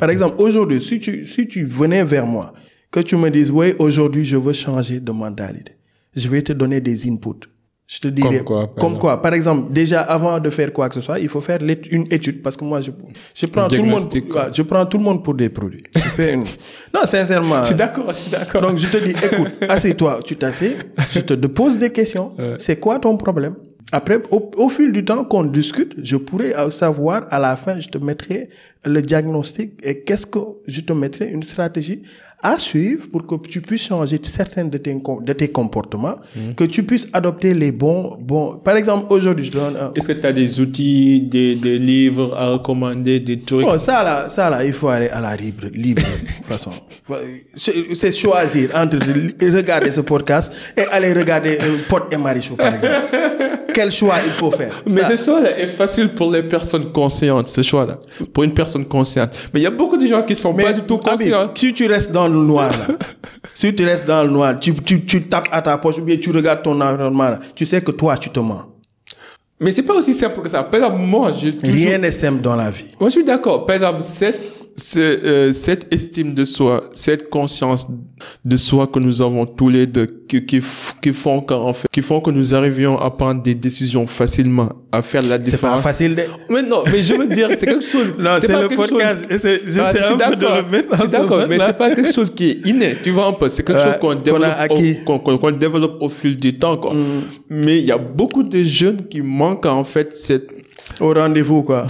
Par 0.00 0.10
exemple, 0.10 0.36
aujourd'hui, 0.42 0.82
si 0.82 0.98
tu 0.98 1.26
si 1.26 1.46
tu 1.46 1.64
venais 1.66 2.02
vers 2.04 2.26
moi, 2.26 2.52
que 2.90 3.00
tu 3.00 3.16
me 3.16 3.30
dises 3.30 3.50
oui, 3.50 3.74
aujourd'hui 3.78 4.24
je 4.24 4.36
veux 4.36 4.52
changer 4.54 4.98
de 4.98 5.12
mentalité, 5.12 5.72
je 6.16 6.26
vais 6.28 6.42
te 6.42 6.52
donner 6.52 6.80
des 6.80 7.06
inputs. 7.08 7.46
Je 7.86 7.98
te 7.98 8.08
dirais 8.08 8.38
Comme 8.38 8.44
quoi, 8.46 8.66
par 8.66 8.74
comme 8.76 8.84
exemple 8.94 9.00
quoi. 9.00 9.22
Par 9.22 9.34
exemple, 9.34 9.72
déjà 9.72 10.00
avant 10.00 10.40
de 10.40 10.48
faire 10.48 10.72
quoi 10.72 10.88
que 10.88 10.94
ce 10.94 11.02
soit, 11.02 11.18
il 11.18 11.28
faut 11.28 11.42
faire 11.42 11.58
une 11.90 12.06
étude 12.10 12.42
parce 12.42 12.56
que 12.56 12.64
moi 12.64 12.80
je 12.80 12.90
je 13.34 13.44
prends 13.46 13.68
tout 13.68 13.76
le 13.76 13.82
monde 13.82 14.08
je 14.54 14.62
prends 14.62 14.86
tout 14.86 14.96
le 14.96 15.04
monde 15.04 15.22
pour 15.22 15.34
des 15.34 15.50
produits. 15.50 15.84
Je 15.94 16.00
fais 16.00 16.32
une- 16.32 16.44
Non, 16.94 17.02
sincèrement. 17.04 17.60
Je 17.62 17.66
suis 17.66 17.74
d'accord, 17.74 18.06
je 18.08 18.14
suis 18.14 18.30
d'accord. 18.30 18.62
Donc 18.62 18.78
je 18.78 18.88
te 18.88 18.96
dis, 18.96 19.10
écoute, 19.10 19.52
assieds-toi, 19.68 20.20
tu 20.24 20.34
t'assieds, 20.36 20.76
je 21.10 21.20
te 21.20 21.34
pose 21.46 21.78
des 21.78 21.90
questions. 21.90 22.32
C'est 22.58 22.80
quoi 22.80 22.98
ton 22.98 23.18
problème? 23.18 23.54
Après, 23.92 24.18
au, 24.30 24.50
au 24.56 24.68
fil 24.70 24.90
du 24.90 25.04
temps 25.04 25.24
qu'on 25.24 25.44
discute, 25.44 25.92
je 26.02 26.16
pourrais 26.16 26.56
euh, 26.56 26.70
savoir, 26.70 27.26
à 27.30 27.38
la 27.38 27.54
fin, 27.54 27.78
je 27.78 27.88
te 27.88 27.98
mettrai 27.98 28.48
le 28.86 29.02
diagnostic 29.02 29.72
et 29.84 30.00
qu'est-ce 30.04 30.26
que 30.26 30.38
je 30.66 30.80
te 30.80 30.92
mettrai 30.94 31.30
une 31.30 31.42
stratégie 31.42 32.02
à 32.44 32.58
suivre 32.58 33.06
pour 33.10 33.26
que 33.26 33.34
tu 33.48 33.62
puisses 33.62 33.86
changer 33.86 34.20
certains 34.22 34.66
de 34.66 34.76
tes, 34.78 34.94
de 34.94 35.32
tes 35.32 35.48
comportements, 35.48 36.16
que 36.56 36.64
tu 36.64 36.82
puisses 36.82 37.08
adopter 37.14 37.54
les 37.54 37.72
bons, 37.72 38.18
bons. 38.20 38.56
Par 38.62 38.76
exemple, 38.76 39.06
aujourd'hui, 39.08 39.46
je 39.46 39.50
donne 39.52 39.76
un, 39.76 39.92
Est-ce 39.96 40.08
que 40.08 40.12
tu 40.12 40.26
as 40.26 40.32
des 40.32 40.60
outils, 40.60 41.22
des, 41.22 41.54
des 41.56 41.78
livres 41.78 42.34
à 42.36 42.50
recommander, 42.50 43.18
des 43.18 43.40
trucs? 43.40 43.62
Bon, 43.64 43.78
ça 43.78 44.04
là, 44.04 44.28
ça 44.28 44.50
là, 44.50 44.62
il 44.62 44.74
faut 44.74 44.88
aller 44.88 45.08
à 45.08 45.20
la 45.22 45.34
libre, 45.36 46.02
façon. 46.44 46.70
C'est 47.56 48.12
choisir 48.12 48.70
entre 48.74 48.98
de- 48.98 49.56
regarder 49.56 49.90
ce 49.90 50.02
podcast 50.02 50.52
et 50.76 50.82
aller 50.92 51.12
regarder 51.14 51.56
euh, 51.60 51.78
Pod 51.88 52.02
et 52.12 52.16
Marichou, 52.18 52.56
par 52.56 52.74
exemple. 52.74 52.94
Quel 53.74 53.90
choix 53.92 54.16
il 54.24 54.32
faut 54.32 54.50
faire 54.50 54.82
Mais 54.86 55.02
Ça- 55.02 55.16
ce 55.16 55.24
choix-là 55.24 55.58
est 55.58 55.66
facile 55.66 56.08
pour 56.10 56.30
les 56.30 56.42
personnes 56.42 56.90
conscientes, 56.92 57.48
ce 57.48 57.60
choix-là. 57.62 57.98
Pour 58.32 58.44
une 58.44 58.54
personne 58.54 58.86
consciente. 58.86 59.30
Mais 59.52 59.60
il 59.60 59.62
y 59.64 59.66
a 59.66 59.70
beaucoup 59.70 59.96
de 59.96 60.06
gens 60.06 60.22
qui 60.22 60.34
sont 60.34 60.54
pas 60.54 60.72
du 60.72 60.82
tout 60.82 60.94
Habib, 61.04 61.08
conscients. 61.32 61.50
si 61.54 61.74
tu 61.74 61.86
restes 61.86 62.10
dans 62.12 62.28
le 62.28 62.36
noir, 62.38 62.70
là, 62.70 62.94
si 63.54 63.74
tu 63.74 63.84
restes 63.84 64.06
dans 64.06 64.22
le 64.24 64.30
noir, 64.30 64.58
tu, 64.60 64.72
tu, 64.74 65.04
tu 65.04 65.22
tapes 65.24 65.48
à 65.50 65.60
ta 65.60 65.76
poche 65.78 65.98
ou 65.98 66.02
bien 66.02 66.16
tu 66.16 66.30
regardes 66.30 66.62
ton 66.62 66.80
environnement, 66.80 67.24
là, 67.30 67.40
tu 67.54 67.66
sais 67.66 67.80
que 67.80 67.90
toi, 67.90 68.16
tu 68.16 68.30
te 68.30 68.40
mens. 68.40 68.62
Mais 69.60 69.70
c'est 69.70 69.82
pas 69.84 69.94
aussi 69.94 70.12
simple 70.12 70.40
que 70.42 70.48
ça. 70.48 70.62
Par 70.64 70.74
exemple, 70.74 70.98
moi, 70.98 71.30
toujours... 71.30 71.52
Rien 71.62 71.98
n'est 71.98 72.10
simple 72.10 72.40
dans 72.42 72.56
la 72.56 72.70
vie. 72.70 72.86
Moi, 73.00 73.08
je 73.08 73.14
suis 73.14 73.24
d'accord. 73.24 73.64
Par 73.66 73.76
exemple, 73.76 74.02
cette, 74.02 74.40
ce, 74.76 74.98
euh, 74.98 75.52
cette 75.52 75.92
estime 75.94 76.34
de 76.34 76.44
soi, 76.44 76.90
cette 76.92 77.30
conscience 77.30 77.86
de 78.44 78.56
soi 78.56 78.86
que 78.88 78.98
nous 78.98 79.22
avons 79.22 79.46
tous 79.46 79.68
les 79.68 79.86
deux, 79.86 80.24
qui, 80.28 80.44
qui, 80.44 80.60
qui 81.00 81.12
font 81.12 81.40
qu'en 81.40 81.72
fait, 81.72 81.86
qui 81.92 82.02
font 82.02 82.20
que 82.20 82.30
nous 82.30 82.54
arrivions 82.54 82.98
à 82.98 83.10
prendre 83.10 83.42
des 83.42 83.54
décisions 83.54 84.06
facilement, 84.06 84.70
à 84.90 85.00
faire 85.02 85.22
la 85.22 85.36
C'est 85.36 85.42
pas 85.42 85.50
différence. 85.50 85.82
facile 85.82 86.14
de... 86.16 86.22
Mais 86.50 86.62
non, 86.62 86.82
mais 86.90 87.02
je 87.02 87.14
veux 87.14 87.28
dire, 87.28 87.48
c'est 87.58 87.66
quelque 87.66 87.84
chose. 87.84 88.14
Non, 88.18 88.36
c'est 88.40 88.48
le 88.48 88.68
podcast. 88.68 89.24
chose- 89.30 89.40
c'est- 89.40 89.60
je 89.64 89.80
Ah, 89.80 89.92
sais 89.92 90.02
suis 90.02 90.12
un 90.14 90.16
peu 90.30 90.36
de 90.36 90.40
d'accord. 91.10 91.46
mais 91.48 91.58
c'est 91.64 91.78
pas 91.78 91.94
quelque 91.94 92.12
chose 92.12 92.30
qui 92.30 92.50
est 92.50 92.66
inné. 92.66 92.96
Tu 93.02 93.10
vois 93.10 93.26
un 93.28 93.32
peu, 93.32 93.48
c'est 93.48 93.62
quelque 93.62 93.80
chose 93.82 93.98
qu'on 94.00 94.14
développe, 94.16 95.40
qu'on, 95.40 95.50
développe 95.52 95.98
au 96.02 96.08
fil 96.08 96.36
du 96.36 96.58
temps, 96.58 96.76
quoi. 96.78 96.94
Mm. 96.94 97.22
Mais 97.50 97.78
il 97.78 97.84
y 97.84 97.92
a 97.92 97.98
beaucoup 97.98 98.42
de 98.42 98.64
jeunes 98.64 99.06
qui 99.08 99.20
manquent 99.22 99.66
en 99.66 99.84
fait 99.84 100.14
cette. 100.14 100.50
Au 101.00 101.12
rendez-vous, 101.12 101.62
quoi. 101.62 101.86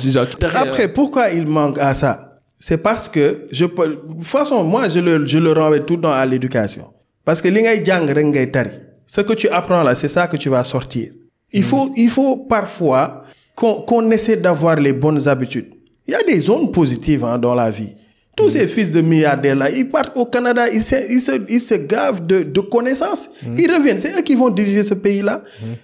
Après, 0.55 0.88
pourquoi 0.92 1.31
il 1.31 1.47
manque 1.47 1.79
à 1.79 1.94
ça? 1.94 2.31
C'est 2.66 2.79
parce 2.79 3.11
que, 3.11 3.46
je 3.53 3.66
peux, 3.66 3.88
de 3.88 3.94
toute 3.96 4.24
façon, 4.24 4.64
moi, 4.64 4.88
je 4.88 4.98
le, 4.98 5.27
je 5.27 5.37
le 5.37 5.53
renvoie 5.53 5.81
tout 5.81 6.00
à 6.03 6.24
l'éducation. 6.24 6.87
Parce 7.22 7.42
que 7.42 7.48
li 7.48 7.61
ngay 7.61 7.85
jàng 7.85 8.09
rek 8.09 8.24
ngay 8.24 8.50
tari. 8.50 8.70
Ce 9.05 9.20
que 9.20 9.35
tu 9.35 9.48
apprends 9.48 9.83
là, 9.83 9.94
c'est 9.94 10.09
ça 10.09 10.27
que 10.27 10.38
tu 10.38 10.48
vas 10.48 10.64
sortir. 10.64 11.12
Il 11.53 11.62
faut, 11.62 11.90
il 11.94 12.09
faut 12.09 12.38
parfois 12.48 13.24
qu'on 13.55 13.83
qu'on 13.83 14.11
essaie 14.11 14.38
d'avoir 14.38 14.77
les 14.77 14.94
bonnes 14.94 15.29
habitudes. 15.29 15.74
Il 16.07 16.12
y 16.12 16.14
a 16.14 16.22
des 16.22 16.40
zones 16.40 16.72
positives 16.72 17.22
hein, 17.22 17.37
dans 17.37 17.55
la 17.55 17.70
vie. 17.70 17.96
Tous 18.37 18.51
ces 18.51 18.66
fils 18.66 18.90
de 18.90 19.01
milliardaires 19.01 19.55
là, 19.55 19.70
ils 19.70 19.88
partent 19.88 20.16
au 20.16 20.27
Canada, 20.27 20.64
ils 20.73 20.83
se, 20.83 20.97
ils 21.09 21.20
se, 21.20 21.33
ils 21.49 21.61
se 21.61 21.75
gavent 21.75 22.27
de, 22.27 22.42
de 22.42 22.61
connaissances. 22.61 23.31
Ils 23.57 23.70
reviennent, 23.73 23.99
c'est 24.01 24.18
eux 24.18 24.23
qui 24.23 24.35
vont 24.35 24.51
diriger 24.51 24.83
ce 24.83 24.94
pays-là. 24.94 25.42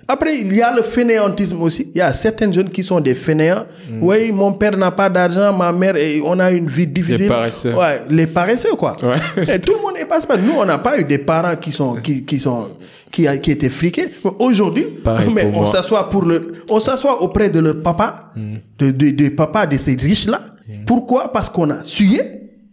Après, 0.08 0.36
il 0.40 0.52
y 0.54 0.60
a 0.60 0.74
le 0.74 0.82
fainéantisme 0.82 1.62
aussi. 1.62 1.90
Il 1.94 1.98
y 1.98 2.00
a 2.00 2.12
certaines 2.12 2.52
jeunes 2.52 2.70
qui 2.70 2.82
sont 2.82 2.98
des 3.00 3.14
fainéants. 3.14 3.64
Oui, 4.00 4.32
mon 4.32 4.52
père 4.52 4.76
n'a 4.76 4.90
pas 4.90 5.08
d'argent, 5.08 5.56
ma 5.56 5.70
mère, 5.72 5.94
et 5.96 6.20
on 6.24 6.38
a 6.40 6.50
une 6.50 6.68
vie 6.68 6.86
difficile. 6.88 7.28
paresseux. 7.28 7.72
Ouais, 7.74 8.00
les 8.10 8.26
paresseux, 8.26 8.74
quoi. 8.76 8.96
Ouais. 9.02 9.44
Et 9.54 9.58
tout 9.60 9.74
le 9.74 9.80
monde 9.82 9.94
est 10.00 10.04
pas. 10.04 10.18
Nous, 10.36 10.52
on 10.58 10.64
n'a 10.64 10.78
pas 10.78 10.98
eu 10.98 11.04
des 11.04 11.18
parents 11.18 11.54
qui 11.56 11.70
sont, 11.70 11.94
qui, 11.96 12.24
qui 12.24 12.40
sont, 12.40 12.70
qui, 13.12 13.28
a, 13.28 13.36
qui 13.38 13.52
étaient 13.52 13.70
friqués. 13.70 14.08
Mais 14.24 14.30
Aujourd'hui, 14.40 14.86
on 15.54 15.66
s'assoit 15.70 16.10
pour 16.10 16.22
le, 16.24 16.50
on 16.68 16.80
s'assoit 16.80 17.22
auprès 17.22 17.48
de 17.48 17.60
leur 17.60 17.80
papa, 17.80 18.32
de, 18.78 18.90
de, 18.90 19.10
des 19.10 19.30
papas 19.30 19.66
de 19.66 19.76
ces 19.76 19.94
riches-là. 19.94 20.40
Pourquoi? 20.86 21.32
Parce 21.32 21.48
qu'on 21.48 21.70
a 21.70 21.82
sué. 21.82 22.20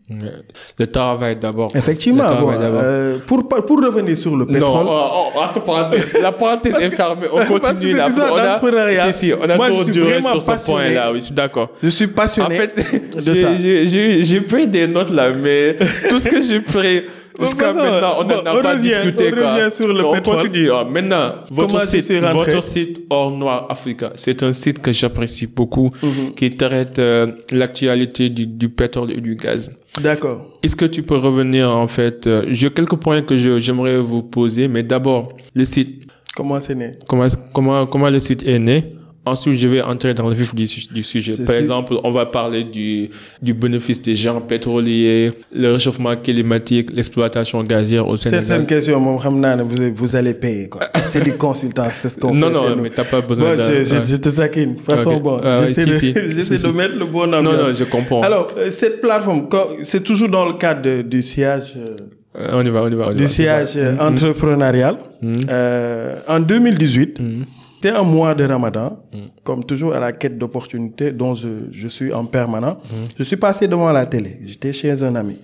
Le 0.09 0.87
travail 0.87 1.35
d'abord. 1.35 1.69
Effectivement. 1.75 2.33
Bon, 2.39 2.53
euh, 2.53 3.17
pour, 3.27 3.45
pour 3.47 3.83
revenir 3.83 4.15
sur 4.15 4.37
le 4.37 4.45
Non, 4.45 4.53
pétrole. 4.53 4.85
oh, 4.87 5.31
oh, 5.35 5.39
attends, 5.41 5.89
la 6.21 6.31
parenthèse 6.31 6.75
est 6.79 6.89
fermée. 6.91 7.27
On 7.31 7.43
continue 7.45 7.93
là. 7.93 8.07
On 8.15 8.35
a, 8.37 8.45
l'entrepreneuriat. 8.45 9.11
si, 9.11 9.27
si, 9.27 9.33
on 9.33 9.49
a 9.49 9.55
Moi, 9.57 9.69
trop 9.69 9.83
duré 9.83 10.21
sur 10.21 10.41
ce 10.41 10.65
point-là. 10.65 11.11
Oui, 11.11 11.19
je 11.19 11.25
suis 11.25 11.33
d'accord. 11.35 11.69
Je 11.83 11.89
suis 11.89 12.05
En 12.05 12.09
passionné 12.09 12.55
fait, 12.55 13.15
de 13.17 13.33
ça. 13.33 13.55
j'ai 13.57 14.41
pris 14.41 14.65
des 14.67 14.87
notes 14.87 15.11
là, 15.11 15.31
mais 15.33 15.75
tout 16.09 16.19
ce 16.19 16.29
que 16.29 16.41
j'ai 16.41 16.61
pris 16.61 17.03
jusqu'à 17.41 17.73
maintenant, 17.73 18.13
on 18.19 18.23
n'en 18.23 18.39
a 18.39 18.61
pas 18.61 18.73
revient, 18.73 18.89
discuté. 18.89 19.31
on 19.33 19.35
revient 19.35 19.75
sur 19.75 19.87
le 19.93 20.05
on 20.05 20.13
pétrole. 20.13 20.37
continue. 20.37 20.69
Ah, 20.71 20.85
maintenant, 20.89 21.33
votre 21.51 21.87
site, 21.87 22.11
votre 22.33 22.63
site 22.63 23.01
Or 23.09 23.31
Noir 23.31 23.67
Africa, 23.69 24.11
c'est 24.15 24.43
un 24.43 24.53
site 24.53 24.81
que 24.81 24.91
j'apprécie 24.91 25.47
beaucoup, 25.47 25.91
Mhm. 26.03 26.33
qui 26.35 26.55
traite 26.55 26.99
euh, 26.99 27.27
l'actualité 27.51 28.29
du, 28.29 28.47
du 28.47 28.69
pétrole 28.69 29.11
et 29.11 29.21
du 29.21 29.35
gaz. 29.35 29.71
D'accord. 30.01 30.45
Est-ce 30.63 30.75
que 30.75 30.85
tu 30.85 31.01
peux 31.03 31.17
revenir 31.17 31.69
en 31.75 31.87
fait 31.87 32.27
euh, 32.27 32.45
J'ai 32.49 32.69
quelques 32.69 32.95
points 32.97 33.21
que 33.21 33.35
j'aimerais 33.37 33.97
vous 33.97 34.21
poser, 34.23 34.67
mais 34.67 34.83
d'abord 34.83 35.33
le 35.55 35.65
site. 35.65 36.03
Comment 36.35 36.59
c'est 36.59 36.75
né? 36.75 36.91
Comment 37.07 37.27
comment 37.53 37.85
comment 37.87 38.09
le 38.09 38.19
site 38.19 38.43
est 38.45 38.59
né? 38.59 38.93
Ensuite, 39.27 39.59
je 39.59 39.67
vais 39.67 39.81
entrer 39.81 40.13
dans 40.13 40.27
le 40.27 40.33
vif 40.35 40.53
du, 40.55 40.67
su- 40.67 40.87
du 40.91 41.03
sujet. 41.03 41.33
Par 41.37 41.47
sûr. 41.47 41.55
exemple, 41.55 41.93
on 42.03 42.11
va 42.11 42.25
parler 42.25 42.63
du, 42.63 43.09
du 43.41 43.53
bénéfice 43.53 44.01
des 44.01 44.15
gens 44.15 44.39
pétroliers, 44.41 45.31
le 45.53 45.73
réchauffement 45.73 46.15
climatique, 46.15 46.89
l'exploitation 46.93 47.63
gazière 47.63 48.07
au 48.07 48.15
Certaines 48.17 48.43
Sénégal. 48.43 48.65
questions, 48.67 48.99
mon 48.99 49.17
Hamdan, 49.17 49.63
vous, 49.63 49.75
vous 49.93 50.15
allez 50.15 50.33
payer. 50.33 50.69
C'est 51.01 51.23
du 51.23 51.33
consultant, 51.33 51.87
c'est 51.89 52.09
ce 52.09 52.17
qu'on 52.19 52.33
Non, 52.33 52.47
fait 52.47 52.53
non, 52.53 52.75
nous. 52.75 52.81
mais 52.83 52.89
t'as 52.89 53.03
pas 53.03 53.21
besoin 53.21 53.51
Bon, 53.51 53.57
d'un- 53.57 53.69
je, 53.69 53.83
je, 53.83 54.05
je 54.05 54.15
te 54.15 54.29
taquine. 54.29 54.73
De 54.73 54.77
toute 54.77 54.85
façon, 54.85 55.11
Ok. 55.15 55.21
bon, 55.23 55.39
Ah, 55.43 55.61
j'essaie 55.67 55.81
si, 55.83 55.87
de, 55.87 55.93
si. 55.93 56.13
j'essaie 56.35 56.57
Si, 56.57 56.63
de 56.67 56.71
mettre 56.71 56.95
le 56.97 57.05
bon 57.05 57.27
Non, 57.27 57.37
ambiance. 57.39 57.67
non, 57.69 57.73
je 57.73 57.83
comprends. 57.85 58.21
Alors, 58.21 58.47
euh, 58.57 58.71
cette 58.71 59.01
plateforme, 59.01 59.47
c'est 59.83 60.03
toujours 60.03 60.29
dans 60.29 60.45
le 60.45 60.53
cadre 60.53 60.81
de- 60.81 61.01
du 61.01 61.21
siège, 61.21 61.73
euh, 61.77 61.83
Euh, 62.39 62.49
on 62.53 62.63
y 62.65 62.69
va, 62.69 62.83
on 62.83 62.89
y 62.91 62.95
va, 62.95 63.07
on 63.07 63.11
y 63.13 63.15
du 63.15 63.23
va. 63.23 63.29
siège 63.29 63.69
euh, 63.77 63.97
entrepreneurial. 63.99 64.97
Euh, 65.49 66.17
en 66.27 66.39
2018, 66.39 67.19
c'était 67.79 67.95
un 67.95 68.01
mois 68.03 68.33
de 68.33 68.43
Ramadan, 68.43 68.97
comme 69.43 69.63
toujours 69.63 69.93
à 69.93 69.99
la 69.99 70.11
quête 70.11 70.35
d'opportunités 70.37 71.11
dont 71.11 71.35
je, 71.35 71.47
je 71.71 71.87
suis 71.87 72.11
en 72.11 72.25
permanent. 72.25 72.77
Je 73.17 73.23
suis 73.23 73.37
passé 73.37 73.67
devant 73.67 73.91
la 73.91 74.07
télé. 74.07 74.39
J'étais 74.45 74.73
chez 74.73 75.03
un 75.03 75.15
ami. 75.15 75.37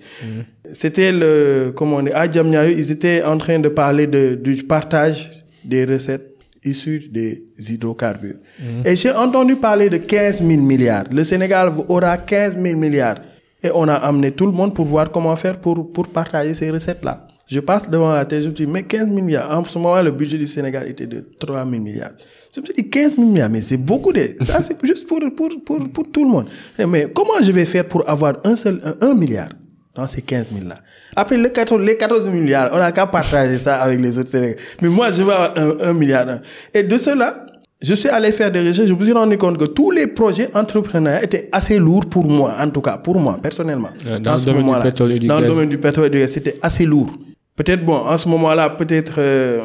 C'était 0.74 1.12
le, 1.12 1.72
comment 1.76 1.98
on 1.98 2.02
dit, 2.02 2.12
à 2.12 2.26
ils 2.26 2.92
étaient 2.92 3.22
en 3.24 3.38
train 3.38 3.60
de 3.60 3.70
parler 3.70 4.08
de, 4.08 4.34
du 4.34 4.64
partage 4.64 5.32
des 5.64 5.86
recettes 5.86 6.26
issues 6.66 7.08
des 7.12 7.46
hydrocarbures. 7.60 8.38
Et 8.84 8.96
j'ai 8.96 9.12
entendu 9.12 9.56
parler 9.58 9.90
de 9.90 9.98
15 9.98 10.42
000 10.42 10.60
milliards. 10.62 11.04
Le 11.12 11.24
Sénégal 11.24 11.72
aura 11.88 12.18
15 12.18 12.58
000 12.58 12.80
milliards. 12.80 13.18
Et 13.62 13.70
on 13.76 13.88
a 13.88 13.94
amené 13.94 14.32
tout 14.32 14.48
le 14.48 14.52
monde 14.52 14.74
pour 14.74 14.86
voir 14.88 15.12
comment 15.12 15.36
faire 15.36 15.60
pour, 15.60 15.92
pour 15.94 16.08
partager 16.08 16.54
ces 16.56 16.72
recettes-là. 16.72 17.28
Je 17.48 17.60
passe 17.60 17.90
devant 17.90 18.14
la 18.14 18.26
télé, 18.26 18.44
je 18.44 18.50
me 18.50 18.54
dis, 18.54 18.66
mais 18.66 18.84
15 18.84 19.10
000 19.10 19.22
milliards. 19.22 19.52
En 19.58 19.64
ce 19.66 19.78
moment, 19.78 20.02
le 20.02 20.12
budget 20.12 20.38
du 20.38 20.48
Sénégal 20.48 20.88
était 20.90 21.06
de 21.06 21.22
3 21.40 21.66
000 21.70 21.82
milliards. 21.82 22.12
Je 22.56 22.62
me 22.62 22.66
suis 22.66 22.74
dit, 22.76 22.90
15 22.90 23.16
000 23.18 23.28
milliards, 23.30 23.50
mais 23.50 23.62
c'est 23.62 23.78
beaucoup 23.78 24.14
de, 24.14 24.22
ça 24.46 24.64
c'est 24.64 24.78
juste 24.86 25.08
pour, 25.08 25.20
pour, 25.36 25.50
pour, 25.66 25.90
pour 25.90 26.12
tout 26.12 26.24
le 26.24 26.30
monde. 26.30 26.46
Eh, 26.80 26.86
Mais 26.86 27.08
comment 27.14 27.42
je 27.44 27.52
vais 27.52 27.66
faire 27.66 27.86
pour 27.88 28.10
avoir 28.10 28.36
un 28.46 28.56
seul, 28.56 28.80
un, 28.84 29.08
un 29.10 29.14
milliard 29.14 29.50
dans 29.94 30.08
ces 30.08 30.22
15 30.22 30.48
000 30.54 30.68
là? 30.68 30.80
Après, 31.16 31.36
les 31.38 31.52
14, 31.52 31.82
les 31.82 31.98
14 31.98 32.28
milliards, 32.30 32.70
on 32.74 32.78
n'a 32.78 32.92
qu'à 32.92 33.06
partager 33.08 33.58
ça 33.58 33.76
avec 33.76 34.00
les 34.00 34.18
autres 34.18 34.30
Sénégalais. 34.30 34.56
Mais 34.82 34.88
moi, 34.90 35.12
je 35.12 35.22
veux 35.24 35.32
avoir 35.34 35.54
un, 35.58 35.90
un 35.90 35.94
milliard. 35.94 36.26
Et 36.74 36.82
de 36.84 36.98
cela, 36.98 37.46
je 37.82 37.94
suis 37.96 38.08
allé 38.10 38.32
faire 38.32 38.50
des 38.50 38.62
recherches, 38.66 38.88
je 38.88 38.94
me 38.94 39.04
suis 39.04 39.12
rendu 39.12 39.38
compte 39.38 39.58
que 39.58 39.66
tous 39.66 39.92
les 39.92 40.08
projets 40.08 40.50
entrepreneurs 40.56 41.22
étaient 41.22 41.50
assez 41.52 41.78
lourds 41.78 42.06
pour 42.06 42.26
moi, 42.26 42.56
en 42.58 42.70
tout 42.70 42.80
cas, 42.82 42.98
pour 42.98 43.20
moi, 43.20 43.38
personnellement. 43.44 43.90
Euh, 44.08 44.20
dans 44.20 44.34
le 44.34 44.38
ce 44.40 44.46
domaine 44.46 44.66
du 44.74 44.80
pétrole 44.82 45.12
et 45.12 45.20
du 45.20 45.28
Dans 45.28 45.42
le 45.42 45.48
domaine 45.48 45.70
du 45.70 45.78
pétrole 45.78 46.06
et 46.06 46.10
du 46.10 46.20
gaz, 46.20 46.32
c'était 46.32 46.58
assez 46.62 46.86
lourd. 46.86 47.12
Peut-être, 47.56 47.86
bon, 47.86 47.96
en 47.96 48.18
ce 48.18 48.28
moment-là, 48.30 48.70
peut-être 48.72 49.14
euh, 49.20 49.62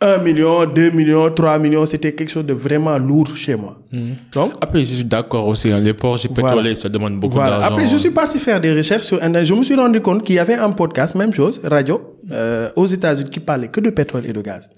1 0.00 0.18
million, 0.18 0.64
2 0.66 0.90
millions, 0.90 1.30
3 1.30 1.58
millions, 1.58 1.86
c'était 1.86 2.12
quelque 2.12 2.30
chose 2.30 2.46
de 2.46 2.52
vraiment 2.52 2.98
lourd 2.98 3.34
chez 3.36 3.54
moi. 3.56 3.78
Donc, 4.32 4.52
Après, 4.60 4.80
je 4.80 4.94
suis 4.94 5.04
d'accord 5.04 5.46
aussi. 5.46 5.70
hein, 5.70 5.78
Les 5.80 5.92
projets 5.94 6.28
Voilà. 6.32 6.50
pétroliers, 6.50 6.74
ça 6.74 6.88
demande 6.88 7.18
beaucoup 7.20 7.34
voilà. 7.34 7.50
d'argent. 7.58 7.66
Après, 7.74 7.86
je 7.86 7.96
suis 7.96 8.10
parti 8.10 8.38
faire 8.38 8.60
des 8.60 8.72
recherches 8.74 9.06
sur 9.06 9.16
Internet. 9.18 9.44
Je 9.44 9.54
me 9.54 9.62
suis 9.62 9.74
rendu 9.76 10.00
compte 10.00 10.22
qu'il 10.22 10.34
y 10.36 10.38
avait 10.38 10.54
un 10.54 10.70
podcast, 10.72 11.14
même 11.14 11.32
chose, 11.34 11.60
radio, 11.64 12.00
euh, 12.32 12.70
aux 12.76 12.86
États-Unis 12.86 13.30
qui 13.30 13.40
parlait 13.40 13.68
que 13.68 13.80
de 13.80 13.90
pétrole 13.90 14.24
et 14.26 14.32
de 14.32 14.40
gaz. 14.40 14.68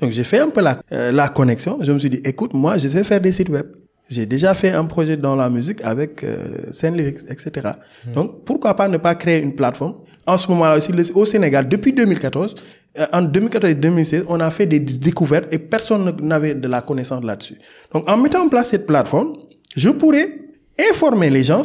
Donc, 0.00 0.10
j'ai 0.12 0.24
fait 0.24 0.38
un 0.40 0.48
peu 0.48 0.60
la, 0.62 0.78
euh, 0.92 1.12
la 1.12 1.28
connexion. 1.28 1.78
Je 1.82 1.92
me 1.92 1.98
suis 1.98 2.10
dit, 2.10 2.20
écoute, 2.24 2.52
moi, 2.54 2.76
je 2.78 2.88
sais 2.88 3.04
faire 3.04 3.20
des 3.20 3.32
sites 3.32 3.48
web. 3.50 3.66
J'ai 4.08 4.24
déjà 4.24 4.54
fait 4.54 4.70
un 4.70 4.84
projet 4.84 5.16
dans 5.16 5.34
la 5.36 5.50
musique 5.50 5.80
avec 5.82 6.22
euh, 6.22 6.70
Lyrics, 6.94 7.18
etc. 7.28 7.68
Donc, 8.14 8.44
pourquoi 8.44 8.74
pas 8.74 8.88
ne 8.88 8.98
pas 8.98 9.14
créer 9.16 9.42
une 9.42 9.54
plateforme 9.54 9.94
En 10.26 10.38
ce 10.38 10.48
moment-là 10.48 10.76
aussi, 10.78 10.90
au 11.14 11.24
Sénégal, 11.24 11.68
depuis 11.68 11.92
2014, 11.92 12.54
euh, 12.98 13.06
en 13.12 13.22
2014 13.22 13.70
et 13.70 13.74
2016, 13.74 14.24
on 14.28 14.40
a 14.40 14.50
fait 14.50 14.66
des 14.66 14.80
découvertes 14.80 15.46
et 15.52 15.58
personne 15.58 16.04
ne- 16.04 16.26
n'avait 16.26 16.54
de 16.54 16.66
la 16.68 16.80
connaissance 16.80 17.22
là-dessus. 17.24 17.56
Donc, 17.92 18.08
en 18.10 18.16
mettant 18.16 18.42
en 18.44 18.48
place 18.48 18.70
cette 18.70 18.86
plateforme, 18.86 19.34
je 19.76 19.90
pourrais 19.90 20.38
informer 20.90 21.30
les 21.30 21.42
gens 21.44 21.62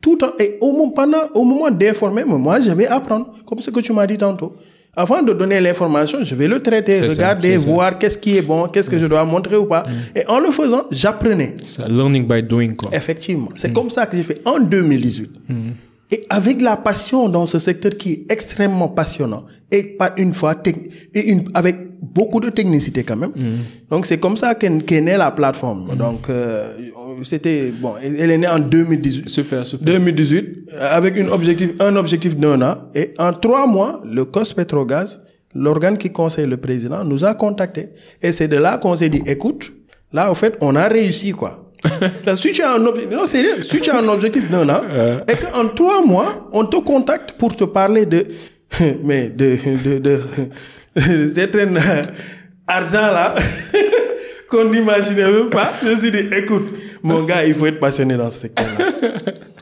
tout 0.00 0.22
en, 0.24 0.28
et 0.38 0.56
au 0.60 0.72
moment, 0.72 0.90
pendant, 0.92 1.18
au 1.34 1.44
moment 1.44 1.70
d'informer, 1.70 2.24
moi, 2.24 2.60
je 2.60 2.70
vais 2.70 2.86
apprendre, 2.86 3.32
comme 3.44 3.58
ce 3.60 3.70
que 3.70 3.80
tu 3.80 3.92
m'as 3.92 4.06
dit 4.06 4.16
tantôt. 4.16 4.56
Avant 4.96 5.22
de 5.22 5.32
donner 5.32 5.60
l'information, 5.60 6.18
je 6.22 6.34
vais 6.34 6.48
le 6.48 6.60
traiter, 6.60 6.98
regarder, 7.16 7.58
ça. 7.58 7.66
voir 7.66 7.98
qu'est-ce 7.98 8.18
qui 8.18 8.36
est 8.36 8.42
bon, 8.42 8.66
qu'est-ce 8.68 8.88
que 8.90 8.98
je 8.98 9.06
dois 9.06 9.24
montrer 9.24 9.56
ou 9.56 9.66
pas. 9.66 9.84
Et 10.16 10.26
en 10.26 10.40
le 10.40 10.50
faisant, 10.50 10.84
j'apprenais. 10.90 11.54
Learning 11.88 12.26
by 12.26 12.42
doing, 12.42 12.74
quoi. 12.74 12.90
Effectivement. 12.92 13.50
C'est 13.54 13.72
comme 13.72 13.90
ça 13.90 14.06
que 14.06 14.16
j'ai 14.16 14.24
fait 14.24 14.40
en 14.44 14.58
2018. 14.58 15.30
Et 16.10 16.24
avec 16.30 16.60
la 16.62 16.76
passion 16.76 17.28
dans 17.28 17.46
ce 17.46 17.58
secteur 17.58 17.92
qui 17.96 18.12
est 18.12 18.32
extrêmement 18.32 18.88
passionnant, 18.88 19.44
et 19.70 19.82
pas 19.82 20.12
une 20.16 20.32
fois, 20.32 20.54
et 21.14 21.30
une, 21.30 21.50
avec 21.52 21.76
beaucoup 22.00 22.40
de 22.40 22.48
technicité 22.48 23.02
quand 23.04 23.16
même. 23.16 23.32
Donc 23.90 24.06
c'est 24.06 24.18
comme 24.18 24.36
ça 24.36 24.54
qu'est 24.54 25.00
née 25.00 25.16
la 25.16 25.30
plateforme. 25.30 25.96
Donc 25.96 26.30
euh, 26.30 26.72
c'était, 27.24 27.72
bon, 27.72 27.94
elle 28.02 28.30
est 28.30 28.38
née 28.38 28.48
en 28.48 28.58
2018. 28.58 29.28
Super, 29.28 29.66
super. 29.66 29.84
2018, 29.86 30.70
euh, 30.72 30.96
avec 30.96 31.16
une 31.18 31.28
objectif, 31.28 31.70
un 31.80 31.96
objectif 31.96 32.36
d'un 32.36 32.62
an. 32.62 32.76
Et 32.94 33.12
en 33.18 33.32
trois 33.32 33.66
mois, 33.66 34.00
le 34.04 34.24
COS 34.24 34.54
Petrogaz, 34.54 35.20
l'organe 35.54 35.98
qui 35.98 36.10
conseille 36.10 36.46
le 36.46 36.56
président, 36.56 37.04
nous 37.04 37.24
a 37.24 37.34
contactés. 37.34 37.90
Et 38.22 38.32
c'est 38.32 38.48
de 38.48 38.56
là 38.56 38.78
qu'on 38.78 38.96
s'est 38.96 39.08
dit, 39.08 39.22
écoute, 39.26 39.72
là, 40.12 40.30
en 40.30 40.34
fait, 40.34 40.56
on 40.60 40.74
a 40.76 40.88
réussi, 40.88 41.32
quoi. 41.32 41.67
Si 42.36 42.52
tu 42.52 42.62
as 42.62 42.72
un 42.74 42.84
objectif, 42.84 43.16
non, 43.16 43.26
sérieux, 43.26 43.62
si 43.62 43.80
tu 43.80 43.90
as 43.90 43.98
un 43.98 44.08
objectif 44.08 44.50
d'un 44.50 44.68
an, 44.68 44.82
et 45.28 45.34
qu'en 45.36 45.68
trois 45.68 46.04
mois, 46.04 46.48
on 46.52 46.64
te 46.64 46.76
contacte 46.76 47.32
pour 47.32 47.54
te 47.54 47.64
parler 47.64 48.06
de, 48.06 48.24
mais 49.04 49.28
de, 49.28 49.56
de, 49.84 49.98
de, 49.98 50.20
de 50.96 51.26
certains 51.26 51.74
euh, 51.76 52.02
argent 52.66 53.00
là, 53.12 53.34
qu'on 54.48 54.64
n'imaginait 54.64 55.30
même 55.30 55.50
pas. 55.50 55.72
Je 55.82 55.88
me 55.90 55.96
suis 55.96 56.10
dit, 56.10 56.28
écoute, 56.36 56.68
mon 57.02 57.22
gars, 57.24 57.44
il 57.44 57.54
faut 57.54 57.66
être 57.66 57.80
passionné 57.80 58.16
dans 58.16 58.30
ce 58.30 58.40
secteur-là. 58.40 58.86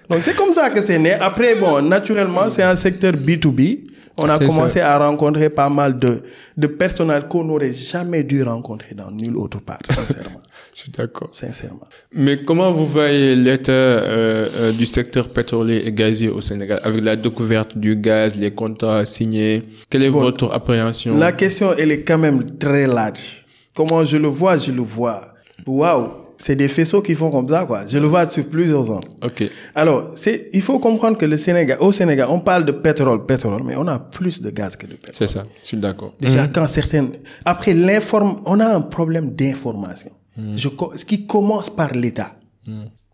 Donc 0.08 0.20
c'est 0.22 0.36
comme 0.36 0.52
ça 0.52 0.70
que 0.70 0.80
c'est 0.80 0.98
né. 0.98 1.12
Après, 1.12 1.54
bon, 1.54 1.82
naturellement, 1.82 2.48
c'est 2.50 2.62
un 2.62 2.76
secteur 2.76 3.12
B2B. 3.12 3.80
On 4.18 4.28
a 4.28 4.38
commencé 4.38 4.80
à 4.80 4.96
rencontrer 4.98 5.50
pas 5.50 5.68
mal 5.68 5.98
de, 5.98 6.22
de 6.56 6.66
personnels 6.66 7.28
qu'on 7.28 7.44
n'aurait 7.44 7.74
jamais 7.74 8.22
dû 8.22 8.42
rencontrer 8.42 8.94
dans 8.94 9.10
nulle 9.10 9.36
autre 9.36 9.60
part, 9.60 9.80
sincèrement. 9.84 10.40
Je 10.76 10.82
suis 10.82 10.92
d'accord. 10.92 11.30
sincèrement. 11.32 11.88
Mais 12.12 12.44
comment 12.44 12.70
vous 12.70 12.84
voyez 12.86 13.34
l'état 13.34 13.72
euh, 13.72 14.46
euh, 14.54 14.72
du 14.72 14.84
secteur 14.84 15.30
pétrolier 15.30 15.82
et 15.86 15.90
gazier 15.90 16.28
au 16.28 16.42
Sénégal 16.42 16.80
avec 16.82 17.02
la 17.02 17.16
découverte 17.16 17.78
du 17.78 17.96
gaz, 17.96 18.36
les 18.36 18.50
contrats 18.50 19.06
signés? 19.06 19.62
Quelle 19.88 20.02
est 20.02 20.10
votre 20.10 20.52
appréhension? 20.52 21.16
La 21.16 21.32
question, 21.32 21.72
elle 21.78 21.92
est 21.92 22.02
quand 22.02 22.18
même 22.18 22.44
très 22.44 22.86
large. 22.86 23.46
Comment 23.74 24.04
je 24.04 24.18
le 24.18 24.28
vois, 24.28 24.58
je 24.58 24.70
le 24.70 24.82
vois. 24.82 25.32
Waouh, 25.66 26.08
c'est 26.36 26.56
des 26.56 26.68
faisceaux 26.68 27.00
qui 27.00 27.14
font 27.14 27.30
comme 27.30 27.48
ça, 27.48 27.64
quoi. 27.64 27.86
Je 27.86 27.96
le 27.96 28.06
vois 28.06 28.28
sur 28.28 28.44
plusieurs 28.46 28.90
ans. 28.90 29.00
Ok. 29.22 29.44
Alors, 29.74 30.10
c'est, 30.14 30.50
il 30.52 30.60
faut 30.60 30.78
comprendre 30.78 31.16
que 31.16 31.24
le 31.24 31.38
Sénégal, 31.38 31.78
au 31.80 31.90
Sénégal, 31.90 32.28
on 32.30 32.40
parle 32.40 32.66
de 32.66 32.72
pétrole, 32.72 33.24
pétrole, 33.24 33.62
mais 33.64 33.76
on 33.76 33.86
a 33.88 33.98
plus 33.98 34.42
de 34.42 34.50
gaz 34.50 34.76
que 34.76 34.84
de 34.84 34.92
pétrole. 34.92 35.14
C'est 35.14 35.26
ça. 35.26 35.46
Je 35.62 35.68
suis 35.68 35.76
d'accord. 35.78 36.12
Déjà, 36.20 36.46
quand 36.48 36.66
certaines, 36.66 37.12
après 37.46 37.72
l'inform, 37.72 38.42
on 38.44 38.60
a 38.60 38.66
un 38.66 38.82
problème 38.82 39.32
d'information. 39.32 40.10
Je, 40.56 40.68
co- 40.68 40.92
ce 40.96 41.04
qui 41.04 41.26
commence 41.26 41.70
par 41.70 41.92
l'État. 41.94 42.36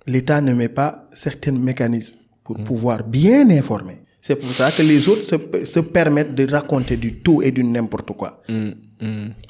L'État 0.07 0.41
ne 0.41 0.53
met 0.55 0.68
pas 0.68 1.09
certains 1.14 1.53
mécanismes 1.53 2.14
pour 2.45 2.57
pouvoir 2.64 3.05
bien 3.05 3.49
informer. 3.51 3.99
C'est 4.20 4.37
pour 4.37 4.51
ça 4.53 4.70
que 4.70 4.83
les 4.83 5.09
autres 5.09 5.25
se, 5.25 5.64
se 5.64 5.81
permettent 5.81 6.35
de 6.37 6.47
raconter 6.51 6.97
du 6.97 7.18
tout 7.18 7.43
et 7.43 7.51
du 7.51 7.64
n'importe 7.64 8.12
quoi. 8.16 8.41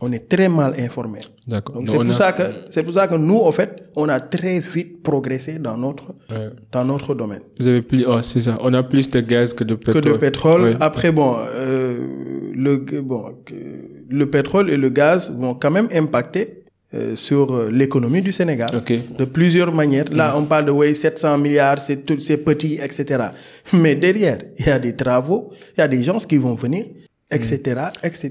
On 0.00 0.10
est 0.12 0.28
très 0.28 0.48
mal 0.48 0.74
informé. 0.78 1.18
C'est 1.46 1.62
pour 1.64 2.00
a- 2.10 2.14
ça 2.14 2.32
que 2.32 2.42
c'est 2.70 2.82
pour 2.82 2.94
ça 2.94 3.06
que 3.06 3.16
nous 3.16 3.36
en 3.38 3.52
fait 3.52 3.90
on 3.96 4.08
a 4.08 4.18
très 4.20 4.60
vite 4.60 5.02
progressé 5.02 5.58
dans 5.58 5.76
notre 5.76 6.06
Ouais. 6.30 6.48
dans 6.70 6.84
notre 6.86 7.14
domaine. 7.14 7.42
Vous 7.60 7.66
avez 7.66 7.82
plus, 7.82 8.04
oh, 8.06 8.22
c'est 8.22 8.40
ça. 8.40 8.56
On 8.62 8.72
a 8.72 8.82
plus 8.82 9.10
de 9.10 9.20
gaz 9.20 9.52
que 9.52 9.64
de 9.64 9.74
Que 9.74 9.92
pétrole. 9.92 10.12
de 10.12 10.16
pétrole. 10.18 10.76
Après 10.80 11.12
bon 11.12 11.36
euh, 11.38 11.98
le 12.54 12.76
bon 13.02 13.34
que- 13.44 13.54
le 14.08 14.30
pétrole 14.30 14.70
et 14.70 14.78
le 14.78 14.88
gaz 14.88 15.30
vont 15.30 15.54
quand 15.54 15.70
même 15.70 15.88
impacter 15.92 16.61
euh, 16.94 17.16
sur 17.16 17.52
euh, 17.54 17.70
l'économie 17.70 18.20
du 18.22 18.32
Sénégal 18.32 18.68
Ok. 18.76 18.92
de 19.18 19.24
plusieurs 19.24 19.72
manières. 19.72 20.04
Là, 20.12 20.34
on 20.36 20.44
parle 20.44 20.66
de 20.66 20.70
ouais, 20.72 20.92
700 20.94 21.38
milliards, 21.38 21.80
c'est 21.80 22.04
tout, 22.04 22.20
c'est 22.20 22.36
petit, 22.38 22.74
etc. 22.82 23.28
Mais 23.72 23.94
derrière, 23.94 24.38
il 24.58 24.66
y 24.66 24.70
a 24.70 24.78
des 24.78 24.94
travaux, 24.94 25.52
il 25.76 25.80
y 25.80 25.82
a 25.82 25.88
des 25.88 26.02
gens 26.02 26.18
qui 26.18 26.36
vont 26.36 26.54
venir, 26.54 26.84
etc., 27.30 27.58
etc. 28.02 28.30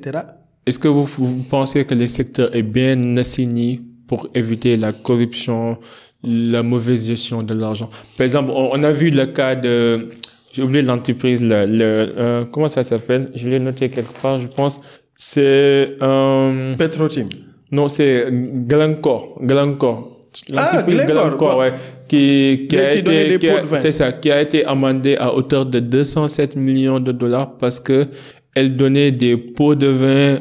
Est-ce 0.65 0.77
que 0.77 0.87
vous, 0.87 1.05
vous 1.05 1.43
pensez 1.49 1.85
que 1.85 1.95
le 1.95 2.05
secteur 2.05 2.55
est 2.55 2.61
bien 2.61 3.17
assaini 3.17 3.81
pour 4.07 4.27
éviter 4.35 4.77
la 4.77 4.93
corruption, 4.93 5.77
la 6.23 6.61
mauvaise 6.61 7.07
gestion 7.07 7.41
de 7.41 7.55
l'argent? 7.55 7.89
Par 8.17 8.25
exemple, 8.25 8.51
on, 8.53 8.69
on 8.73 8.83
a 8.83 8.91
vu 8.91 9.09
le 9.09 9.25
cas 9.25 9.55
de... 9.55 10.09
J'ai 10.53 10.61
oublié 10.61 10.83
l'entreprise, 10.83 11.41
le, 11.41 11.65
le, 11.65 12.13
euh, 12.17 12.45
comment 12.51 12.67
ça 12.69 12.83
s'appelle? 12.83 13.31
Je 13.33 13.47
l'ai 13.47 13.59
noté 13.59 13.89
quelque 13.89 14.13
part, 14.21 14.37
je 14.37 14.47
pense. 14.47 14.81
C'est... 15.15 15.95
Euh, 16.01 16.75
Petrotim. 16.75 17.27
Non, 17.71 17.87
c'est 17.89 18.27
Glencore. 18.67 19.37
Glencore. 19.41 20.17
Ah, 20.55 20.71
L'entreprise 20.73 21.01
Glencore, 21.07 21.53
bon. 21.55 21.59
ouais. 21.59 21.73
Qui, 22.07 22.67
qui 22.69 22.77
a 22.77 22.91
qui 22.93 22.99
été, 22.99 23.39
qui 23.39 23.49
a- 23.49 23.63
c'est 23.75 23.91
ça, 23.91 24.11
qui 24.11 24.31
a 24.31 24.41
été 24.41 24.65
amendée 24.65 25.15
à 25.17 25.33
hauteur 25.33 25.65
de 25.65 25.79
207 25.79 26.55
millions 26.55 26.99
de 26.99 27.11
dollars 27.11 27.57
parce 27.57 27.79
que 27.79 28.05
elle 28.53 28.75
donnait 28.75 29.11
des 29.11 29.37
pots 29.37 29.75
de 29.75 29.87
vin 29.87 30.39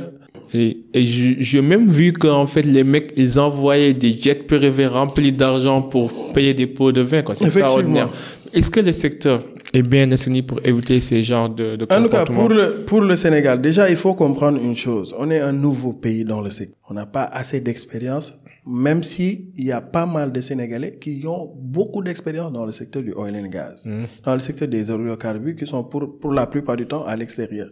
et, 0.53 0.79
et 0.93 1.07
j'ai 1.07 1.63
même 1.63 1.89
vu 1.89 2.13
qu'en 2.13 2.45
fait 2.49 2.63
les 2.63 2.83
mecs 2.83 3.13
ils 3.17 3.39
envoyaient 3.39 3.93
des 3.95 4.13
jets 4.21 4.35
privés 4.35 4.89
remplis 4.89 5.31
d'argent 5.31 5.81
pour 5.83 6.33
payer 6.33 6.55
des 6.55 6.67
pots 6.67 6.91
de 6.91 7.03
vin 7.03 7.23
quoi. 7.23 7.37
C'est 7.37 7.45
extraordinaire. 7.47 8.09
Est-ce 8.53 8.69
que 8.69 8.81
le 8.81 8.91
secteur 8.93 9.45
est 9.73 9.83
bien 9.83 10.11
assaini 10.13 10.43
pour 10.43 10.61
éviter 10.65 11.01
ces 11.01 11.23
genres 11.23 11.51
de, 11.51 11.77
de 11.77 11.87
En 11.91 12.03
tout 12.03 12.09
cas, 12.09 12.25
pour 12.25 12.49
le, 12.49 12.85
pour 12.87 13.01
le 13.01 13.17
Sénégal, 13.17 13.61
déjà, 13.61 13.89
il 13.91 13.97
faut 13.97 14.15
comprendre 14.15 14.59
une 14.63 14.77
chose. 14.77 15.15
On 15.19 15.31
est 15.31 15.41
un 15.41 15.53
nouveau 15.53 15.93
pays 15.93 16.25
dans 16.25 16.41
le 16.41 16.51
secteur. 16.51 16.77
On 16.89 16.95
n'a 16.95 17.07
pas 17.07 17.25
assez 17.25 17.61
d'expérience, 17.61 18.37
même 18.67 19.03
si 19.03 19.51
il 19.57 19.65
y 19.67 19.73
a 19.73 19.81
pas 19.81 20.07
mal 20.07 20.33
de 20.33 20.41
Sénégalais 20.41 20.99
qui 21.01 21.25
ont 21.27 21.53
beaucoup 21.57 22.03
d'expérience 22.03 22.53
dans 22.53 22.67
le 22.67 22.73
secteur 22.73 23.03
du 23.03 23.13
oil 23.13 23.35
and 23.37 23.49
gas, 23.49 23.87
dans 24.25 24.35
le 24.35 24.41
secteur 24.41 24.69
des 24.69 24.83
hydrocarbures, 24.91 25.55
qui 25.57 25.67
sont 25.67 25.85
pour, 25.85 26.19
pour 26.19 26.33
la 26.33 26.47
plupart 26.47 26.77
du 26.77 26.87
temps 26.87 27.05
à 27.05 27.15
l'extérieur. 27.17 27.69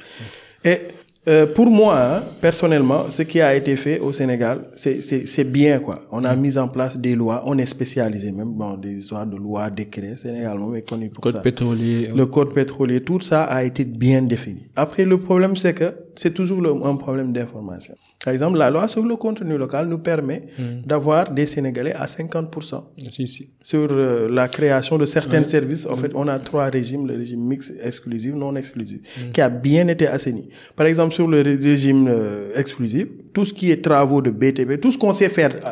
Et 0.64 0.78
euh, 1.26 1.46
pour 1.46 1.66
moi, 1.66 1.98
hein, 2.00 2.22
personnellement, 2.40 3.10
ce 3.10 3.22
qui 3.22 3.40
a 3.40 3.54
été 3.54 3.76
fait 3.76 3.98
au 4.00 4.12
Sénégal, 4.12 4.66
c'est- 4.74 5.44
bien 5.44 5.78
quoi. 5.80 6.00
On 6.10 6.24
a 6.24 6.34
mis 6.36 6.56
en 6.56 6.68
place 6.68 6.96
des 6.96 7.14
lois, 7.14 7.42
on 7.46 7.58
est 7.58 7.66
spécialisé 7.66 8.32
même 8.32 8.56
dans 8.56 8.76
des 8.76 8.94
histoires 9.00 9.26
de 9.26 9.36
lois, 9.36 9.68
décrets. 9.68 10.16
Sénégal, 10.16 10.58
on 10.58 10.74
est 10.74 10.88
connu 10.88 11.10
pour 11.10 11.20
Code 11.22 11.34
ça 11.36 11.40
pétrolier. 11.40 12.10
le 12.14 12.26
code 12.26 12.54
pétrolier, 12.54 13.02
tout 13.02 13.20
ça 13.20 13.44
a 13.44 13.62
été 13.64 13.84
bien 13.84 14.22
défini. 14.22 14.68
Après, 14.76 15.04
le 15.04 15.18
problème, 15.18 15.56
c'est 15.56 15.74
que 15.74 15.92
c'est 16.14 16.32
toujours 16.32 16.60
le- 16.62 16.74
un 16.84 16.96
problème 16.96 17.32
d'information. 17.32 17.94
Par 18.24 18.32
exemple, 18.32 18.58
la 18.58 18.68
loi 18.68 18.88
sur 18.88 19.04
le 19.04 19.14
contenu 19.16 19.56
local 19.56 19.86
nous 19.86 19.98
permet 19.98 20.48
d'avoir 20.84 21.30
des 21.30 21.46
Sénégalais 21.46 21.94
à 21.94 22.06
50% 22.06 22.82
Si, 23.12 23.28
si. 23.28 23.50
sur 23.62 23.86
euh, 23.90 24.28
la 24.28 24.48
création 24.48 24.98
de 24.98 25.06
certains 25.06 25.44
services. 25.44 25.86
En 25.86 25.96
fait, 25.96 26.10
on 26.14 26.26
a 26.26 26.38
trois 26.40 26.66
régimes, 26.68 27.06
le 27.06 27.14
régime 27.16 27.40
mixte, 27.46 27.72
exclusif, 27.80 28.34
non 28.34 28.56
exclusif, 28.56 28.98
qui 29.32 29.40
a 29.40 29.48
bien 29.48 29.86
été 29.88 30.08
assaini. 30.08 30.48
Par 30.74 30.86
exemple, 30.86 31.14
sur 31.14 31.28
le 31.28 31.42
ré- 31.42 31.54
régime 31.56 32.08
euh, 32.08 32.50
exclusif, 32.56 33.06
tout 33.32 33.44
ce 33.44 33.52
qui 33.54 33.70
est 33.70 33.82
travaux 33.84 34.20
de 34.20 34.30
BTP, 34.30 34.80
tout 34.80 34.90
ce 34.90 34.98
qu'on 34.98 35.14
sait 35.14 35.28
faire, 35.28 35.54
euh, 35.64 35.70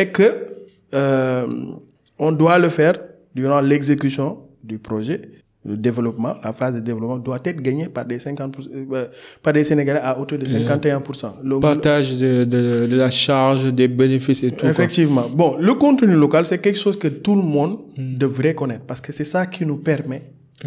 et 0.00 0.08
que 0.08 0.46
euh, 0.94 1.46
on 2.18 2.32
doit 2.32 2.58
le 2.58 2.68
faire 2.70 2.94
durant 3.34 3.60
l'exécution 3.60 4.38
du 4.64 4.78
projet. 4.78 5.20
Le 5.66 5.76
développement, 5.78 6.34
la 6.44 6.52
phase 6.52 6.74
de 6.74 6.80
développement 6.80 7.16
doit 7.16 7.38
être 7.44 7.60
gagnée 7.62 7.88
par 7.88 8.04
des 8.04 8.18
50%, 8.18 8.68
euh, 8.92 9.06
par 9.42 9.52
des 9.54 9.64
Sénégalais 9.64 10.00
à 10.02 10.18
hauteur 10.20 10.38
de 10.38 10.44
51%. 10.44 11.32
Le- 11.42 11.58
Partage 11.58 12.14
de, 12.16 12.44
de, 12.44 12.86
de 12.86 12.96
la 12.96 13.10
charge, 13.10 13.72
des 13.72 13.88
bénéfices 13.88 14.42
et 14.42 14.50
tout. 14.50 14.56
quoi. 14.60 14.70
Effectivement. 14.70 15.24
Bon, 15.34 15.56
le 15.58 15.72
contenu 15.74 16.14
local, 16.14 16.44
c'est 16.44 16.58
quelque 16.58 16.78
chose 16.78 16.98
que 16.98 17.08
tout 17.08 17.34
le 17.34 17.42
monde 17.42 17.78
devrait 17.96 18.54
connaître 18.54 18.84
parce 18.86 19.00
que 19.00 19.12
c'est 19.12 19.24
ça 19.24 19.46
qui 19.46 19.64
nous 19.64 19.78
permet 19.78 20.22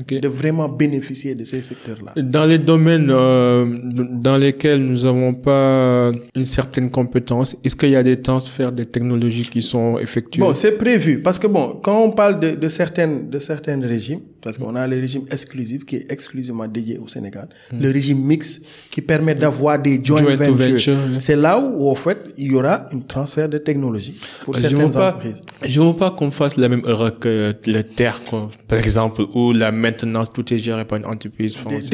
de 0.09 0.27
vraiment 0.27 0.67
bénéficier 0.69 1.33
de 1.33 1.43
ces 1.45 1.61
secteurs-là. 1.63 2.13
Dans 2.21 2.45
les 2.45 2.57
domaines 2.57 3.07
euh, 3.09 3.65
dans 4.11 4.37
lesquels 4.37 4.83
nous 4.83 5.03
n'avons 5.03 5.33
pas 5.33 6.11
une 6.35 6.43
certaine 6.45 6.91
compétence, 6.91 7.55
est-ce 7.63 7.75
qu'il 7.75 7.89
y 7.91 7.95
a 7.95 8.03
des 8.03 8.21
transferts 8.21 8.71
de 8.73 8.83
technologies 8.83 9.43
qui 9.43 9.61
sont 9.61 9.97
effectués 9.97 10.41
Bon, 10.41 10.53
c'est 10.53 10.73
prévu 10.77 11.21
parce 11.21 11.39
que 11.39 11.47
bon, 11.47 11.79
quand 11.81 11.99
on 12.03 12.11
parle 12.11 12.39
de, 12.39 12.51
de 12.51 12.67
certaines 12.67 13.29
de 13.29 13.39
certains 13.39 13.79
régimes, 13.81 14.19
parce 14.47 14.57
qu'on 14.57 14.75
a 14.77 14.87
le 14.87 14.97
régime 14.97 15.25
exclusif 15.29 15.85
qui 15.85 15.97
est 15.97 16.05
exclusivement 16.09 16.67
dédié 16.69 16.97
au 16.99 17.09
Sénégal, 17.09 17.49
le 17.85 17.91
régime 17.91 18.19
mixte 18.31 18.61
qui 18.89 19.01
permet 19.01 19.35
d'avoir 19.35 19.77
des 19.77 19.99
joint, 20.01 20.19
Joint 20.19 20.35
ventures. 20.37 20.95
venture. 20.95 20.97
C'est 21.19 21.35
là 21.35 21.59
où, 21.59 21.89
en 21.89 21.95
fait, 21.95 22.19
il 22.37 22.53
y 22.53 22.55
aura 22.55 22.87
un 22.93 22.99
transfert 23.01 23.49
de 23.49 23.57
technologie 23.57 24.15
pour 24.45 24.53
je 24.55 24.59
ne 24.63 24.69
certaines 24.69 24.85
veux 24.87 24.93
pas, 24.93 25.07
entreprises. 25.09 25.41
je 25.65 25.81
veux 25.81 25.93
pas 26.03 26.11
qu'on 26.11 26.31
fasse 26.31 26.55
la 26.55 26.69
même 26.69 26.83
erreur 26.87 27.19
que 27.19 27.53
le 27.65 27.81
terre, 27.83 28.21
quoi. 28.23 28.49
par 28.69 28.79
exemple, 28.79 29.21
où 29.33 29.51
la 29.51 29.73
maintenance, 29.73 30.31
tout 30.31 30.53
est 30.53 30.59
géré 30.59 30.85
par 30.85 30.97
une 30.99 31.05
entreprise 31.05 31.57
française. 31.57 31.89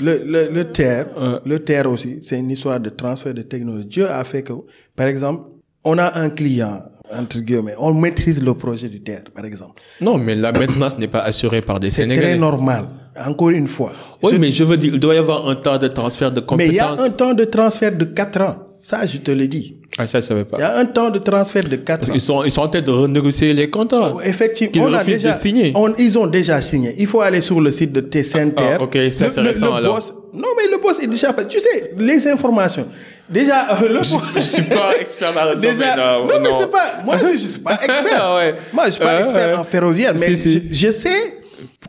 Le, 0.00 0.22
le, 0.34 0.48
le 0.52 0.64
terre, 0.70 1.06
le 1.46 1.58
terre 1.60 1.90
aussi, 1.90 2.18
c'est 2.20 2.38
une 2.38 2.50
histoire 2.50 2.78
de 2.78 2.90
transfert 2.90 3.32
de 3.32 3.40
technologie. 3.42 3.86
Dieu 3.88 4.06
a 4.10 4.22
fait 4.24 4.42
que, 4.42 4.52
par 4.94 5.06
exemple, 5.06 5.44
on 5.82 5.96
a 5.98 6.18
un 6.20 6.28
client, 6.30 6.82
entre 7.12 7.38
guillemets, 7.40 7.74
on 7.78 7.92
maîtrise 7.94 8.42
le 8.42 8.54
projet 8.54 8.88
du 8.88 9.00
terre, 9.00 9.22
par 9.34 9.44
exemple. 9.44 9.80
Non, 10.00 10.18
mais 10.18 10.34
la 10.34 10.52
maintenance 10.52 10.98
n'est 10.98 11.08
pas 11.08 11.20
assurée 11.20 11.60
par 11.60 11.78
des 11.80 11.88
C'est 11.88 12.02
Sénégalais. 12.02 12.30
très 12.30 12.38
normal. 12.38 12.86
Encore 13.24 13.50
une 13.50 13.66
fois. 13.68 13.92
Oui, 14.22 14.32
Je- 14.32 14.36
mais 14.38 14.52
je 14.52 14.62
veux 14.64 14.76
dire, 14.76 14.92
il 14.94 15.00
doit 15.00 15.14
y 15.14 15.18
avoir 15.18 15.48
un 15.48 15.54
temps 15.54 15.78
de 15.78 15.86
transfert 15.86 16.30
de 16.32 16.42
mais 16.56 16.66
il 16.68 16.74
y 16.74 16.80
a 16.80 16.84
compétences. 16.88 17.06
un 17.06 17.10
temps 17.10 17.32
de 17.34 17.44
transfert 17.44 17.96
de 17.96 18.04
4 18.04 18.40
ans. 18.42 18.56
Ça, 18.82 19.04
je 19.06 19.16
te 19.18 19.30
le 19.32 19.48
dis. 19.48 19.78
Ah, 19.98 20.06
ça, 20.06 20.20
je 20.20 20.26
savais 20.26 20.42
Il 20.42 20.44
pas. 20.44 20.58
y 20.58 20.62
a 20.62 20.76
un 20.76 20.84
temps 20.84 21.10
de 21.10 21.18
transfert 21.18 21.64
de 21.64 21.76
4 21.76 22.10
ans. 22.10 22.12
Ils 22.14 22.20
sont, 22.20 22.44
ils 22.44 22.50
sont 22.50 22.60
en 22.60 22.68
train 22.68 22.82
de 22.82 22.90
renégocier 22.90 23.52
les 23.54 23.68
contrats. 23.70 24.14
Effectivement, 24.22 24.70
Qu'ils 24.72 24.82
on 24.82 24.98
a 24.98 25.02
déjà, 25.02 25.32
de 25.32 25.36
signer. 25.40 25.72
on- 25.74 25.94
ils 25.98 26.16
ont 26.18 26.26
déjà 26.26 26.60
signé. 26.60 26.94
Il 26.98 27.06
faut 27.06 27.20
aller 27.22 27.40
sur 27.40 27.60
le 27.60 27.72
site 27.72 27.90
de 27.92 28.00
Tessinter. 28.00 28.62
Ah, 28.78 28.82
ok, 28.82 28.96
ça, 29.10 29.30
c'est 29.30 29.40
récent, 29.40 29.74
alors. 29.74 29.94
boss, 29.96 30.12
non, 30.34 30.48
mais 30.56 30.70
le 30.70 30.78
boss 30.80 31.00
est 31.02 31.06
déjà, 31.08 31.32
tu 31.48 31.58
sais, 31.58 31.94
les 31.98 32.28
informations. 32.28 32.86
Déjà, 33.28 33.74
euh, 33.82 33.88
le 33.88 33.98
boss- 33.98 34.16
Je 34.36 34.40
suis 34.40 34.62
pas 34.62 34.96
expert 35.00 35.32
dans 35.32 35.50
le 35.50 35.56
Déjà, 35.56 35.96
domaine. 35.96 35.98
euh, 35.98 36.18
non, 36.20 36.40
mais 36.42 36.50
c'est 36.60 36.70
pas, 36.70 37.02
moi 37.04 37.16
aussi, 37.16 37.32
je 37.38 37.46
suis 37.48 37.58
pas 37.60 37.74
expert. 37.82 38.34
Ouais. 38.36 38.54
Moi, 38.72 38.84
je 38.86 38.90
suis 38.92 39.00
pas 39.02 39.20
expert 39.22 39.48
ouais. 39.48 39.54
en 39.54 39.64
ferroviaire, 39.64 40.12
mais 40.14 40.36
Si, 40.36 40.36
si. 40.36 40.62
Je, 40.70 40.86
je 40.86 40.90
sais 40.92 41.38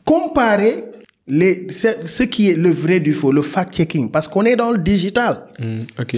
comparer 0.03 0.85
les, 1.27 1.67
ce, 1.71 1.87
ce 2.05 2.23
qui 2.23 2.51
est 2.51 2.55
le 2.55 2.71
vrai 2.71 2.99
du 2.99 3.13
faux, 3.13 3.31
le 3.31 3.41
fact-checking, 3.41 4.09
parce 4.09 4.27
qu'on 4.27 4.45
est 4.45 4.55
dans 4.55 4.71
le 4.71 4.77
digital. 4.77 5.43
Hmm, 5.59 5.79
ok. 5.99 6.15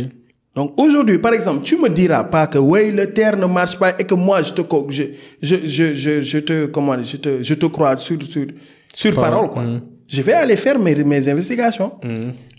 Donc 0.56 0.74
aujourd'hui, 0.80 1.18
par 1.20 1.34
exemple, 1.34 1.64
tu 1.64 1.78
me 1.78 1.90
diras 1.90 2.24
pas 2.26 2.48
que 2.48 2.58
oui, 2.58 2.92
le 2.92 3.12
terre 3.14 3.38
ne 3.38 3.46
marche 3.46 3.78
pas 3.78 3.94
et 4.00 4.04
que 4.04 4.16
moi 4.16 4.42
je 4.42 4.52
te 4.54 4.62
je 4.90 5.04
je 5.42 5.56
je 5.66 5.94
je, 5.94 6.22
je 6.22 6.40
te 6.40 6.66
comment 6.66 7.02
je 7.02 7.18
te 7.18 7.42
je 7.44 7.54
te 7.54 7.66
crois 7.68 7.96
sur 7.98 8.18
sur 8.24 8.46
sur 8.94 9.16
Parole, 9.16 9.50
quoi. 9.50 9.62
mm. 9.64 9.82
Je 10.08 10.22
vais 10.24 10.34
aller 10.34 10.58
faire 10.58 10.78
mes 10.80 10.96
mes 11.04 11.30
investigations. 11.30 11.94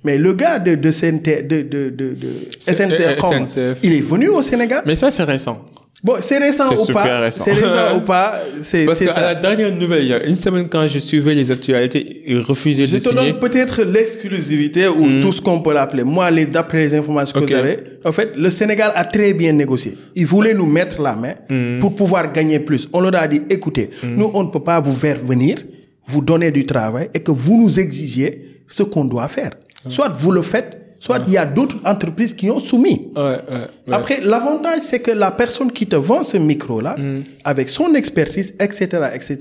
Mais 0.05 0.17
le 0.19 0.33
gars 0.33 0.59
de 0.59 0.75
de 0.77 0.91
CNT 0.91 1.43
de 1.43 1.63
de 1.63 1.91
de, 1.91 2.15
de 2.15 2.29
SNCF, 2.59 3.01
euh, 3.01 3.47
SNCF. 3.47 3.79
il 3.83 3.93
est 3.95 4.01
venu 4.01 4.29
au 4.29 4.43
Sénégal? 4.43 4.83
Mais 4.87 4.95
ça, 4.95 5.11
c'est 5.11 5.25
récent. 5.25 5.65
Bon, 6.03 6.15
c'est 6.23 6.39
récent 6.39 6.65
C'est 6.71 6.79
ou 6.79 6.85
super 6.87 7.03
pas 7.03 7.21
récent. 7.21 7.45
C'est 7.45 7.53
récent 7.53 7.97
ou 7.99 8.01
pas? 8.01 8.41
C'est 8.63 8.87
Parce 8.87 9.01
qu'à 9.05 9.21
la 9.21 9.35
dernière 9.35 9.71
nouvelle, 9.77 10.03
il 10.05 10.09
y 10.09 10.15
a 10.15 10.25
une 10.25 10.35
semaine, 10.35 10.67
quand 10.71 10.87
je 10.87 10.99
suivais 10.99 11.35
les 11.35 11.51
actualités, 11.51 12.23
ils 12.27 12.41
refusaient 12.41 12.87
Je 12.87 12.95
de 12.97 13.03
te 13.03 13.09
signer. 13.11 13.33
donne 13.33 13.39
peut-être 13.41 13.83
l'exclusivité 13.83 14.89
ou 14.89 15.21
tout 15.21 15.31
ce 15.33 15.43
qu'on 15.43 15.61
peut 15.61 15.75
l'appeler. 15.75 16.03
Moi, 16.05 16.31
les, 16.31 16.47
d'après 16.47 16.79
les 16.79 16.95
informations 16.95 17.39
que 17.39 17.47
j'avais, 17.47 17.99
en 18.03 18.13
fait, 18.13 18.35
le 18.35 18.49
Sénégal 18.49 18.93
a 18.95 19.05
très 19.05 19.35
bien 19.35 19.53
négocié. 19.53 19.95
Ils 20.17 20.25
voulaient 20.25 20.55
nous 20.55 20.65
mettre 20.65 21.03
la 21.03 21.15
main 21.17 21.35
pour 21.81 21.95
pouvoir 21.95 22.33
gagner 22.33 22.61
plus. 22.61 22.89
On 22.95 23.01
leur 23.01 23.15
a 23.17 23.29
dit, 23.29 23.43
écoutez, 23.51 23.91
nous, 24.03 24.31
on 24.33 24.45
ne 24.45 24.49
peut 24.49 24.65
pas 24.65 24.81
vous 24.81 24.97
faire 24.97 25.19
venir, 25.23 25.57
vous 26.07 26.23
donner 26.23 26.51
du 26.51 26.65
travail 26.65 27.11
et 27.13 27.21
que 27.21 27.31
vous 27.31 27.61
nous 27.63 27.79
exigiez 27.79 28.63
ce 28.69 28.83
qu'on 28.85 29.05
doit 29.05 29.29
faire. 29.29 29.51
Soit 29.89 30.09
vous 30.09 30.33
le 30.33 30.43
faites, 30.43 30.97
soit 31.01 31.21
il 31.27 31.33
y 31.33 31.39
a 31.39 31.47
d'autres 31.47 31.79
entreprises 31.85 32.35
qui 32.35 32.51
ont 32.51 32.61
soumis. 32.61 33.11
Ouais, 33.17 33.23
ouais, 33.23 33.39
ouais. 33.51 33.95
Après, 33.95 34.21
l'avantage, 34.21 34.81
c'est 34.83 35.01
que 35.01 35.11
la 35.11 35.31
personne 35.31 35.73
qui 35.73 35.87
te 35.87 35.97
vend 35.97 36.23
ce 36.23 36.37
micro-là, 36.37 36.97
avec 37.45 37.69
son 37.69 37.95
expertise, 37.95 38.55
etc., 38.61 38.89
etc., 39.15 39.39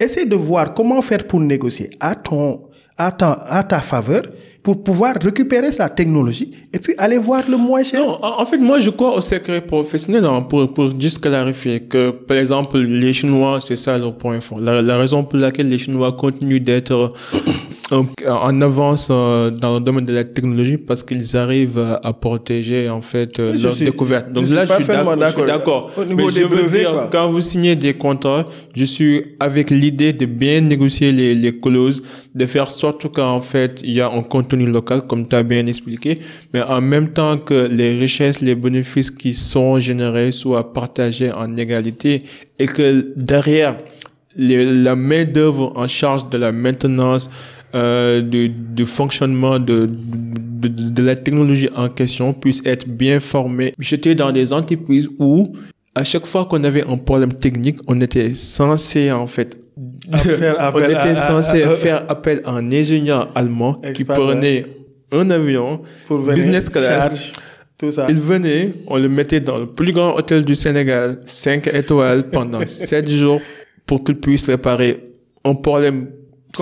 essaie 0.00 0.26
de 0.26 0.36
voir 0.36 0.74
comment 0.74 1.00
faire 1.02 1.26
pour 1.26 1.40
négocier 1.40 1.90
à 2.00 2.14
ton, 2.14 2.62
à 2.96 3.12
ta, 3.12 3.32
à 3.32 3.62
ta 3.62 3.80
faveur 3.80 4.22
pour 4.62 4.82
pouvoir 4.82 5.14
récupérer 5.20 5.70
sa 5.72 5.88
technologie 5.88 6.52
et 6.72 6.78
puis 6.78 6.94
aller 6.98 7.16
voir 7.16 7.42
le 7.48 7.56
moins 7.56 7.82
cher. 7.82 8.04
Non, 8.04 8.18
en 8.22 8.42
en 8.42 8.46
fait, 8.46 8.58
moi, 8.58 8.80
je 8.80 8.90
crois 8.90 9.16
au 9.16 9.20
secret 9.20 9.60
professionnel 9.60 10.24
hein, 10.24 10.42
pour, 10.42 10.72
pour 10.74 11.00
juste 11.00 11.20
clarifier 11.20 11.80
que, 11.80 12.10
par 12.10 12.36
exemple, 12.36 12.78
les 12.78 13.12
Chinois, 13.12 13.60
c'est 13.62 13.76
ça 13.76 13.96
leur 13.96 14.14
point 14.14 14.40
fort. 14.40 14.60
La, 14.60 14.82
la 14.82 14.98
raison 14.98 15.24
pour 15.24 15.38
laquelle 15.38 15.68
les 15.68 15.78
Chinois 15.78 16.12
continuent 16.12 16.60
d'être 16.60 17.14
en, 17.90 18.06
en 18.26 18.60
avance 18.60 19.08
euh, 19.10 19.50
dans 19.50 19.74
le 19.78 19.80
domaine 19.84 20.04
de 20.04 20.12
la 20.12 20.24
technologie 20.24 20.76
parce 20.76 21.02
qu'ils 21.02 21.36
arrivent 21.36 21.78
à, 22.02 22.12
protéger 22.12 22.88
en 22.88 23.00
fait 23.00 23.38
euh, 23.40 23.52
Oui, 23.54 23.72
suis- 23.72 23.84
découvertes. 23.84 24.32
Donc 24.32 24.46
je 24.46 24.54
là, 24.54 24.66
je 24.66 24.72
suis 24.74 24.84
d'accord. 25.46 25.90
Mais 25.96 26.04
je 26.30 26.40
veux 26.40 26.46
brevets, 26.48 26.80
dire, 26.80 26.92
quoi. 26.92 27.08
quand 27.10 27.28
vous 27.28 27.40
signez 27.40 27.76
des 27.76 27.94
contrats, 27.94 28.44
je 28.74 28.84
suis 28.84 29.24
avec 29.40 29.70
l'idée 29.70 30.12
de 30.12 30.26
bien 30.26 30.60
négocier 30.60 31.12
les, 31.12 31.34
les 31.34 31.58
clauses, 31.58 32.02
de 32.34 32.46
faire 32.46 32.70
sorte 32.70 33.08
qu'en 33.12 33.40
fait, 33.40 33.80
il 33.84 33.92
y 33.92 34.00
a 34.00 34.08
un 34.10 34.22
contenu 34.22 34.66
local, 34.66 35.02
comme 35.08 35.26
tu 35.26 35.36
as 35.36 35.42
bien 35.42 35.66
expliqué, 35.66 36.20
mais 36.52 36.62
en 36.62 36.80
même 36.80 37.08
temps 37.08 37.36
que 37.38 37.66
les 37.70 37.98
richesses, 37.98 38.40
les 38.40 38.54
bénéfices 38.54 39.10
qui 39.10 39.34
sont 39.34 39.78
générés 39.78 40.32
soient 40.32 40.72
partagés 40.72 41.32
en 41.32 41.56
égalité 41.56 42.22
et 42.58 42.66
que 42.66 43.12
derrière, 43.16 43.76
les- 44.36 44.64
la 44.66 44.94
main 44.94 45.24
d'œuvre 45.24 45.72
en 45.74 45.88
charge 45.88 46.28
de 46.30 46.38
la 46.38 46.52
maintenance, 46.52 47.28
euh, 47.74 48.20
du, 48.22 48.48
du 48.48 48.86
fonctionnement 48.86 49.58
de, 49.58 49.88
de, 49.90 50.68
de- 50.68 50.90
de 50.90 51.02
la 51.02 51.16
technologie 51.16 51.68
en 51.76 51.88
question 51.88 52.32
puisse 52.32 52.62
être 52.64 52.88
bien 52.88 53.20
formée. 53.20 53.74
J'étais 53.78 54.14
dans 54.14 54.32
des 54.32 54.52
entreprises 54.52 55.08
où 55.18 55.44
à 55.94 56.04
chaque 56.04 56.26
fois 56.26 56.44
qu'on 56.46 56.62
avait 56.64 56.84
un 56.86 56.96
problème 56.96 57.32
technique, 57.32 57.78
on 57.86 58.00
était 58.00 58.34
censé 58.34 59.10
en 59.12 59.26
fait 59.26 59.58
on 60.10 60.78
était 60.80 60.94
à- 60.96 61.16
censé 61.16 61.62
à- 61.62 61.70
à- 61.70 61.74
faire 61.74 62.04
appel 62.08 62.40
à 62.44 62.52
un 62.52 62.72
ingénieur 62.72 63.30
allemand 63.34 63.80
qui 63.94 64.04
prenait 64.04 64.64
un 65.12 65.30
avion 65.30 65.80
Pour 66.06 66.18
venir, 66.18 66.34
business 66.44 66.68
class. 66.68 67.32
tout 67.78 67.90
ça. 67.90 68.06
Il 68.08 68.16
venait, 68.16 68.72
on 68.86 68.96
le 68.98 69.08
mettait 69.08 69.40
dans 69.40 69.58
le 69.58 69.66
plus 69.66 69.92
grand 69.92 70.14
hôtel 70.16 70.44
du 70.44 70.54
Sénégal, 70.54 71.20
5 71.26 71.66
étoiles, 71.68 72.28
pendant 72.30 72.60
7 72.66 73.08
jours 73.08 73.40
pour 73.86 74.02
qu'il 74.04 74.16
puisse 74.16 74.44
réparer 74.46 75.00
un 75.44 75.54
problème 75.54 76.08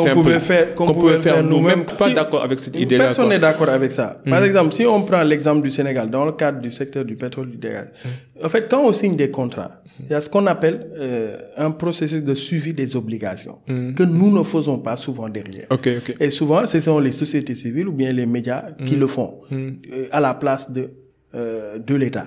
Qu'on 0.04 0.12
pouvait 0.12 0.40
faire, 0.40 0.74
qu'on 0.74 0.86
pouvait 0.92 1.18
faire 1.18 1.42
nous-mêmes. 1.42 1.84
Pas 1.84 2.08
Si- 2.08 2.14
d'accord 2.14 2.42
avec 2.44 2.58
cette 2.58 2.76
idée-là. 2.76 3.06
Personne 3.06 3.28
n'est 3.30 3.38
d'accord 3.38 3.68
avec 3.68 3.92
ça. 3.92 4.20
Par 4.28 4.40
Mm. 4.40 4.44
exemple, 4.44 4.72
si 4.72 4.84
on 4.86 5.02
prend 5.02 5.22
l'exemple 5.22 5.62
du 5.62 5.70
Sénégal, 5.70 6.10
dans 6.10 6.24
le 6.24 6.32
cadre 6.32 6.60
du 6.60 6.70
secteur 6.70 7.04
du 7.04 7.16
pétrole 7.16 7.50
du 7.50 7.58
gaz, 7.58 7.88
Mm. 8.04 8.44
en 8.46 8.48
fait, 8.48 8.68
quand 8.70 8.82
on 8.84 8.92
signe 8.92 9.16
des 9.16 9.30
contrats, 9.30 9.82
il 10.00 10.10
y 10.10 10.14
a 10.14 10.20
ce 10.20 10.28
qu'on 10.28 10.46
appelle 10.46 10.88
euh, 10.98 11.36
un 11.56 11.70
processus 11.70 12.22
de 12.22 12.34
suivi 12.34 12.74
des 12.74 12.96
obligations 12.96 13.58
que 13.66 14.02
nous 14.02 14.30
ne 14.36 14.42
faisons 14.42 14.78
pas 14.78 14.96
souvent 14.96 15.28
derrière. 15.28 15.66
Ok, 15.70 15.88
ok. 15.98 16.16
Et 16.20 16.30
souvent, 16.30 16.66
ce 16.66 16.78
sont 16.80 16.98
les 16.98 17.12
sociétés 17.12 17.54
civiles 17.54 17.88
ou 17.88 17.92
bien 17.92 18.12
les 18.12 18.26
médias 18.26 18.64
qui 18.84 18.96
le 18.96 19.06
font 19.06 19.40
euh, 19.52 19.72
à 20.12 20.20
la 20.20 20.34
place 20.34 20.70
de, 20.70 20.90
euh, 21.36 21.78
de 21.78 21.94
l'État. 21.94 22.26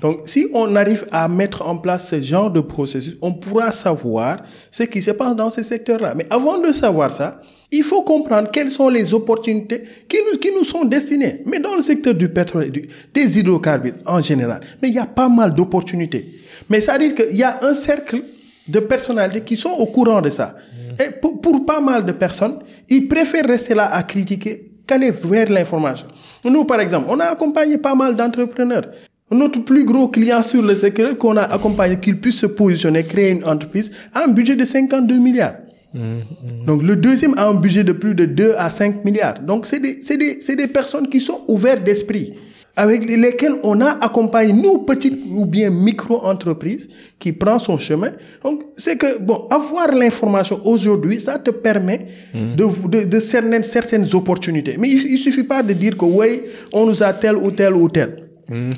Donc, 0.00 0.20
si 0.26 0.46
on 0.54 0.76
arrive 0.76 1.06
à 1.10 1.28
mettre 1.28 1.66
en 1.68 1.76
place 1.76 2.08
ce 2.10 2.20
genre 2.20 2.50
de 2.50 2.60
processus, 2.60 3.16
on 3.20 3.32
pourra 3.34 3.70
savoir 3.72 4.42
ce 4.70 4.84
qui 4.84 5.02
se 5.02 5.10
passe 5.10 5.34
dans 5.34 5.50
ces 5.50 5.62
secteurs-là. 5.64 6.14
Mais 6.16 6.26
avant 6.30 6.58
de 6.58 6.70
savoir 6.72 7.10
ça, 7.10 7.40
il 7.72 7.82
faut 7.82 8.02
comprendre 8.02 8.50
quelles 8.50 8.70
sont 8.70 8.88
les 8.88 9.12
opportunités 9.14 9.82
qui 10.08 10.18
nous, 10.30 10.38
qui 10.38 10.50
nous 10.52 10.64
sont 10.64 10.84
destinées. 10.84 11.42
Mais 11.46 11.58
dans 11.58 11.74
le 11.74 11.82
secteur 11.82 12.14
du 12.14 12.28
pétrole 12.28 12.64
et 12.66 12.70
du- 12.70 12.82
des 13.12 13.38
hydrocarbures 13.38 13.94
en 14.06 14.22
général, 14.22 14.60
mais 14.80 14.88
il 14.88 14.94
y 14.94 14.98
a 14.98 15.06
pas 15.06 15.28
mal 15.28 15.54
d'opportunités. 15.54 16.34
Mais 16.68 16.80
ça 16.80 16.92
veut 16.94 16.98
dire 17.00 17.14
qu'il 17.14 17.36
y 17.36 17.42
a 17.42 17.58
un 17.64 17.74
cercle 17.74 18.22
de 18.68 18.78
personnalités 18.80 19.40
qui 19.42 19.56
sont 19.56 19.70
au 19.70 19.86
courant 19.86 20.20
de 20.20 20.30
ça. 20.30 20.54
Et 20.98 21.10
pour, 21.20 21.40
pour 21.40 21.64
pas 21.66 21.80
mal 21.80 22.04
de 22.04 22.12
personnes, 22.12 22.58
ils 22.88 23.08
préfèrent 23.08 23.46
rester 23.46 23.74
là 23.74 23.92
à 23.92 24.02
critiquer 24.02 24.69
qu'aller 24.90 25.12
vers 25.12 25.48
l'information. 25.48 26.08
Nous, 26.44 26.64
par 26.64 26.80
exemple, 26.80 27.06
on 27.08 27.20
a 27.20 27.26
accompagné 27.26 27.78
pas 27.78 27.94
mal 27.94 28.16
d'entrepreneurs. 28.16 28.86
Notre 29.30 29.60
plus 29.60 29.84
gros 29.84 30.08
client 30.08 30.42
sur 30.42 30.60
le 30.60 30.74
secteur 30.74 31.16
qu'on 31.16 31.36
a 31.36 31.42
accompagné, 31.42 32.00
qu'il 32.00 32.20
puisse 32.20 32.38
se 32.38 32.46
positionner, 32.46 33.04
créer 33.04 33.30
une 33.30 33.44
entreprise, 33.44 33.92
a 34.12 34.24
un 34.24 34.28
budget 34.28 34.56
de 34.56 34.64
52 34.64 35.18
milliards. 35.18 35.54
Donc 36.66 36.82
le 36.82 36.96
deuxième 36.96 37.34
a 37.36 37.48
un 37.48 37.54
budget 37.54 37.84
de 37.84 37.92
plus 37.92 38.14
de 38.14 38.24
2 38.24 38.54
à 38.58 38.70
5 38.70 39.04
milliards. 39.04 39.40
Donc 39.40 39.66
c'est 39.66 39.78
des, 39.80 39.94
des, 40.16 40.40
c'est 40.40 40.56
des 40.56 40.68
personnes 40.68 41.08
qui 41.08 41.20
sont 41.20 41.42
ouvertes 41.48 41.84
d'esprit, 41.84 42.34
avec 42.76 43.04
lesquelles 43.04 43.56
on 43.62 43.80
a 43.80 43.90
accompagné 44.04 44.52
nos 44.52 44.78
petites 44.78 45.18
ou 45.34 45.44
bien 45.44 45.70
micro-entreprises 45.70 46.88
qui 47.18 47.32
prend 47.32 47.58
son 47.58 47.78
chemin. 47.78 48.12
Donc 48.42 48.62
c'est 48.76 48.96
que, 48.96 49.18
bon, 49.20 49.46
avoir 49.50 49.92
l'information 49.92 50.60
aujourd'hui, 50.64 51.20
ça 51.20 51.38
te 51.38 51.50
permet 51.50 52.06
de, 52.34 52.64
de, 52.88 53.04
de 53.04 53.20
cerner 53.20 53.62
certaines 53.62 54.06
opportunités. 54.14 54.76
Mais 54.78 54.88
il, 54.88 55.12
il 55.12 55.18
suffit 55.18 55.44
pas 55.44 55.62
de 55.62 55.72
dire 55.72 55.96
que, 55.96 56.04
oui, 56.04 56.42
on 56.72 56.86
nous 56.86 57.02
a 57.02 57.12
tel 57.12 57.36
ou 57.36 57.50
tel 57.50 57.74
ou 57.74 57.88
tel. 57.88 58.16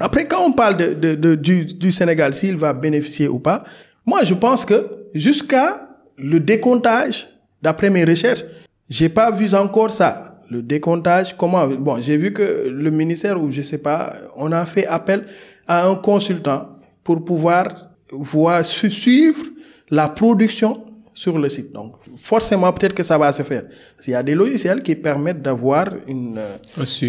Après, 0.01 0.27
quand 0.27 0.45
on 0.47 0.53
parle 0.53 0.77
de, 0.77 0.93
de, 0.95 1.15
de- 1.15 1.35
du, 1.35 1.65
du 1.65 1.93
Sénégal, 1.93 2.35
s'il 2.35 2.57
va 2.59 2.75
bénéficier 2.75 3.27
ou 3.29 3.39
pas, 3.39 3.65
moi, 4.05 4.23
je 4.23 4.35
pense 4.35 4.65
que 4.67 4.87
jusqu'à 5.15 5.89
le 6.19 6.41
décomptage, 6.41 7.27
d'après 7.63 7.89
mes 7.89 8.05
recherches, 8.05 8.45
j'ai 8.91 9.09
pas 9.09 9.31
vu 9.31 9.55
encore 9.55 9.91
ça. 9.93 10.32
Le 10.53 10.61
décomptage, 10.63 11.29
comment 11.41 11.67
Bon, 11.87 11.97
j'ai 12.01 12.17
vu 12.17 12.33
que 12.33 12.47
le 12.87 12.91
ministère 12.91 13.37
ou 13.43 13.51
je 13.51 13.63
sais 13.63 13.79
pas, 13.89 14.01
on 14.37 14.51
a 14.53 14.65
fait 14.75 14.87
appel 14.99 15.21
à 15.67 15.77
un 15.89 15.95
consultant 16.11 16.61
pour 17.05 17.25
pouvoir 17.25 17.65
voir 18.11 18.65
su- 18.65 18.91
suivre 18.91 19.45
la 19.91 20.09
production 20.09 20.71
sur 21.15 21.39
le 21.39 21.49
site. 21.49 21.73
Donc, 21.73 21.91
forcément, 22.31 22.71
peut-être 22.73 22.95
que 22.95 23.03
ça 23.03 23.17
va 23.19 23.31
se 23.33 23.43
faire. 23.43 23.65
Il 24.07 24.11
y 24.11 24.15
a 24.15 24.23
des 24.23 24.35
logiciels 24.35 24.83
qui 24.83 24.95
permettent 24.95 25.43
d'avoir 25.43 25.87
une 26.09 26.39
euh, 26.39 26.57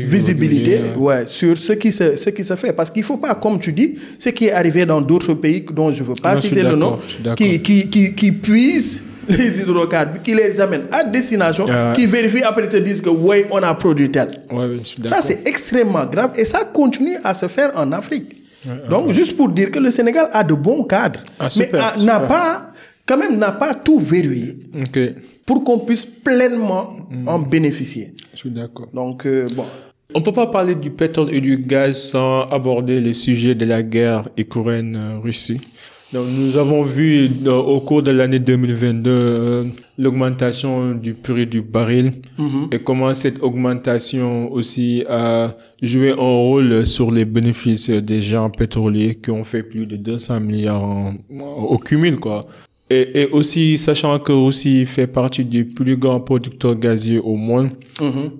visibilité 0.05 0.75
régulier, 0.77 0.95
ouais, 0.97 1.25
sur 1.25 1.57
ce 1.57 1.73
qui, 1.73 1.91
se, 1.91 2.15
ce 2.17 2.29
qui 2.29 2.43
se 2.43 2.55
fait. 2.55 2.73
Parce 2.73 2.91
qu'il 2.91 3.03
faut 3.03 3.17
pas, 3.17 3.33
comme 3.35 3.59
tu 3.59 3.71
dis, 3.71 3.95
ce 4.19 4.29
qui 4.29 4.45
est 4.45 4.51
arrivé 4.51 4.85
dans 4.85 5.01
d'autres 5.01 5.33
pays 5.35 5.61
dont 5.79 5.89
je 5.91 6.03
veux 6.03 6.13
pas 6.21 6.35
Non, 6.35 6.41
citer 6.41 6.63
le 6.63 6.75
nom, 6.75 6.97
qui, 7.35 7.61
qui, 7.61 7.89
qui, 7.89 8.13
qui 8.13 8.31
les 9.38 9.59
hydrocarbures, 9.59 10.21
qui 10.21 10.34
les 10.36 10.59
amènent 10.59 10.86
à 10.91 11.03
destination, 11.03 11.65
Ah 11.69 11.93
qui 11.95 12.05
vérifient 12.05 12.43
après 12.43 12.67
te 12.67 12.78
disent 12.78 13.01
que 13.01 13.09
oui, 13.09 13.43
on 13.51 13.57
a 13.57 13.74
produit 13.76 14.09
tel. 14.11 14.28
Ouais, 14.51 14.65
ouais, 14.65 14.78
je 14.82 14.88
suis 14.88 15.07
Ça, 15.07 15.21
c'est 15.21 15.47
extrêmement 15.47 16.05
grave 16.05 16.32
et 16.36 16.45
ça 16.45 16.63
continue 16.65 17.17
à 17.24 17.34
se 17.34 17.47
faire 17.47 17.71
en 17.76 17.91
Afrique. 17.91 18.36
Donc, 18.89 19.11
juste 19.11 19.36
pour 19.36 19.49
dire 19.49 19.69
que 19.71 19.80
le 19.80 19.91
Sénégal 19.91 20.30
a 20.32 20.43
de 20.43 20.53
bons 20.53 20.84
cadres, 20.86 21.19
Ah, 21.38 21.43
mais 21.45 21.49
super, 21.49 21.97
n'a 21.99 22.19
pas, 22.21 22.67
quand 23.05 23.17
même, 23.17 23.38
n'a 23.38 23.51
pas 23.51 23.74
tout 23.74 23.99
verrouillé 23.99 24.57
pour 25.45 25.63
qu'on 25.65 25.80
puisse 25.80 26.05
pleinement 26.05 26.95
Mm. 27.13 27.28
en 27.28 27.39
bénéficier. 27.39 28.11
je 28.34 28.39
suis 28.39 28.49
d'accord. 28.49 28.88
Donc, 28.93 29.26
euh, 29.28 29.45
bon. 29.55 29.65
On 30.15 30.21
peut 30.21 30.32
pas 30.32 30.47
parler 30.47 30.76
du 30.76 30.89
pétrole 30.91 31.34
et 31.34 31.41
du 31.41 31.57
gaz 31.57 31.99
sans 32.11 32.47
aborder 32.49 32.99
le 33.01 33.13
sujet 33.13 33.53
de 33.55 33.65
la 33.65 33.82
guerre 33.84 34.30
Ukraine-Russie. 34.38 35.59
Donc, 36.14 36.28
nous 36.30 36.57
avons 36.57 36.84
vu 36.84 37.28
euh, 37.45 37.51
au 37.53 37.82
cours 37.82 38.03
de 38.03 38.11
l'année 38.11 38.38
2022 38.38 39.09
euh, 39.09 39.64
l'augmentation 39.97 40.91
du 40.93 41.16
prix 41.16 41.47
du 41.47 41.61
baril 41.61 42.11
et 42.72 42.80
comment 42.80 43.14
cette 43.16 43.41
augmentation 43.41 44.51
aussi 44.51 45.03
a 45.09 45.55
joué 45.82 46.11
un 46.11 46.16
rôle 46.16 46.86
sur 46.86 47.09
les 47.09 47.26
bénéfices 47.26 47.89
des 47.89 48.22
gens 48.22 48.49
pétroliers 48.51 49.16
qui 49.16 49.32
ont 49.32 49.43
fait 49.43 49.64
plus 49.64 49.88
de 49.88 49.95
200 49.95 50.39
milliards 50.39 50.84
en- 50.84 51.16
au 51.68 51.78
cumul, 51.80 52.18
quoi. 52.20 52.45
Et, 52.91 53.22
et 53.24 53.28
aussi, 53.32 53.78
sachant 53.80 54.20
que 54.20 54.32
Russie 54.34 54.86
fait 54.86 55.07
partie 55.07 55.43
du 55.45 55.66
plus 55.66 55.97
grand 55.97 56.20
producteur 56.20 56.76
gazier 56.78 57.18
au 57.18 57.36
monde, 57.36 57.70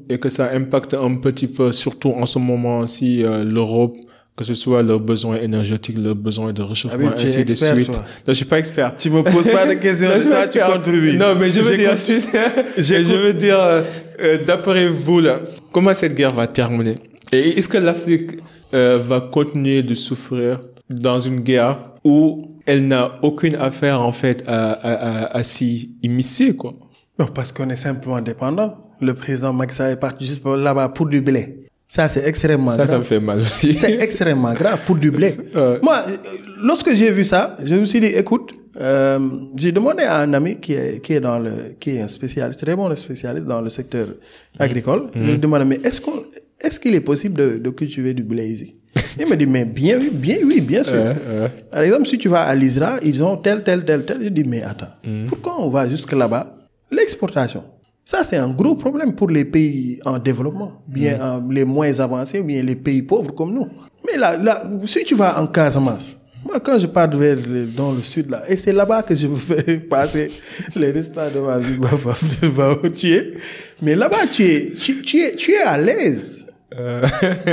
et 0.10 0.20
que 0.20 0.30
ça 0.30 0.52
impacte 0.54 0.94
un 0.94 1.16
petit 1.16 1.48
peu, 1.48 1.72
surtout 1.72 2.10
en 2.10 2.26
ce 2.28 2.38
moment 2.38 2.80
aussi, 2.80 3.24
euh, 3.24 3.44
l'Europe, 3.44 3.96
que 4.36 4.44
ce 4.44 4.54
soit 4.56 4.82
leurs 4.82 5.00
besoins 5.00 5.38
énergétiques, 5.38 5.98
leurs 5.98 6.16
besoins 6.16 6.54
de 6.54 6.62
réchauffement, 6.64 7.10
Ah 7.12 7.16
oui, 7.18 7.24
ainsi 7.24 7.46
de 7.46 7.54
suite. 7.56 7.86
toi. 7.92 7.98
Non, 7.98 8.04
je 8.30 8.34
suis 8.34 8.46
pas 8.46 8.58
expert. 8.60 8.96
Tu 8.98 9.10
me 9.10 9.22
poses 9.24 9.48
pas 9.52 9.66
de 9.68 9.74
questions, 9.74 10.10
Non, 10.16 10.20
suis 10.22 10.30
toi, 10.30 10.40
pas 10.40 10.48
tu 10.48 10.60
contribues. 10.60 11.18
Non, 11.18 11.36
mais 11.36 11.50
je 11.50 11.62
veux 11.62 11.76
dire, 11.78 11.96
je 12.78 13.16
veux 13.16 13.34
dire, 13.34 13.60
euh, 13.60 13.82
euh, 14.22 14.38
d'après 14.46 14.88
vous, 14.90 15.20
là, 15.20 15.38
comment 15.72 15.94
cette 15.94 16.16
guerre 16.16 16.32
va 16.34 16.48
terminer? 16.48 16.96
Et 17.32 17.58
est-ce 17.60 17.68
que 17.70 17.78
l'Afrique 17.78 18.32
euh, 18.74 18.98
va 18.98 19.22
continuer 19.22 19.84
de 19.84 19.94
souffrir 19.96 20.62
dans 20.90 21.20
une 21.20 21.42
guerre 21.42 21.78
où 22.04 22.60
elle 22.66 22.88
n'a 22.88 23.20
aucune 23.22 23.56
affaire, 23.56 24.02
en 24.02 24.12
fait, 24.12 24.44
à, 24.48 24.72
à, 24.72 24.94
à, 25.34 25.38
à 25.38 25.44
s'y 25.44 25.92
immiscer, 26.02 26.56
quoi? 26.56 26.74
Non, 27.20 27.28
parce 27.28 27.52
qu'on 27.52 27.70
est 27.70 27.76
simplement 27.76 28.20
dépendant. 28.22 28.78
Le 29.00 29.14
président 29.14 29.54
Macky 29.54 29.80
est 29.84 29.96
parti 30.00 30.26
juste 30.26 30.42
là-bas 30.46 30.90
pour 30.90 31.06
du 31.08 31.22
blé. 31.22 31.68
Ça, 31.96 32.10
c'est 32.10 32.26
extrêmement 32.32 32.72
Ça, 32.72 32.78
grave. 32.78 32.88
ça 32.90 32.98
me 33.00 33.04
fait 33.04 33.20
mal 33.20 33.40
aussi. 33.42 33.72
C'est 33.82 33.94
extrêmement 34.08 34.54
grave 34.62 34.80
pour 34.86 34.96
du 34.96 35.12
blé. 35.12 35.32
Moi, 35.88 35.98
lorsque 36.70 36.92
j'ai 36.96 37.12
vu 37.12 37.24
ça, 37.24 37.56
je 37.64 37.76
me 37.76 37.86
suis 37.86 38.00
dit, 38.00 38.08
écoute, 38.24 38.48
euh, 38.82 39.20
j'ai 39.56 39.72
demandé 39.72 40.02
à 40.04 40.22
un 40.22 40.34
ami 40.34 40.54
qui 40.64 40.74
est, 40.74 41.00
qui 41.04 41.14
est 41.14 41.20
dans 41.20 41.38
le, 41.38 41.52
qui 41.80 41.92
est 41.92 42.02
un 42.02 42.08
spécialiste, 42.08 42.60
très 42.66 42.76
bon 42.76 42.94
spécialiste 42.96 43.46
dans 43.46 43.62
le 43.62 43.70
secteur 43.70 44.08
agricole. 44.58 45.02
Je 45.14 45.20
lui 45.22 45.32
ai 45.34 45.38
demandé, 45.38 45.66
mais 45.66 45.80
est-ce 45.88 46.02
qu'on, 46.02 46.24
est-ce 46.66 46.80
qu'il 46.80 46.96
est 46.96 47.02
possible 47.12 47.36
de, 47.44 47.58
de 47.60 47.70
cultiver 47.70 48.16
du 48.16 48.24
blé 48.24 48.48
ici? 48.48 48.76
Il 49.20 49.28
me 49.28 49.36
dit, 49.36 49.46
mais 49.46 49.66
bien, 49.66 50.00
oui, 50.00 50.10
bien, 50.12 50.38
oui, 50.44 50.62
bien 50.62 50.84
sûr. 50.84 51.14
Par 51.70 51.82
exemple, 51.84 52.08
si 52.08 52.18
tu 52.18 52.28
vas 52.28 52.42
à 52.42 52.56
l'ISRA, 52.56 52.98
ils 53.04 53.24
ont 53.24 53.38
tel, 53.38 53.62
tel, 53.64 53.86
tel, 53.86 54.04
tel. 54.04 54.18
Je 54.24 54.30
dis, 54.30 54.44
mais 54.44 54.64
attends, 54.64 54.94
Mm. 55.06 55.28
pourquoi 55.28 55.62
on 55.62 55.70
va 55.70 55.88
jusque 55.88 56.14
là-bas? 56.14 56.56
L'exportation. 56.90 57.64
Ça, 58.06 58.24
c'est 58.26 58.36
un 58.38 58.50
gros 58.52 58.76
problème 58.76 59.14
pour 59.16 59.30
les 59.30 59.46
pays 59.46 60.00
en 60.04 60.20
développement, 60.20 60.82
bien 60.88 61.18
Mm. 61.18 61.22
euh, 61.22 61.54
les 61.54 61.64
moins 61.66 61.98
avancés, 62.00 62.42
bien 62.44 62.62
les 62.62 62.76
pays 62.76 63.02
pauvres 63.02 63.34
comme 63.34 63.54
nous. 63.54 63.68
Mais 64.06 64.18
là, 64.18 64.36
là, 64.38 64.64
si 64.86 65.04
tu 65.06 65.16
vas 65.16 65.40
en 65.42 65.48
Casamance, 65.48 66.18
Moi, 66.46 66.60
quand 66.60 66.78
je 66.78 66.88
pars 66.88 67.10
vers 67.10 67.38
le- 67.48 67.68
dans 67.68 67.94
le 67.94 68.04
sud, 68.04 68.30
là, 68.30 68.44
et 68.50 68.58
c'est 68.58 68.74
là-bas 68.74 69.02
que 69.04 69.16
je 69.16 69.28
fais 69.30 69.78
passer 69.96 70.30
les 70.76 70.92
restants 70.92 71.32
de 71.34 71.40
ma 71.40 71.58
vie, 71.58 71.78
ma 72.58 72.74
vais 72.74 72.92
tu 72.92 73.14
es. 73.14 73.32
Mais 73.82 73.96
là-bas, 73.96 74.28
tu 74.30 74.44
es, 74.44 74.72
tu, 74.72 75.02
tu 75.02 75.22
es, 75.22 75.36
tu 75.38 75.52
es 75.54 75.60
à 75.62 75.78
l'aise. 75.78 76.46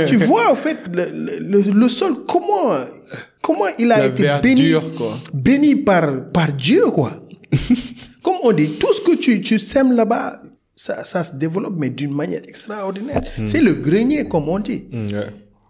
tu 0.07 0.17
vois, 0.17 0.51
en 0.51 0.55
fait, 0.55 0.75
le, 0.93 1.05
le, 1.05 1.37
le- 1.39 1.71
le 1.71 1.87
sol, 1.87 2.25
comment, 2.27 2.75
comment 3.41 3.67
il 3.79 3.89
a 3.93 3.99
La 3.99 4.05
été 4.07 4.27
béni, 4.43 4.73
quoi. 4.97 5.17
béni 5.33 5.77
par, 5.77 6.25
par 6.33 6.51
Dieu, 6.51 6.83
quoi. 6.93 7.13
Comme 8.23 8.35
on 8.43 8.51
dit, 8.51 8.69
tout 8.79 8.93
ce 8.93 9.01
que 9.01 9.15
tu, 9.17 9.41
tu 9.41 9.59
sèmes 9.59 9.93
là-bas, 9.93 10.41
ça, 10.75 11.03
ça 11.03 11.23
se 11.23 11.35
développe, 11.35 11.75
mais 11.77 11.89
d'une 11.89 12.13
manière 12.13 12.41
extraordinaire. 12.47 13.21
C'est 13.45 13.61
le 13.61 13.73
grenier, 13.73 14.25
comme 14.27 14.47
on 14.49 14.59
dit. 14.59 14.85
Ouais. 14.91 15.27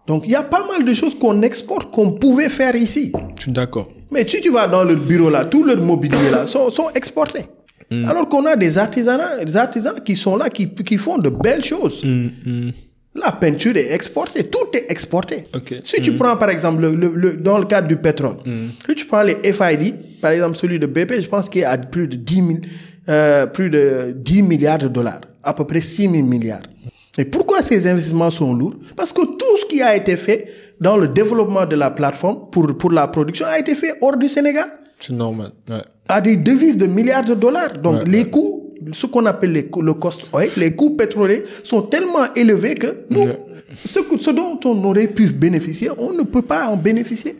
Donc, 0.07 0.23
il 0.25 0.31
y 0.31 0.35
a 0.35 0.43
pas 0.43 0.65
mal 0.67 0.83
de 0.85 0.93
choses 0.93 1.17
qu'on 1.17 1.41
exporte 1.41 1.91
qu'on 1.91 2.13
pouvait 2.13 2.49
faire 2.49 2.75
ici. 2.75 3.11
Je 3.37 3.43
suis 3.43 3.51
d'accord. 3.51 3.89
Mais 4.11 4.27
si 4.27 4.41
tu 4.41 4.49
vas 4.51 4.67
dans 4.67 4.83
leur 4.83 4.97
bureau 4.97 5.29
là, 5.29 5.45
tout 5.45 5.63
leur 5.63 5.77
mobilier 5.77 6.29
là 6.31 6.45
sont, 6.47 6.69
sont 6.71 6.89
exportés. 6.93 7.45
Alors 8.07 8.29
qu'on 8.29 8.45
a 8.45 8.55
des 8.55 8.77
artisans, 8.77 9.19
des 9.45 9.57
artisans 9.57 9.95
qui 10.05 10.15
sont 10.15 10.37
là, 10.37 10.49
qui, 10.49 10.73
qui 10.73 10.97
font 10.97 11.17
de 11.17 11.29
belles 11.29 11.63
choses. 11.63 12.05
La 13.13 13.31
peinture 13.33 13.75
est 13.75 13.91
exportée, 13.93 14.45
tout 14.45 14.67
est 14.73 14.89
exporté. 14.89 15.43
Si 15.83 16.01
tu 16.01 16.13
prends 16.13 16.37
par 16.37 16.49
exemple 16.49 16.81
le, 16.81 16.91
le- 16.95 17.11
le- 17.13 17.33
dans 17.33 17.57
le 17.59 17.65
cadre 17.65 17.87
du 17.87 17.97
pétrole, 17.97 18.37
si 18.87 18.95
tu 18.95 19.05
prends 19.05 19.21
les 19.21 19.35
FID, 19.51 19.95
par 20.21 20.31
exemple 20.31 20.55
celui 20.57 20.79
de 20.79 20.85
BP, 20.85 21.19
je 21.21 21.27
pense 21.27 21.49
qu'il 21.49 21.61
est 21.61 21.65
à 21.65 21.77
plus 21.77 22.07
de 22.07 22.15
10 22.15 22.35
000, 22.35 22.49
euh, 23.09 23.45
plus 23.47 23.69
de 23.69 24.13
10 24.15 24.43
milliards 24.43 24.77
de 24.77 24.87
dollars, 24.87 25.21
à 25.43 25.53
peu 25.53 25.65
près 25.65 25.81
6 25.81 26.09
000 26.09 26.23
milliards. 26.23 26.61
Et 27.17 27.25
pourquoi 27.25 27.61
ces 27.61 27.85
investissements 27.85 28.29
sont 28.29 28.53
lourds? 28.53 28.75
Parce 28.95 29.11
que 29.11 29.21
tout 29.25 29.57
ce 29.59 29.65
qui 29.65 29.81
a 29.81 29.93
été 29.95 30.15
fait 30.15 30.47
dans 30.79 30.95
le 30.95 31.09
développement 31.09 31.65
de 31.65 31.75
la 31.75 31.91
plateforme 31.91 32.49
pour, 32.49 32.77
pour 32.77 32.91
la 32.91 33.09
production 33.09 33.45
a 33.45 33.59
été 33.59 33.75
fait 33.75 33.93
hors 33.99 34.15
du 34.15 34.29
Sénégal 34.29 34.69
C'est 35.01 35.11
normal. 35.13 35.51
Ouais. 35.69 35.81
à 36.07 36.21
des 36.21 36.37
devises 36.37 36.77
de 36.77 36.87
milliards 36.87 37.25
de 37.25 37.33
dollars. 37.35 37.73
Donc 37.73 38.07
les 38.07 38.29
coûts, 38.29 38.60
ce 38.93 39.05
qu'on 39.05 39.25
appelle 39.25 39.51
les 39.51 39.69
le 39.81 39.93
cost 39.93 40.25
oil, 40.33 40.49
les 40.57 40.75
coûts 40.75 40.95
pétroliers 40.95 41.43
sont 41.63 41.81
tellement 41.83 42.33
élevés 42.35 42.75
que 42.75 43.05
nous, 43.09 43.21
Ouais. 43.21 43.37
ce, 43.85 43.99
ce 44.19 44.31
dont 44.31 44.59
on 44.65 44.83
aurait 44.83 45.07
pu 45.07 45.27
bénéficier, 45.27 45.89
on 45.97 46.13
ne 46.13 46.23
peut 46.23 46.41
pas 46.41 46.67
en 46.67 46.77
bénéficier. 46.77 47.35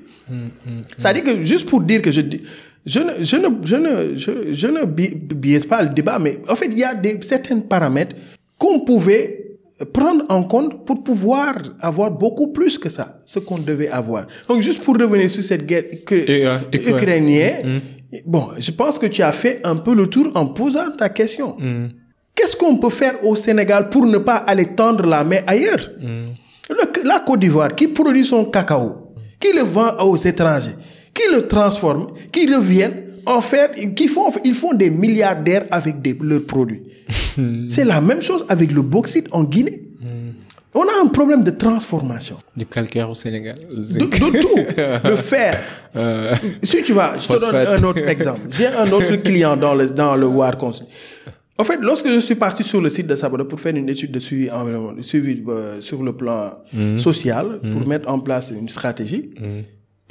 C'est-à-dire 0.98 1.24
que 1.24 1.44
juste 1.44 1.68
pour 1.70 1.82
dire 1.82 2.02
que 2.02 2.12
je 2.12 2.22
dis, 2.22 2.42
je 2.86 3.00
ne, 3.00 3.12
je 3.24 3.36
ne, 3.36 3.48
je 3.64 3.76
ne, 3.76 4.16
je, 4.18 4.32
je 4.54 4.68
ne 4.68 4.86
bi- 4.86 5.14
biaise 5.16 5.66
pas 5.66 5.84
le 5.84 5.90
débat, 5.90 6.18
mais 6.20 6.40
en 6.48 6.56
fait, 6.56 6.68
il 6.72 6.80
y 6.80 6.84
a 6.84 6.94
des, 6.96 7.20
certains 7.22 7.60
paramètres 7.60 8.16
qu'on 8.58 8.80
pouvait 8.82 9.38
prendre 9.94 10.24
en 10.30 10.44
compte 10.44 10.86
pour 10.86 11.04
pouvoir 11.04 11.56
avoir 11.80 12.12
beaucoup 12.12 12.48
plus 12.52 12.78
que 12.78 12.88
ça, 12.90 13.20
ce 13.26 13.40
qu'on 13.40 13.58
devait 13.58 13.90
avoir. 13.90 14.28
Donc, 14.48 14.62
juste 14.62 14.82
pour 14.84 14.96
revenir 14.98 15.30
sur 15.30 15.44
cette 15.44 15.66
guerre 15.66 15.86
Et, 16.12 16.48
euh, 16.48 16.58
ukrainienne, 16.74 17.82
bon, 18.26 18.50
je 18.58 18.72
pense 18.72 19.00
que 19.00 19.06
tu 19.08 19.22
as 19.22 19.32
fait 19.32 19.62
un 19.64 19.76
peu 19.78 19.94
le 19.96 20.08
tour 20.08 20.32
en 20.36 20.48
posant 20.48 20.90
ta 20.98 21.10
question. 21.10 21.58
Qu'est-ce 22.36 22.56
qu'on 22.56 22.78
peut 22.78 22.90
faire 22.90 23.24
au 23.26 23.36
Sénégal 23.36 23.90
pour 23.90 24.06
ne 24.06 24.18
pas 24.18 24.38
aller 24.38 24.68
tendre 24.68 25.06
la 25.06 25.24
main 25.24 25.40
ailleurs? 25.48 25.90
Le- 26.02 27.04
La 27.04 27.20
Côte 27.20 27.40
d'Ivoire 27.40 27.76
qui 27.76 27.88
produit 27.90 28.24
son 28.26 28.46
cacao, 28.46 29.14
qui 29.40 29.52
le 29.54 29.64
vend 29.64 29.98
aux 30.00 30.18
étrangers, 30.18 30.76
qui 31.14 31.24
le 31.36 31.48
transforme, 31.48 32.08
qui 32.32 32.46
reviennent 32.54 33.04
en 33.26 33.42
faire, 33.42 33.70
qui 33.96 34.08
font, 34.08 34.32
ils 34.46 34.54
font 34.54 34.74
des 34.74 34.90
milliardaires 34.90 35.66
avec 35.72 36.02
des, 36.02 36.18
leurs 36.22 36.46
produits. 36.46 36.84
C'est 37.70 37.86
la 37.86 38.00
même 38.02 38.22
chose 38.22 38.46
avec 38.50 38.72
le 38.72 38.82
bauxite 38.82 39.28
en 39.32 39.44
Guinée. 39.44 39.82
On 40.74 40.84
a 40.84 41.04
un 41.04 41.08
problème 41.08 41.44
de 41.44 41.52
transformation. 41.52 42.38
Du 42.56 42.66
calcaire 42.66 43.10
au 43.10 43.16
Sénégal. 43.16 43.56
De, 43.60 44.00
de 44.00 44.40
tout. 44.40 45.08
Le 45.10 45.16
fer. 45.18 45.60
Si 46.64 46.82
tu 46.84 46.94
vas, 46.94 47.18
je 47.18 47.28
te 47.28 47.40
donne 47.40 47.56
un 47.56 47.84
autre 47.84 48.08
exemple. 48.08 48.42
J'ai 48.52 48.68
un 48.68 48.90
autre 48.92 49.16
client 49.24 49.58
dans 49.58 49.76
le, 49.76 49.90
dans 49.90 50.16
le 50.16 50.28
War 50.28 50.58
Conseil. 50.58 50.88
En 51.58 51.64
fait, 51.64 51.78
lorsque 51.82 52.08
je 52.10 52.20
suis 52.20 52.36
parti 52.36 52.64
sur 52.64 52.82
le 52.82 52.90
site 52.90 53.06
de 53.06 53.16
Sabado 53.16 53.46
pour 53.46 53.60
faire 53.60 53.76
une 53.76 53.88
étude 53.88 54.12
de 54.12 54.20
suivi, 54.20 54.48
de 54.48 55.02
suivi 55.02 55.44
euh, 55.48 55.80
sur 55.82 56.02
le 56.02 56.16
plan 56.16 56.58
social, 56.98 57.60
pour 57.72 57.88
mettre 57.88 58.08
en 58.10 58.20
place 58.20 58.52
une 58.52 58.70
stratégie, 58.70 59.30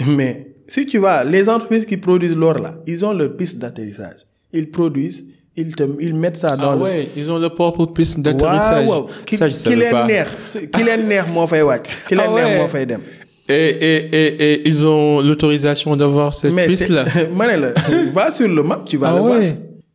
mais 0.06 0.54
si 0.68 0.86
tu 0.86 0.98
vas, 0.98 1.24
les 1.24 1.48
entreprises 1.48 1.84
qui 1.86 1.96
produisent 1.96 2.36
l'or 2.36 2.58
là, 2.58 2.76
ils 2.86 3.04
ont 3.04 3.12
leur 3.12 3.36
piste 3.36 3.58
d'atterrissage. 3.58 4.20
Ils 4.52 4.70
produisent, 4.70 5.24
ils, 5.56 5.74
te, 5.74 5.82
ils 6.00 6.14
mettent 6.14 6.36
ça 6.36 6.56
dans 6.56 6.70
Ah 6.72 6.76
le, 6.76 6.82
ouais, 6.82 7.08
ils 7.16 7.30
ont 7.30 7.38
le 7.38 7.48
propre 7.50 7.86
piste 7.86 8.20
d'atterrissage. 8.20 8.86
waaw 8.86 9.00
waaw 9.02 9.08
ki 9.26 9.36
Ça, 9.36 9.48
je 9.48 9.54
ki 9.54 9.60
savais 9.60 9.76
leen 9.76 9.90
pas. 9.90 10.06
neex 10.06 10.28
ki 10.72 10.82
leen 10.84 11.08
neex 11.08 11.26
moo 11.28 11.46
fay 11.46 11.62
wàcc 11.62 11.86
ki 12.08 12.14
leen 12.14 12.26
Ah 12.28 12.32
ouais. 12.32 12.44
neex 12.44 12.60
moo 12.60 12.68
fay 12.68 12.86
dem 12.86 13.00
Et, 13.52 13.52
et, 13.52 13.96
et, 14.14 14.52
et 14.52 14.68
ils 14.68 14.86
ont 14.86 15.20
l'autorisation 15.20 15.96
d'avoir 15.96 16.32
cette 16.34 16.54
piste-là. 16.54 17.04
c'est- 17.12 17.26
ma 17.34 17.48
ne 17.48 17.56
la 17.60 17.72
va 18.14 18.30
sur 18.30 18.46
le 18.46 18.62
map 18.62 18.84
tu 18.86 18.96
vas 18.96 19.08
Ah 19.10 19.14
le 19.16 19.20
voir 19.20 19.40
ouais. 19.40 19.54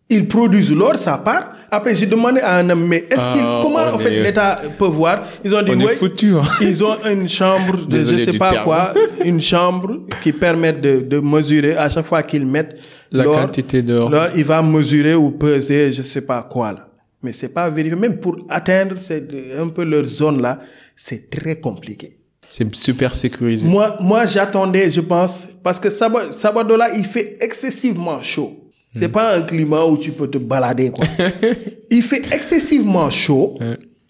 Ils 0.10 0.28
produisent 0.28 0.72
l'or 0.72 0.98
ça 0.98 1.18
part 1.18 1.54
après 1.72 1.96
j'ai 1.96 2.06
demandé 2.06 2.40
à 2.40 2.58
un 2.58 2.70
homme 2.70 2.86
mais 2.88 3.06
est-ce 3.10 3.28
qu'il 3.34 3.42
Ah, 3.44 3.60
comment 3.62 3.80
en 3.80 3.98
fait 3.98 4.14
est- 4.14 4.24
l'État 4.24 4.62
peut 4.78 4.86
voir? 4.86 5.24
Ils 5.44 5.54
ont 5.56 5.62
dit 5.64 5.72
On 5.76 5.80
ouais, 5.84 5.96
foutus, 5.96 6.36
hein. 6.36 6.44
ils 6.62 6.84
ont 6.84 6.96
une 7.06 7.28
chambre 7.28 7.78
de 7.88 7.92
Désolé 7.92 8.24
je 8.26 8.32
sais 8.32 8.38
pas 8.38 8.52
terme. 8.52 8.64
quoi 8.66 8.94
une 9.24 9.42
chambre 9.42 10.02
qui 10.22 10.32
permet 10.32 10.74
de, 10.74 11.00
de 11.00 11.20
mesurer 11.20 11.76
à 11.76 11.90
chaque 11.90 12.06
fois 12.06 12.22
qu'ils 12.22 12.46
mettent 12.46 12.76
La 13.12 13.24
quantité 13.24 13.82
d'or. 13.82 14.10
l'or, 14.12 14.28
il 14.36 14.44
va 14.46 14.62
mesurer 14.62 15.16
ou 15.16 15.32
peser 15.32 15.92
je 15.92 16.04
sais 16.04 16.22
pas 16.22 16.44
quoi 16.44 16.72
là 16.74 16.88
mais 17.24 17.34
c'est 17.34 17.50
pas 17.50 17.68
vérifié 17.72 17.98
même 17.98 18.20
pour 18.20 18.38
atteindre 18.50 18.98
cette, 19.00 19.34
un 19.60 19.70
peu 19.70 19.84
leur 19.84 20.06
zone 20.06 20.40
là 20.42 20.60
c'est 20.96 21.30
très 21.32 21.56
compliqué 21.60 22.20
C'est 22.48 22.74
super 22.76 23.16
sécurisé. 23.16 23.68
moi, 23.68 23.98
moi 24.00 24.28
j'attendais, 24.28 24.92
je 24.92 25.02
pense, 25.02 25.46
parce 25.64 25.80
que 25.80 25.90
Saba- 25.90 26.32
Sabadola, 26.32 26.94
il 26.96 27.04
fait 27.06 27.38
excessivement 27.42 28.22
chaud. 28.22 28.52
C'est 28.96 29.10
pas 29.10 29.38
un 29.38 29.42
climat 29.42 29.86
où 29.86 29.98
tu 29.98 30.12
peux 30.12 30.30
te 30.30 30.38
balader, 30.38 30.92
quoi. 30.92 31.06
il 31.92 32.02
fait 32.02 32.34
excessivement 32.34 33.10
chaud. 33.10 33.56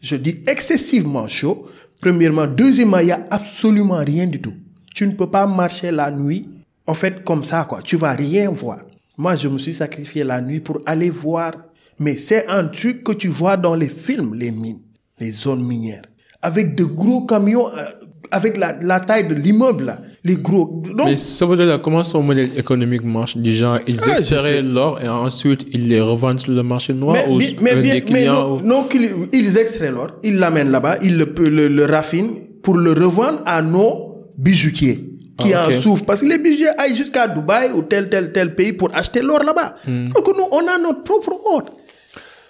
Je 0.02 0.16
dis 0.16 0.38
excessivement 0.48 1.28
chaud. 1.28 1.68
Premièrement. 2.02 2.46
Deuxièmement, 2.46 3.00
il 3.00 3.08
y 3.08 3.12
a 3.12 3.26
absolument 3.32 3.98
rien 3.98 4.28
du 4.28 4.40
tout. 4.40 4.54
Tu 4.94 5.08
ne 5.08 5.14
peux 5.14 5.30
pas 5.30 5.48
marcher 5.48 5.92
la 5.92 6.12
nuit, 6.12 6.48
en 6.86 6.94
fait, 6.94 7.24
comme 7.24 7.44
ça, 7.44 7.66
quoi. 7.68 7.82
Tu 7.84 7.98
vas 7.98 8.12
rien 8.12 8.50
voir. 8.52 8.82
Moi, 9.18 9.36
je 9.36 9.48
me 9.48 9.58
suis 9.58 9.74
sacrifié 9.74 10.24
la 10.24 10.42
nuit 10.42 10.60
pour 10.60 10.82
aller 10.86 11.10
voir. 11.10 11.54
Mais 12.00 12.18
c'est 12.18 12.48
un 12.48 12.66
truc 12.68 13.04
que 13.04 13.14
tu 13.14 13.30
vois 13.30 13.58
dans 13.58 13.76
les 13.76 13.90
films, 13.90 14.36
les 14.36 14.52
mines, 14.52 14.82
les 15.20 15.32
zones 15.32 15.66
minières. 15.66 16.04
Avec 16.42 16.76
de 16.76 16.84
gros 16.84 17.26
camions, 17.26 17.70
euh, 17.70 17.86
avec 18.32 18.57
la, 18.57 18.76
la 18.82 18.99
taille 18.99 19.28
de 19.28 19.34
l'immeuble. 19.36 19.95
Les 20.23 20.38
gros. 20.38 20.82
Donc, 20.97 21.05
Mais 21.07 21.17
Sabodala, 21.17 21.78
comment 21.78 22.03
son 22.03 22.21
modèle 22.23 22.49
économique 22.57 23.03
marche? 23.03 23.38
Du 23.38 23.53
genre, 23.53 23.80
ils 23.88 23.97
Ah, 24.07 24.17
extraient 24.19 24.61
l'or 24.61 24.99
et 25.03 25.07
ensuite 25.07 25.65
ils 25.71 25.88
les 25.88 26.01
revendent 26.01 26.39
sur 26.39 26.51
le 26.53 26.63
marché 26.63 26.93
noir 26.93 27.15
mais, 27.15 27.28
ou 27.34 27.38
mais 27.61 27.71
avec 27.71 27.84
bien, 27.84 27.93
des 27.93 28.01
mais 28.01 28.01
clients 28.01 28.34
non, 28.57 28.61
non 28.61 28.84
qu'ils- 28.86 29.13
ils 29.34 29.57
extraient 29.57 29.91
l'or, 29.91 30.11
ils 30.23 30.38
l'amènent 30.38 30.71
là-bas, 30.71 30.97
ils 31.03 31.17
le, 31.17 31.26
le, 31.49 31.67
le 31.67 31.86
raffinent 31.86 32.39
pour 32.63 32.76
le 32.78 32.91
revendre 32.93 33.41
à 33.45 33.61
nos 33.61 34.26
bijoutiers 34.38 35.11
qui 35.38 35.53
Ah, 35.53 35.67
en 35.67 35.82
souffrent. 35.82 36.05
Parce 36.05 36.21
que 36.21 36.28
les 36.28 36.38
bijoutiers 36.39 36.69
aillent 36.78 36.95
jusqu'à 36.95 37.28
Dubaï 37.28 37.71
ou 37.73 37.82
tel, 37.84 38.09
tel, 38.09 38.32
tel 38.32 38.55
pays 38.55 38.73
pour 38.73 38.89
acheter 38.95 39.21
l'or 39.21 39.43
là-bas. 39.43 39.76
Hmm. 39.88 40.05
Donc 40.05 40.28
nous, 40.28 40.45
on 40.51 40.59
a 40.59 40.78
notre 40.82 41.03
propre 41.03 41.34
or. 41.45 41.63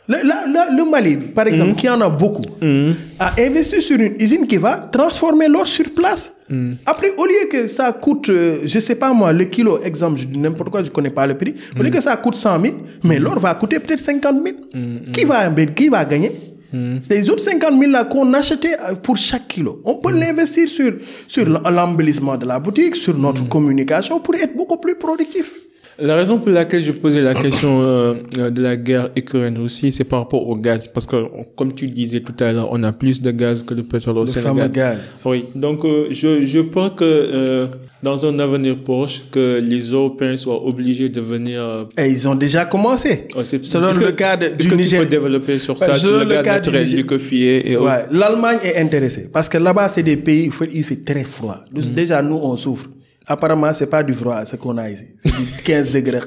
Le, 0.07 0.17
la- 0.27 0.45
la- 0.45 0.69
le 0.75 0.83
Mali, 0.89 1.17
par 1.33 1.47
exemple, 1.47 1.71
Hmm. 1.71 1.75
qui 1.75 1.89
en 1.89 1.99
a 2.01 2.09
beaucoup, 2.09 2.43
a 3.19 3.33
investi 3.39 3.81
sur 3.81 3.99
une 3.99 4.15
usine 4.19 4.45
qui 4.47 4.57
va 4.57 4.77
transformer 4.91 5.47
l'or 5.47 5.65
sur 5.65 5.85
place. 5.95 6.31
Hmm. 6.47 6.73
Après, 6.85 7.11
au 7.17 7.25
lieu 7.25 7.47
que 7.51 7.67
ça 7.67 7.91
coûte, 7.91 8.29
euh, 8.29 8.59
je 8.65 8.79
sais 8.79 8.93
pas 8.95 9.11
moi, 9.13 9.33
le 9.33 9.45
kilo, 9.45 9.79
exemple, 9.83 10.21
n'importe 10.35 10.69
quoi, 10.69 10.83
je 10.83 10.91
connais 10.91 11.09
pas 11.09 11.25
le 11.25 11.35
prix, 11.35 11.55
au 11.79 11.81
lieu 11.81 11.89
que 11.89 12.01
ça 12.01 12.15
coûte 12.17 12.35
100 12.35 12.61
000, 12.61 12.73
mais 13.03 13.17
l'or 13.17 13.39
va 13.39 13.55
coûter 13.55 13.79
peut-être 13.79 13.99
50 13.99 14.35
000. 14.43 14.55
Qui, 15.11 15.25
va, 15.25 15.49
qui 15.49 15.89
va 15.89 16.05
gagner? 16.05 16.31
Les 17.09 17.29
autres 17.29 17.41
50 17.43 17.79
000 17.79 17.89
là 17.91 18.03
qu'on 18.03 18.33
achetait 18.33 18.73
euh, 18.73 18.95
pour 18.95 19.15
chaque 19.15 19.47
kilo. 19.47 19.81
On 19.85 19.95
peut 19.95 20.11
l'investir 20.11 20.67
sur, 20.67 20.91
sur 21.25 21.45
l'embellissement 21.47 22.35
de 22.37 22.45
la 22.45 22.59
boutique, 22.59 22.97
sur 22.97 23.17
notre 23.17 23.47
communication 23.47 24.19
pour 24.19 24.35
être 24.35 24.55
beaucoup 24.57 24.77
plus 24.77 24.95
productif. 24.95 25.51
La 25.97 26.15
raison 26.17 26.39
pour 26.39 26.49
laquelle 26.49 26.83
je 26.83 26.91
posais 26.91 27.21
la 27.21 27.33
question 27.33 27.81
euh, 27.81 28.15
euh, 28.37 28.49
de 28.49 28.61
la 28.61 28.75
guerre 28.75 29.09
ukrainienne 29.15 29.57
aussi, 29.59 29.93
c'est 29.93 30.03
par 30.03 30.19
rapport 30.19 30.45
au 30.45 30.55
gaz. 30.57 30.87
Parce 30.89 31.05
que, 31.05 31.15
comme 31.55 31.71
tu 31.73 31.85
disais 31.85 32.19
tout 32.19 32.33
à 32.43 32.51
l'heure, 32.51 32.67
on 32.71 32.83
a 32.83 32.91
plus 32.91 33.21
de 33.21 33.31
gaz 33.31 33.63
que 33.63 33.73
de 33.73 33.81
pétrole 33.81 34.17
au 34.17 34.21
Le 34.21 34.27
Sénégal. 34.27 34.55
fameux 34.57 34.67
gaz. 34.67 34.97
Oui, 35.23 35.45
donc 35.55 35.85
euh, 35.85 36.07
je, 36.11 36.45
je 36.45 36.59
pense 36.59 36.91
que 36.97 37.03
euh, 37.05 37.67
dans 38.03 38.25
un 38.25 38.37
avenir 38.39 38.77
proche, 38.83 39.21
que 39.31 39.59
les 39.65 39.79
Européens 39.91 40.35
soient 40.35 40.61
obligés 40.67 41.07
de 41.07 41.21
venir... 41.21 41.87
Et 41.97 42.09
ils 42.09 42.27
ont 42.27 42.35
déjà 42.35 42.65
commencé. 42.65 43.29
oh, 43.33 43.45
c'est- 43.45 43.63
Selon 43.63 43.87
le 43.97 44.11
cas 44.11 44.35
de- 44.35 44.49
du 44.49 44.67
que 44.67 44.75
tu 44.75 44.75
Niger. 44.75 44.99
peux 45.03 45.09
développer 45.09 45.59
sur 45.59 45.79
ça, 45.79 45.95
selon 45.95 46.19
le 46.19 46.25
le 46.25 46.35
gaz 46.35 46.43
cas 46.43 46.59
du 46.59 46.71
Niger. 46.71 47.05
et 47.65 47.77
Ouais, 47.77 48.05
l'Allemagne 48.11 48.57
est 48.63 48.77
intéressée 48.77 49.29
parce 49.31 49.47
que 49.47 49.57
là-bas, 49.57 49.87
c'est 49.87 50.03
des 50.03 50.17
pays 50.17 50.49
où 50.49 50.63
il 50.73 50.83
fait- 50.83 51.05
très 51.05 51.23
froid. 51.23 51.61
Donc, 51.71 51.85
Déjà, 51.93 52.21
nous, 52.21 52.35
on 52.35 52.57
souffre. 52.57 52.87
Apparemment, 53.27 53.73
c'est 53.73 53.89
pas 53.89 54.03
du 54.03 54.13
froid, 54.13 54.45
ce 54.45 54.55
qu'on 54.55 54.77
a 54.77 54.89
ici. 54.89 55.05
C'est 55.19 55.29
du 55.35 55.45
15 55.63 55.91
degrés. 55.91 56.19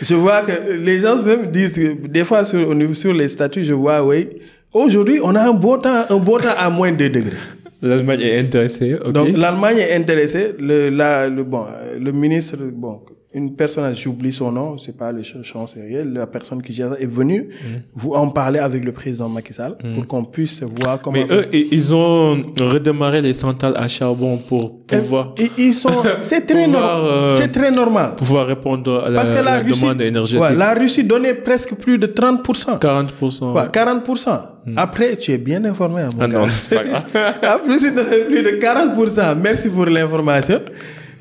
Je 0.00 0.14
vois 0.14 0.42
que 0.42 0.72
les 0.72 0.98
gens 1.00 1.22
même 1.22 1.50
disent 1.50 1.72
que 1.72 2.06
des 2.08 2.24
fois 2.24 2.44
sur, 2.44 2.74
sur 2.96 3.12
les 3.12 3.28
statuts, 3.28 3.64
je 3.64 3.72
vois, 3.74 4.04
oui, 4.04 4.28
aujourd'hui, 4.72 5.20
on 5.22 5.34
a 5.34 5.42
un 5.48 5.52
beau 5.52 5.76
temps, 5.78 6.04
un 6.08 6.16
beau 6.18 6.38
temps 6.38 6.54
à 6.56 6.70
moins 6.70 6.90
de 6.92 6.96
2 6.96 7.08
degrés. 7.08 7.36
L'Allemagne 7.82 8.20
est 8.22 8.38
intéressée. 8.38 8.96
Donc 9.12 9.36
l'Allemagne 9.36 9.78
est 9.78 9.94
intéressée. 9.94 10.54
Le, 10.58 10.88
la, 10.88 11.28
le, 11.28 11.42
bon, 11.42 11.66
le 11.98 12.12
ministre, 12.12 12.56
bon, 12.56 13.00
une 13.34 13.54
personne, 13.56 13.94
j'oublie 13.94 14.32
son 14.32 14.52
nom, 14.52 14.76
c'est 14.78 14.96
pas 14.96 15.10
le 15.10 15.22
chancelier, 15.22 16.04
la 16.04 16.26
personne 16.26 16.60
qui 16.62 16.72
gère 16.74 16.90
ça 16.90 16.98
est 17.00 17.06
venue 17.06 17.48
Mm. 17.48 17.66
vous 17.94 18.12
en 18.12 18.28
parler 18.28 18.58
avec 18.58 18.84
le 18.84 18.92
président 18.92 19.28
Macky 19.28 19.52
Sall 19.54 19.76
pour 19.94 20.06
qu'on 20.06 20.24
puisse 20.24 20.62
voir 20.62 21.00
comment. 21.00 21.16
Mais 21.18 21.26
eux, 21.34 21.46
ils 21.52 21.94
ont 21.94 22.42
redémarré 22.58 23.22
les 23.22 23.32
centrales 23.34 23.74
à 23.76 23.88
charbon 23.88 24.38
pour 24.48 24.84
pouvoir, 24.86 25.34
Et 25.38 25.48
ils 25.56 25.72
sont, 25.72 26.02
c'est 26.20 26.44
très 26.46 26.66
normal, 26.66 27.00
euh, 27.04 27.36
c'est 27.38 27.48
très 27.48 27.70
normal. 27.70 28.16
pouvoir 28.16 28.46
répondre 28.46 29.02
à 29.04 29.08
la, 29.08 29.18
Parce 29.20 29.30
que 29.30 29.36
la, 29.36 29.42
la 29.42 29.58
Russie, 29.60 29.80
demande 29.80 30.00
énergétique. 30.02 30.42
ouais, 30.42 30.54
la 30.54 30.74
Russie 30.74 31.04
donnait 31.04 31.34
presque 31.34 31.74
plus 31.76 31.98
de 31.98 32.06
30%. 32.06 32.78
40%. 32.80 33.52
Ouais, 33.54 33.62
40%. 33.62 34.40
Après, 34.76 35.16
tu 35.16 35.32
es 35.32 35.38
bien 35.38 35.64
informé, 35.64 36.02
mon 36.02 36.08
Ah 36.20 36.28
gars. 36.28 36.38
non, 36.40 36.46
c'est 36.50 36.74
pas 36.76 36.84
grave. 36.84 37.04
en 37.42 37.64
plus, 37.66 37.82
il 37.82 37.94
donnait 37.94 38.24
plus 38.26 38.42
de 38.42 38.50
40%. 38.60 39.36
Merci 39.40 39.68
pour 39.70 39.86
l'information. 39.86 40.60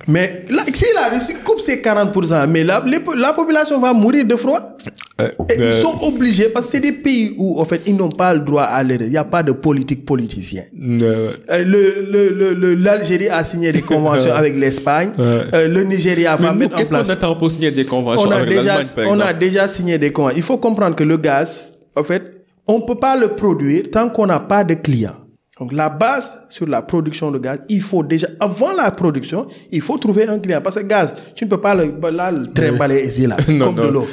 Mais 0.07 0.45
là, 0.49 0.63
si 0.73 0.85
la 0.95 1.09
Russie 1.09 1.35
coupe 1.43 1.59
ces 1.59 1.77
40%, 1.81 2.47
mais 2.49 2.63
la, 2.63 2.83
les- 2.85 2.99
la 3.17 3.33
population 3.33 3.79
va 3.79 3.93
mourir 3.93 4.25
de 4.25 4.35
froid? 4.35 4.77
Et 5.19 5.23
euh, 5.59 5.71
ils 5.77 5.81
sont 5.81 5.97
obligés, 6.03 6.49
parce 6.49 6.65
que 6.67 6.71
c'est 6.73 6.79
des 6.79 6.91
pays 6.93 7.35
où, 7.37 7.59
en 7.61 7.65
fait, 7.65 7.81
ils 7.85 7.95
n'ont 7.95 8.09
pas 8.09 8.33
le 8.33 8.39
droit 8.39 8.63
à 8.63 8.81
l'erreur. 8.83 9.05
Il 9.07 9.11
n'y 9.11 9.17
a 9.17 9.23
pas 9.23 9.43
de 9.43 9.51
politique 9.51 10.03
politicien. 10.05 10.63
Euh, 10.81 11.31
Euh, 11.51 11.63
Le, 11.63 12.73
l'Algérie 12.75 13.29
a 13.29 13.43
signé 13.43 13.71
des 13.71 13.81
conventions 13.81 14.33
avec 14.41 14.55
l'Espagne. 14.57 15.11
Euh, 15.19 15.67
le 15.67 15.83
Nigeria 15.83 16.35
mais 16.39 16.45
va 16.47 16.53
nous, 16.53 16.59
mettre 16.59 16.75
en 16.75 16.77
qu'est-ce 16.79 16.89
qu'on 16.89 16.95
place. 16.95 17.09
attend 17.09 17.35
pour 17.35 17.51
signer 17.51 17.71
des 17.71 17.85
conventions 17.85 18.27
On 18.27 18.31
a, 18.31 18.37
avec 18.37 18.49
déjà, 18.49 18.79
par 18.95 19.05
on 19.09 19.19
a 19.19 19.33
déjà 19.33 19.67
signé 19.67 19.97
des 19.97 20.11
conventions. 20.11 20.37
Il 20.37 20.43
faut 20.43 20.57
comprendre 20.57 20.95
que 20.95 21.03
le 21.03 21.17
gaz, 21.17 21.61
en 21.95 22.03
fait, 22.03 22.23
on 22.67 22.79
ne 22.79 22.83
peut 22.85 22.95
pas 22.99 23.15
le 23.17 23.29
produire 23.29 23.83
tant 23.91 24.09
qu'on 24.09 24.25
n'a 24.25 24.39
pas 24.39 24.63
de 24.63 24.73
clients. 24.73 25.17
Donc 25.61 25.73
la 25.73 25.89
base 25.89 26.31
sur 26.49 26.67
la 26.67 26.81
production 26.81 27.29
de 27.29 27.37
gaz, 27.37 27.59
il 27.69 27.81
faut 27.81 28.01
déjà, 28.01 28.27
avant 28.39 28.73
la 28.73 28.89
production, 28.89 29.45
il 29.69 29.81
faut 29.81 29.95
trouver 29.99 30.25
un 30.27 30.39
client. 30.39 30.59
Parce 30.59 30.75
que 30.77 30.81
gaz, 30.81 31.13
tu 31.35 31.45
ne 31.45 31.49
peux 31.51 31.61
pas 31.61 31.75
le, 31.75 31.93
là, 32.11 32.31
le 32.31 32.47
trimballer 32.47 33.05
ici, 33.05 33.27
là, 33.27 33.37
Non, 33.47 33.65
comme 33.67 33.75
de 33.75 33.91
l'eau. 33.91 34.07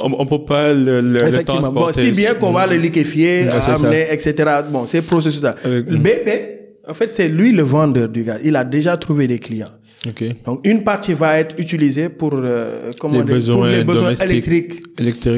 On, 0.00 0.10
on 0.18 0.24
peut 0.24 0.46
pas 0.46 0.72
le, 0.72 1.00
le, 1.02 1.20
le 1.20 1.28
Effectivement. 1.28 1.60
Bon, 1.60 1.80
transporter. 1.82 2.06
si 2.06 2.10
bien 2.12 2.32
qu'on 2.32 2.52
va 2.52 2.66
le 2.66 2.76
liquéfier, 2.76 3.42
Ouais, 3.44 3.48
c'est 3.60 3.76
ça. 3.76 3.84
amener, 3.86 4.06
etc. 4.12 4.34
Bon, 4.72 4.86
c'est 4.86 5.02
processus-là. 5.02 5.56
Le 5.66 5.82
BP, 5.98 6.30
en 6.88 6.94
fait, 6.94 7.08
c'est 7.08 7.28
lui 7.28 7.52
le 7.52 7.62
vendeur 7.64 8.08
du 8.08 8.24
gaz. 8.24 8.40
Il 8.42 8.56
a 8.56 8.64
déjà 8.64 8.96
trouvé 8.96 9.26
des 9.28 9.38
clients. 9.38 9.68
Ok. 10.06 10.22
Donc, 10.44 10.60
une 10.66 10.84
partie 10.84 11.14
va 11.14 11.38
être 11.38 11.54
utilisée 11.58 12.08
pour, 12.10 12.32
euh, 12.34 12.90
comment 13.00 13.18
Les 13.20 13.24
dire, 13.24 13.34
besoins, 13.34 13.56
pour 13.56 13.66
les 13.66 13.84
besoins 13.84 14.02
domestiques. 14.12 14.30
électriques 14.30 14.82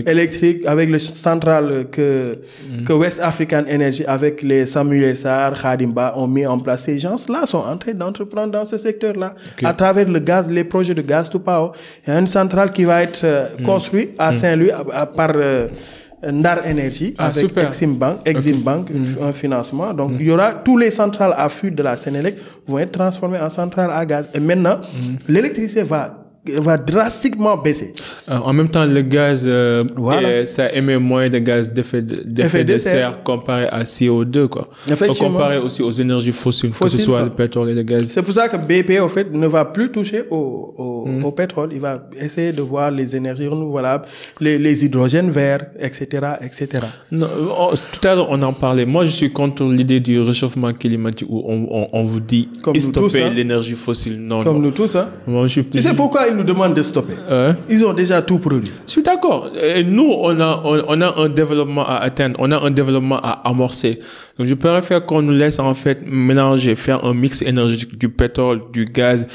Électrique. 0.08 0.66
avec 0.66 0.90
le 0.90 0.98
central 0.98 1.86
que, 1.90 2.38
Mm. 2.68 2.84
que 2.84 2.92
West 2.92 3.20
African 3.22 3.62
Energy 3.72 4.04
avec 4.06 4.42
les 4.42 4.66
Samuel 4.66 5.16
Sarr, 5.16 5.52
Khadimba 5.60 6.14
ont 6.16 6.26
mis 6.26 6.46
en 6.46 6.58
place. 6.58 6.84
Ces 6.84 6.98
gens-là 6.98 7.46
sont 7.46 7.58
en 7.58 7.76
train 7.76 7.92
d'entreprendre 7.94 8.52
dans 8.52 8.64
ce 8.64 8.76
secteur-là. 8.76 9.34
À 9.62 9.72
travers 9.72 10.08
le 10.08 10.18
gaz, 10.18 10.46
les 10.50 10.64
projets 10.64 10.94
de 10.94 11.02
gaz 11.02 11.30
to 11.30 11.38
power. 11.38 11.70
Il 12.06 12.12
y 12.12 12.16
a 12.16 12.18
une 12.18 12.26
centrale 12.26 12.70
qui 12.72 12.84
va 12.84 13.02
être 13.02 13.20
euh, 13.24 13.46
Mm. 13.58 13.62
construite 13.62 14.10
à 14.18 14.32
Saint-Louis 14.32 14.70
à- 14.72 14.84
à- 14.92 15.06
par 15.06 15.32
euh, 15.36 15.68
Ndar 16.22 16.60
Energy 16.66 17.14
Ah, 17.18 17.24
avec 17.26 17.36
super. 17.36 17.66
Exim 17.66 17.94
Bank, 17.94 18.18
Exim 18.24 18.58
Bank, 18.62 18.88
une- 18.90 19.16
un 19.22 19.32
financement. 19.32 19.92
Donc, 19.92 20.12
il 20.18 20.26
y 20.26 20.30
aura 20.30 20.52
tous 20.52 20.76
les 20.78 20.90
centrales 20.90 21.34
à 21.36 21.48
fût 21.48 21.70
de 21.70 21.82
la 21.82 21.96
Sénélec 21.96 22.36
vont 22.66 22.78
être 22.78 22.92
transformées 22.92 23.38
en 23.38 23.50
centrales 23.50 23.90
à 23.92 24.04
gaz. 24.06 24.28
Et 24.34 24.40
maintenant, 24.40 24.78
l'électricité 25.28 25.82
va, 25.82 26.25
va 26.58 26.76
drastiquement 26.76 27.56
baisser. 27.56 27.94
Euh, 28.28 28.38
en 28.38 28.52
même 28.52 28.68
temps, 28.68 28.84
le 28.84 29.02
gaz, 29.02 29.44
euh, 29.46 29.82
Voilà. 29.96 30.28
euh, 30.28 30.46
ça 30.46 30.72
émet 30.72 30.98
moins 30.98 31.28
de 31.28 31.38
gaz 31.38 31.70
d'effet 31.72 32.02
de, 32.02 32.22
de 32.62 32.78
serre 32.78 33.22
comparé 33.22 33.66
à 33.68 33.82
CO2, 33.84 34.48
quoi. 34.48 34.68
Comparé 35.18 35.58
aussi 35.58 35.82
aux 35.82 35.90
énergies 35.90 36.32
fossiles, 36.32 36.70
que 36.70 36.76
Fossiles, 36.76 37.00
ce 37.00 37.04
soit 37.06 37.18
quoi. 37.20 37.28
le 37.28 37.34
pétrole 37.34 37.70
et 37.70 37.74
le 37.74 37.82
gaz. 37.82 38.04
C'est 38.06 38.22
pour 38.22 38.34
ça 38.34 38.48
que 38.48 38.56
BP, 38.56 39.00
au 39.00 39.08
fait, 39.08 39.32
ne 39.32 39.46
va 39.46 39.64
plus 39.64 39.90
toucher 39.90 40.24
au, 40.30 40.74
au, 40.76 41.06
Mm. 41.06 41.24
au 41.24 41.32
pétrole. 41.32 41.70
Il 41.72 41.80
va 41.80 42.08
essayer 42.20 42.52
de 42.52 42.62
voir 42.62 42.90
les 42.90 43.14
énergies 43.14 43.46
renouvelables, 43.46 44.04
les, 44.40 44.58
les 44.58 44.84
hydrogènes 44.84 45.30
verts, 45.30 45.66
etc., 45.78 46.06
etc. 46.42 46.68
Non, 47.12 47.28
on- 47.58 47.74
tout 47.74 48.06
à 48.08 48.14
l'heure, 48.14 48.26
on 48.30 48.42
en 48.42 48.52
parlait. 48.52 48.84
Moi, 48.86 49.04
je 49.04 49.10
suis 49.10 49.30
contre 49.32 49.64
l'idée 49.64 50.00
du 50.00 50.20
réchauffement 50.20 50.72
climatique 50.72 51.28
où 51.30 51.42
on, 51.46 51.66
on, 51.70 51.88
on 51.92 52.02
vous 52.02 52.20
dit 52.20 52.48
Comme 52.62 52.74
stopper 52.78 53.22
hein. 53.22 53.30
l'énergie 53.34 53.74
fossile. 53.74 54.18
Non, 54.20 54.42
Comme 54.42 54.56
non. 54.56 54.62
nous 54.62 54.70
tous, 54.72 54.96
hein. 54.96 55.08
Moi, 55.26 55.46
je 55.46 55.52
suis 55.52 55.64
Tu 55.64 55.80
sais 55.80 55.94
pourquoi 55.94 56.28
nous 56.36 56.44
demandent 56.44 56.74
de 56.74 56.82
stopper 56.82 57.14
Hein? 57.28 57.56
Ils 57.68 57.84
ont 57.84 57.92
déjà 57.92 58.22
tout 58.22 58.38
produit. 58.38 58.72
Je 58.86 58.92
suis 58.92 59.02
d'accord. 59.02 59.50
Et 59.74 59.82
nous, 59.82 60.10
on 60.10 60.38
a, 60.40 60.62
on, 60.64 60.82
on 60.88 61.00
a 61.00 61.20
un 61.20 61.28
développement 61.28 61.86
à 61.86 61.96
atteindre, 61.96 62.36
on 62.38 62.50
a 62.52 62.58
un 62.60 62.70
développement 62.70 63.18
à 63.18 63.48
amorcer. 63.48 64.00
Donc, 64.38 64.46
je 64.46 64.54
préfère 64.54 65.04
qu'on 65.04 65.22
nous 65.22 65.32
laisse 65.32 65.58
en 65.58 65.74
fait 65.74 66.00
mélanger, 66.06 66.74
faire 66.74 67.04
un 67.04 67.14
mix 67.14 67.42
énergétique 67.42 67.98
du 67.98 68.08
pétrole, 68.08 68.60
du 68.72 68.84
gaz, 68.84 69.26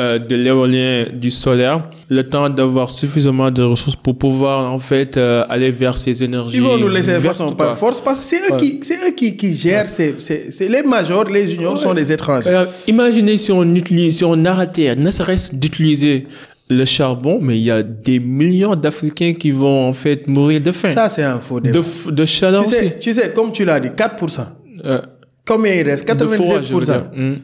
euh, 0.00 0.18
de 0.18 0.36
l'éolien, 0.36 1.06
du 1.12 1.30
solaire, 1.30 1.88
le 2.08 2.22
temps 2.22 2.48
d'avoir 2.48 2.90
suffisamment 2.90 3.50
de 3.50 3.62
ressources 3.62 3.96
pour 3.96 4.16
pouvoir 4.16 4.72
en 4.72 4.78
fait 4.78 5.16
euh, 5.16 5.44
aller 5.48 5.70
vers 5.72 5.96
ces 5.96 6.22
énergies. 6.22 6.56
Ils 6.58 6.62
vont 6.62 6.76
nous 6.78 6.88
laisser 6.88 7.12
vertes, 7.18 7.36
façon 7.36 7.52
par 7.52 7.76
force 7.76 8.00
parce 8.00 8.20
que 8.20 8.26
c'est 8.36 8.52
eux, 8.54 8.56
qui, 8.58 8.78
c'est 8.82 8.94
eux 9.08 9.12
qui, 9.16 9.36
qui 9.36 9.54
gèrent. 9.54 9.88
ces- 9.88 10.14
ces- 10.18 10.50
c'est 10.52 10.68
les 10.68 10.82
majors, 10.82 11.24
les 11.24 11.48
juniors 11.48 11.76
sont 11.78 11.94
des 11.94 12.12
étrangers. 12.12 12.48
Alors, 12.50 12.66
imaginez 12.86 13.38
si 13.38 13.50
on 13.50 13.74
utilise, 13.74 14.18
si 14.18 14.24
on 14.24 14.44
arrêtait, 14.44 14.94
ne 14.94 15.10
serait-ce 15.10 15.54
d'utiliser 15.54 16.26
le 16.70 16.84
charbon, 16.84 17.38
mais 17.42 17.56
il 17.58 17.64
y 17.64 17.70
a 17.70 17.82
des 17.82 18.20
millions 18.20 18.76
d'Africains 18.76 19.32
qui 19.32 19.50
vont 19.50 19.88
en 19.88 19.92
fait 19.94 20.28
mourir 20.28 20.60
de 20.60 20.70
faim, 20.70 20.90
Ça, 20.94 21.08
c'est 21.08 21.22
un 21.24 21.38
faux 21.40 21.60
de, 21.60 21.70
débat. 21.72 21.84
de 22.10 22.26
chaleur 22.26 22.62
Tu 22.64 22.68
aussi. 22.70 22.78
sais, 22.78 22.96
tu 23.00 23.14
sais, 23.14 23.30
comme 23.34 23.50
tu 23.52 23.64
l'as 23.64 23.80
dit, 23.80 23.88
4%. 23.88 24.40
Euh, 24.84 25.00
Combien 25.46 25.72
il 25.72 25.82
reste? 25.88 26.06
de 26.06 26.26
fourrage, 26.26 26.68
je 26.68 26.74
veux 26.74 26.80
96%. 26.80 26.84
dire. 26.84 27.04
Hmm. 27.16 27.34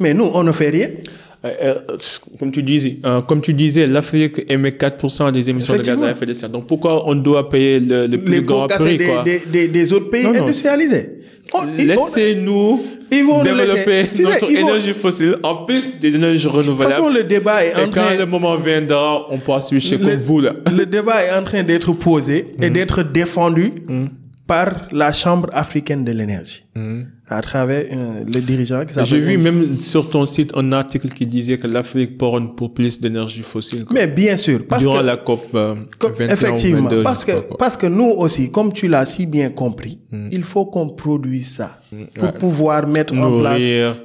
Mais 0.00 0.12
nous, 0.12 0.30
on 0.34 0.42
ne 0.44 0.52
fait 0.52 0.68
rien. 0.68 0.88
Euh, 1.44 1.74
euh, 1.90 1.96
comme 2.38 2.50
tu 2.50 2.62
disais, 2.62 2.98
euh, 3.04 3.20
comme 3.20 3.42
tu 3.42 3.52
disais, 3.52 3.86
l'Afrique 3.86 4.42
émet 4.48 4.70
4% 4.70 5.30
des 5.30 5.50
émissions 5.50 5.76
de 5.76 5.82
gaz 5.82 6.02
à 6.02 6.10
effet 6.10 6.24
de 6.26 6.32
serre. 6.32 6.48
Donc 6.48 6.66
pourquoi 6.66 7.06
on 7.06 7.14
doit 7.14 7.50
payer 7.50 7.80
le, 7.80 8.06
le 8.06 8.18
plus 8.18 8.40
grand 8.40 8.66
prix 8.66 8.96
des, 8.96 9.06
quoi? 9.06 9.22
des, 9.24 9.42
des, 9.52 9.68
des 9.68 9.92
autres 9.92 10.08
pays 10.08 10.24
Non, 10.24 10.32
non. 10.32 10.42
industrialisés. 10.44 11.10
On- 11.52 11.64
Laissez-nous 11.76 12.82
développer 13.10 14.02
laisser. 14.02 14.08
Tu 14.14 14.16
sais, 14.16 14.22
notre 14.22 14.46
vont- 14.46 14.50
énergie 14.58 14.92
fossile 14.94 15.36
en 15.42 15.56
plus 15.66 15.98
des 16.00 16.14
énergies 16.14 16.46
De 16.48 16.62
toute 16.62 16.76
façon, 16.82 17.08
le 17.10 17.22
débat 17.24 17.64
est 17.64 17.72
Et 17.72 17.74
en 17.76 17.84
quand 17.86 18.02
train, 18.06 18.16
le 18.16 18.26
moment 18.26 18.56
viendra, 18.56 19.26
on 19.30 19.38
pourra 19.38 19.60
switcher 19.60 19.98
Le- 19.98 20.04
comme 20.06 20.14
vous 20.14 20.40
là. 20.40 20.54
le 20.76 20.86
débat 20.86 21.24
est 21.26 21.32
en 21.38 21.44
train 21.44 21.62
d'être 21.62 21.92
posé 21.92 22.46
et 22.60 22.70
d'être 22.70 23.02
défendu 23.02 23.70
par 24.46 24.88
la 24.92 25.12
Chambre 25.12 25.48
africaine 25.52 26.04
de 26.04 26.12
l'énergie 26.12 26.64
à 27.28 27.40
travers 27.40 27.86
euh, 27.90 28.22
le 28.24 28.40
dirigeant 28.40 28.84
qui 28.84 28.92
s'appelle. 28.92 29.08
J'ai 29.08 29.20
vu 29.20 29.38
même 29.38 29.80
sur 29.80 30.10
ton 30.10 30.26
site 30.26 30.50
un 30.54 30.72
article 30.72 31.08
qui 31.08 31.26
disait 31.26 31.56
que 31.56 31.66
l'Afrique 31.66 32.18
prône 32.18 32.54
pour 32.54 32.74
plus 32.74 33.00
d'énergie 33.00 33.42
fossile. 33.42 33.86
Mais 33.92 34.06
bien 34.06 34.36
sûr, 34.36 34.66
parce 34.68 34.82
Durant 34.82 34.98
que 35.00 35.04
la 35.04 35.16
COP 35.16 35.46
euh, 35.54 35.74
Comme- 35.98 36.12
21 36.12 36.26
ou 36.28 36.32
effectivement, 36.32 36.82
22, 36.90 37.02
parce 37.02 37.24
que, 37.24 37.32
parce 37.58 37.76
que 37.78 37.86
nous 37.86 38.04
aussi, 38.10 38.50
comme 38.50 38.72
tu 38.72 38.88
l'as 38.88 39.06
si 39.06 39.24
bien 39.26 39.48
compris, 39.50 40.00
Mm. 40.12 40.28
il 40.30 40.44
faut 40.44 40.66
qu'on 40.66 40.90
produise 40.90 41.48
ça 41.54 41.80
pour 42.14 42.24
ouais. 42.24 42.32
pouvoir 42.38 42.86
mettre 42.86 43.14
en 43.14 43.40
place, 43.40 43.62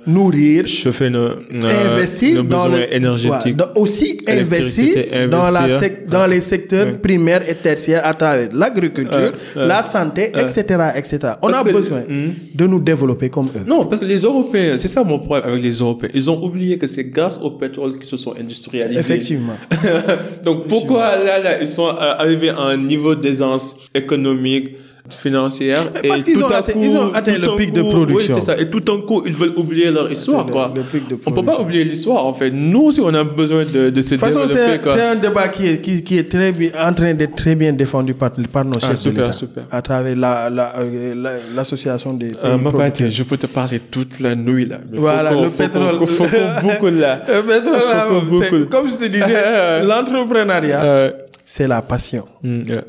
Nourrir, 0.07 0.67
chauffer 0.67 1.09
nos, 1.09 1.19
euh, 1.19 1.95
investir 1.95 2.35
nos 2.35 2.43
dans 2.43 2.67
le, 2.67 2.93
énergétiques. 2.93 3.57
Ouais, 3.57 3.65
aussi 3.75 4.17
investir 4.27 4.95
dans, 5.29 5.49
la 5.51 5.79
sec- 5.79 6.07
dans 6.07 6.27
les 6.27 6.41
secteurs 6.41 6.87
Ouais. 6.87 6.93
primaires 6.97 7.47
et 7.49 7.55
tertiaires 7.55 8.05
à 8.05 8.13
travers 8.13 8.49
l'agriculture, 8.53 9.31
la 9.55 9.83
santé, 9.83 10.31
etc., 10.37 10.63
etc. 10.95 11.19
On 11.41 11.47
Parce 11.51 11.59
a 11.59 11.63
besoin 11.71 12.01
Mm. 12.07 12.31
de 12.55 12.65
nous 12.67 12.79
développer 12.79 13.29
comme 13.29 13.47
eux. 13.55 13.65
Non, 13.67 13.85
parce 13.85 14.01
que 14.01 14.05
les 14.05 14.19
Européens, 14.19 14.77
c'est 14.77 14.87
ça 14.87 15.03
mon 15.03 15.19
problème 15.19 15.49
avec 15.49 15.61
les 15.63 15.71
Européens. 15.79 16.09
Ils 16.13 16.29
ont 16.29 16.41
oublié 16.43 16.77
que 16.77 16.87
c'est 16.87 17.05
grâce 17.05 17.37
au 17.41 17.51
pétrole 17.51 17.97
qu'ils 17.97 18.07
se 18.07 18.17
sont 18.17 18.33
industrialisés. 18.39 18.99
Effectivement. 18.99 19.57
Donc 20.43 20.67
pourquoi 20.67 21.17
là, 21.23 21.39
là, 21.39 21.61
ils 21.61 21.67
sont 21.67 21.87
euh, 21.87 22.23
arrivés 22.23 22.49
à 22.49 22.61
un 22.61 22.77
niveau 22.77 23.15
d'aisance 23.15 23.75
économique, 23.93 24.71
financière 25.13 25.83
Mais 26.03 26.09
parce 26.09 26.23
qu'ils 26.23 26.35
tout 26.37 26.43
ont 26.43 26.47
à 26.49 26.57
atteint- 26.57 26.73
coup- 26.73 26.79
ils 26.83 26.95
ont 26.95 27.13
atteint 27.13 27.37
le 27.37 27.55
pic 27.57 27.71
de 27.73 27.81
coup- 27.81 27.89
production. 27.89 28.35
Oui, 28.35 28.41
c'est 28.41 28.45
ça. 28.45 28.59
Et 28.59 28.69
tout 28.69 28.83
un 28.91 29.01
coup, 29.01 29.23
ils 29.25 29.33
veulent 29.35 29.53
oublier 29.57 29.91
leur 29.91 30.11
histoire, 30.11 30.45
le- 30.45 30.51
quoi. 30.51 30.71
le 30.75 30.81
pic 30.81 31.07
de 31.07 31.17
On 31.25 31.31
peut 31.31 31.43
pas 31.43 31.59
oublier 31.59 31.83
l'histoire, 31.83 32.25
en 32.25 32.33
fait. 32.33 32.51
Nous 32.51 32.81
aussi, 32.83 33.01
on 33.01 33.13
a 33.13 33.23
besoin 33.23 33.63
de, 33.65 33.89
de 33.89 34.01
se 34.01 34.15
De 34.15 34.19
façon, 34.19 34.39
c'est 34.47 34.55
développer, 34.55 34.79
quoi. 34.83 34.93
c'est 34.95 35.03
un 35.03 35.15
débat 35.15 35.47
qui 35.49 35.67
est, 35.67 35.81
qui, 35.81 36.03
qui 36.03 36.17
est 36.17 36.29
très 36.31 36.51
bien, 36.51 36.69
en 36.79 36.93
train 36.93 37.13
d'être 37.13 37.35
très 37.35 37.55
bien 37.55 37.73
défendu 37.73 38.13
par, 38.13 38.31
par 38.51 38.65
nos 38.65 38.79
chefs 38.79 38.89
Ah, 38.93 38.97
super, 38.97 39.15
de 39.15 39.21
l'État. 39.21 39.33
super. 39.33 39.63
À 39.71 39.81
travers 39.81 40.15
la, 40.15 40.49
la, 40.49 40.79
euh, 40.79 41.13
la- 41.15 41.31
l'association 41.55 42.13
des 42.13 42.31
Euh, 42.43 42.57
ma 42.57 42.69
je 43.09 43.23
peux 43.23 43.37
te 43.37 43.47
parler 43.47 43.79
toute 43.79 44.19
la 44.19 44.35
nuit, 44.35 44.65
là. 44.65 44.77
Mais 44.89 44.97
faut 44.97 45.03
Voilà, 45.03 45.31
le 45.31 45.49
faut 45.49 45.57
pétrole. 45.63 46.05
Faut 46.05 46.23
qu'on 46.25 46.61
boucle, 46.61 46.99
là. 46.99 47.21
Le 47.27 47.41
pétrole, 47.43 47.79
là, 47.79 48.07
Faut 48.29 48.41
c'est- 48.41 48.69
comme 48.69 48.87
je 48.89 48.95
te 48.95 49.05
disais, 49.05 49.83
l'entrepreneuriat, 49.85 50.83
Euh, 50.83 51.11
c'est 51.45 51.67
la 51.67 51.81
passion. 51.81 52.25
mm, 52.43 52.61
euh, 52.69 52.81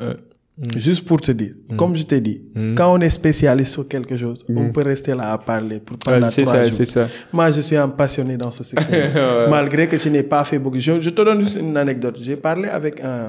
euh. 0.61 0.78
Juste 0.78 1.04
pour 1.06 1.20
te 1.20 1.32
dire, 1.32 1.54
comme 1.78 1.96
je 1.96 2.02
t'ai 2.04 2.20
dit, 2.20 2.42
quand 2.76 2.92
on 2.94 3.00
est 3.00 3.08
spécialiste 3.11 3.72
sur 3.72 3.88
quelque 3.88 4.16
chose, 4.16 4.44
on 4.48 4.70
peut 4.70 4.82
rester 4.82 5.14
là 5.14 5.32
à 5.32 5.38
parler 5.38 5.80
pour 5.80 5.96
pendant 5.98 6.26
Ouais, 6.26 6.30
c'est 6.30 6.42
trois 6.42 6.54
ça, 6.56 6.64
jours. 6.64 6.72
c'est 6.72 6.84
ça. 6.84 7.08
Moi, 7.32 7.50
je 7.50 7.61
suis 7.62 7.76
un 7.76 7.88
passionné 7.88 8.36
dans 8.36 8.50
ce 8.50 8.62
secteur. 8.64 9.48
Malgré 9.50 9.86
que 9.88 9.96
je 9.96 10.08
n'ai 10.11 10.22
pas 10.22 10.44
fait 10.44 10.58
beaucoup. 10.58 10.78
Je, 10.78 11.00
je 11.00 11.11
te 11.11 11.22
donne 11.22 11.40
juste 11.40 11.56
une 11.58 11.76
anecdote. 11.76 12.18
J'ai 12.20 12.36
parlé 12.36 12.68
avec 12.68 13.00
un, 13.00 13.28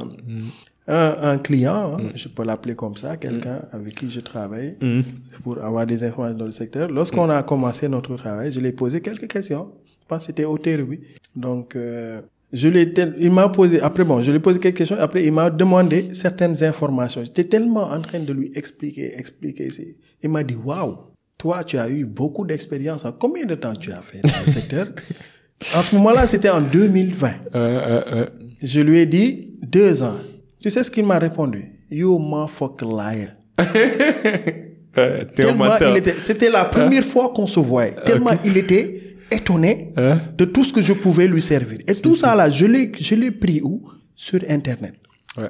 un, 0.88 1.16
un 1.22 1.38
client, 1.38 1.98
hein, 2.00 2.10
je 2.16 2.28
peux 2.28 2.44
l'appeler 2.44 2.76
comme 2.76 2.96
ça, 2.96 3.16
quelqu'un 3.16 3.62
avec 3.72 3.96
qui 3.96 4.10
je 4.12 4.20
travaille 4.20 4.76
pour 5.44 5.64
avoir 5.64 5.86
des 5.86 6.04
informations 6.04 6.38
dans 6.38 6.46
le 6.46 6.52
secteur. 6.52 6.90
Lorsqu'on 6.90 7.30
a 7.30 7.44
commencé 7.44 7.88
notre 7.88 8.16
travail, 8.18 8.52
je 8.52 8.60
lui 8.60 8.68
ai 8.68 8.72
posé 8.74 9.00
quelques 9.00 9.28
questions. 9.28 9.72
Je 10.02 10.06
pense 10.08 10.20
que 10.20 10.26
c'était 10.26 10.44
au 10.44 10.58
Terrui. 10.58 11.00
Donc, 11.34 11.78
euh, 11.78 12.20
Je 12.54 12.68
l'ai 12.68 12.92
tel- 12.94 13.16
il 13.20 13.32
m'a 13.32 13.48
posé, 13.50 13.80
après 13.82 14.04
bon, 14.04 14.22
je 14.22 14.30
lui 14.32 14.38
ai 14.38 14.40
posé 14.42 14.60
quelques 14.60 14.78
questions, 14.78 14.98
après 15.00 15.24
il 15.24 15.32
m'a 15.32 15.50
demandé 15.50 16.10
certaines 16.14 16.62
informations. 16.64 17.24
J'étais 17.24 17.46
tellement 17.46 17.84
en 17.90 18.02
train 18.02 18.20
de 18.20 18.34
lui 18.34 18.52
expliquer, 18.56 19.18
expliquer. 19.18 19.70
Il 20.22 20.30
m'a 20.30 20.44
dit, 20.44 20.56
waouh, 20.56 20.98
toi, 21.38 21.64
tu 21.64 21.78
as 21.78 21.90
eu 21.90 22.06
beaucoup 22.06 22.46
d'expérience. 22.46 23.06
En 23.06 23.14
combien 23.14 23.46
de 23.46 23.56
temps 23.56 23.74
tu 23.74 23.92
as 23.92 24.02
fait 24.02 24.22
dans 24.22 24.46
le 24.46 24.52
secteur? 24.52 24.88
En 25.76 25.84
ce 25.84 25.94
moment-là, 25.96 26.26
c'était 26.26 26.50
en 26.50 26.60
2020. 26.60 27.28
Euh, 27.28 27.34
euh, 27.54 28.02
euh. 28.14 28.26
Je 28.64 28.82
lui 28.82 28.98
ai 28.98 29.06
dit, 29.06 29.52
deux 29.62 30.02
ans. 30.02 30.18
Tu 30.60 30.72
sais 30.72 30.84
ce 30.84 30.90
qu'il 30.90 31.06
m'a 31.06 31.20
répondu? 31.20 31.64
You 31.92 32.18
motherfucker 32.18 32.86
liar. 32.88 33.30
Tellement 35.36 35.78
il 35.80 35.98
était, 35.98 36.14
c'était 36.14 36.50
la 36.50 36.66
première 36.66 37.04
fois 37.04 37.32
qu'on 37.34 37.48
se 37.48 37.60
voyait. 37.60 37.96
Tellement 38.06 38.32
il 38.44 38.58
était 38.58 39.11
étonné 39.32 39.92
Hein? 39.98 40.20
de 40.38 40.46
tout 40.46 40.64
ce 40.64 40.74
que 40.74 40.82
je 40.82 40.94
pouvais 40.94 41.28
lui 41.28 41.42
servir. 41.42 41.80
Et 41.88 41.96
tout 41.96 42.16
ça 42.16 42.36
là, 42.36 42.50
je 42.50 42.66
l'ai, 42.66 42.92
je 43.00 43.16
l'ai 43.16 43.32
pris 43.32 43.62
où? 43.64 43.82
Sur 44.16 44.40
Internet. 44.48 44.94
Ouais. 45.38 45.50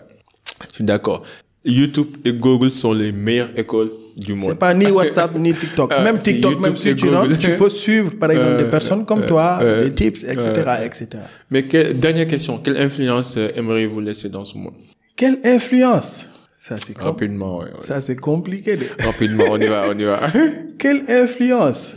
Je 0.69 0.75
suis 0.75 0.83
d'accord. 0.83 1.23
YouTube 1.63 2.07
et 2.25 2.33
Google 2.33 2.71
sont 2.71 2.93
les 2.93 3.11
meilleures 3.11 3.51
écoles 3.57 3.91
du 4.17 4.33
monde. 4.33 4.49
C'est 4.51 4.57
pas 4.59 4.73
ni 4.73 4.85
WhatsApp 4.99 5.35
ni 5.37 5.53
TikTok. 5.53 5.91
Ah, 5.95 6.01
même 6.03 6.17
TikTok, 6.17 6.51
YouTube 6.53 6.65
même 6.65 6.75
si 6.77 6.95
tu 6.95 7.09
rentres, 7.09 7.37
tu 7.37 7.55
peux 7.57 7.69
suivre 7.69 8.11
par 8.17 8.31
exemple 8.31 8.51
Euh, 8.53 8.63
des 8.63 8.69
personnes 8.69 9.05
comme 9.05 9.21
euh, 9.23 9.27
toi, 9.27 9.59
euh, 9.61 9.83
des 9.89 9.93
tips, 9.93 10.23
etc., 10.23 10.43
euh, 10.57 10.85
etc. 10.85 11.07
Mais 11.51 11.63
que- 11.63 11.91
dernière 11.91 12.25
question, 12.27 12.57
quelle 12.57 12.77
influence 12.77 13.35
euh, 13.37 13.47
aimeriez-vous 13.55 13.99
laisser 13.99 14.29
dans 14.29 14.43
ce 14.45 14.57
monde? 14.57 14.73
Quelle 15.15 15.39
influence? 15.43 16.27
Ça 16.57 16.75
c'est 16.83 16.97
Rapidement, 16.97 17.59
ouais, 17.59 17.65
ouais. 17.65 17.71
ça 17.81 18.01
c'est 18.01 18.15
compliqué. 18.15 18.77
de- 18.77 18.85
Rapidement, 19.03 19.45
on 19.51 19.59
y 19.59 19.65
va, 19.67 19.87
on 19.93 19.97
y 19.99 20.03
va. 20.03 20.19
Quelle 20.79 21.03
influence? 21.09 21.93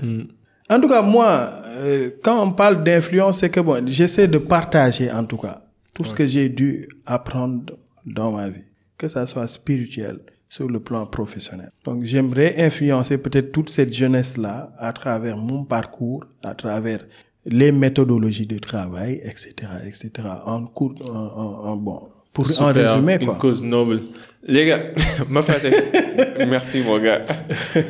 En 0.70 0.80
tout 0.80 0.88
cas, 0.88 1.02
moi, 1.02 1.50
euh, 1.76 2.10
quand 2.22 2.42
on 2.46 2.52
parle 2.52 2.82
d'influence, 2.82 3.40
c'est 3.40 3.50
que 3.50 3.60
bon, 3.60 3.86
j'essaie 3.86 4.28
de 4.28 4.38
partager 4.38 5.10
en 5.10 5.24
tout 5.24 5.36
cas 5.36 5.60
tout 5.94 6.04
ce 6.04 6.14
que 6.14 6.26
j'ai 6.26 6.48
dû 6.48 6.88
apprendre 7.06 7.74
dans 8.06 8.32
ma 8.32 8.48
vie, 8.48 8.62
que 8.98 9.08
ça 9.08 9.26
soit 9.26 9.46
spirituel, 9.48 10.18
sur 10.48 10.68
le 10.68 10.80
plan 10.80 11.04
professionnel. 11.06 11.70
Donc, 11.84 12.04
j'aimerais 12.04 12.54
influencer 12.58 13.18
peut-être 13.18 13.52
toute 13.52 13.70
cette 13.70 13.92
jeunesse-là 13.92 14.72
à 14.78 14.92
travers 14.92 15.36
mon 15.36 15.64
parcours, 15.64 16.24
à 16.42 16.54
travers 16.54 17.04
les 17.46 17.70
méthodologies 17.72 18.46
de 18.46 18.58
travail, 18.58 19.20
etc., 19.24 19.52
etc. 19.86 20.10
En 20.46 20.64
cours, 20.66 20.94
en, 21.08 21.14
en- 21.14 21.68
en- 21.70 21.76
bon, 21.76 22.00
pour 22.32 22.44
en 22.46 22.48
Super, 22.48 22.74
résumé, 22.94 23.18
une 23.20 23.26
quoi. 23.26 23.34
cause 23.36 23.62
noble. 23.62 24.00
Les 24.46 24.66
gars, 24.66 24.80
ma. 25.28 25.40
Merci, 26.46 26.82
mon 26.82 26.98
gars. 26.98 27.24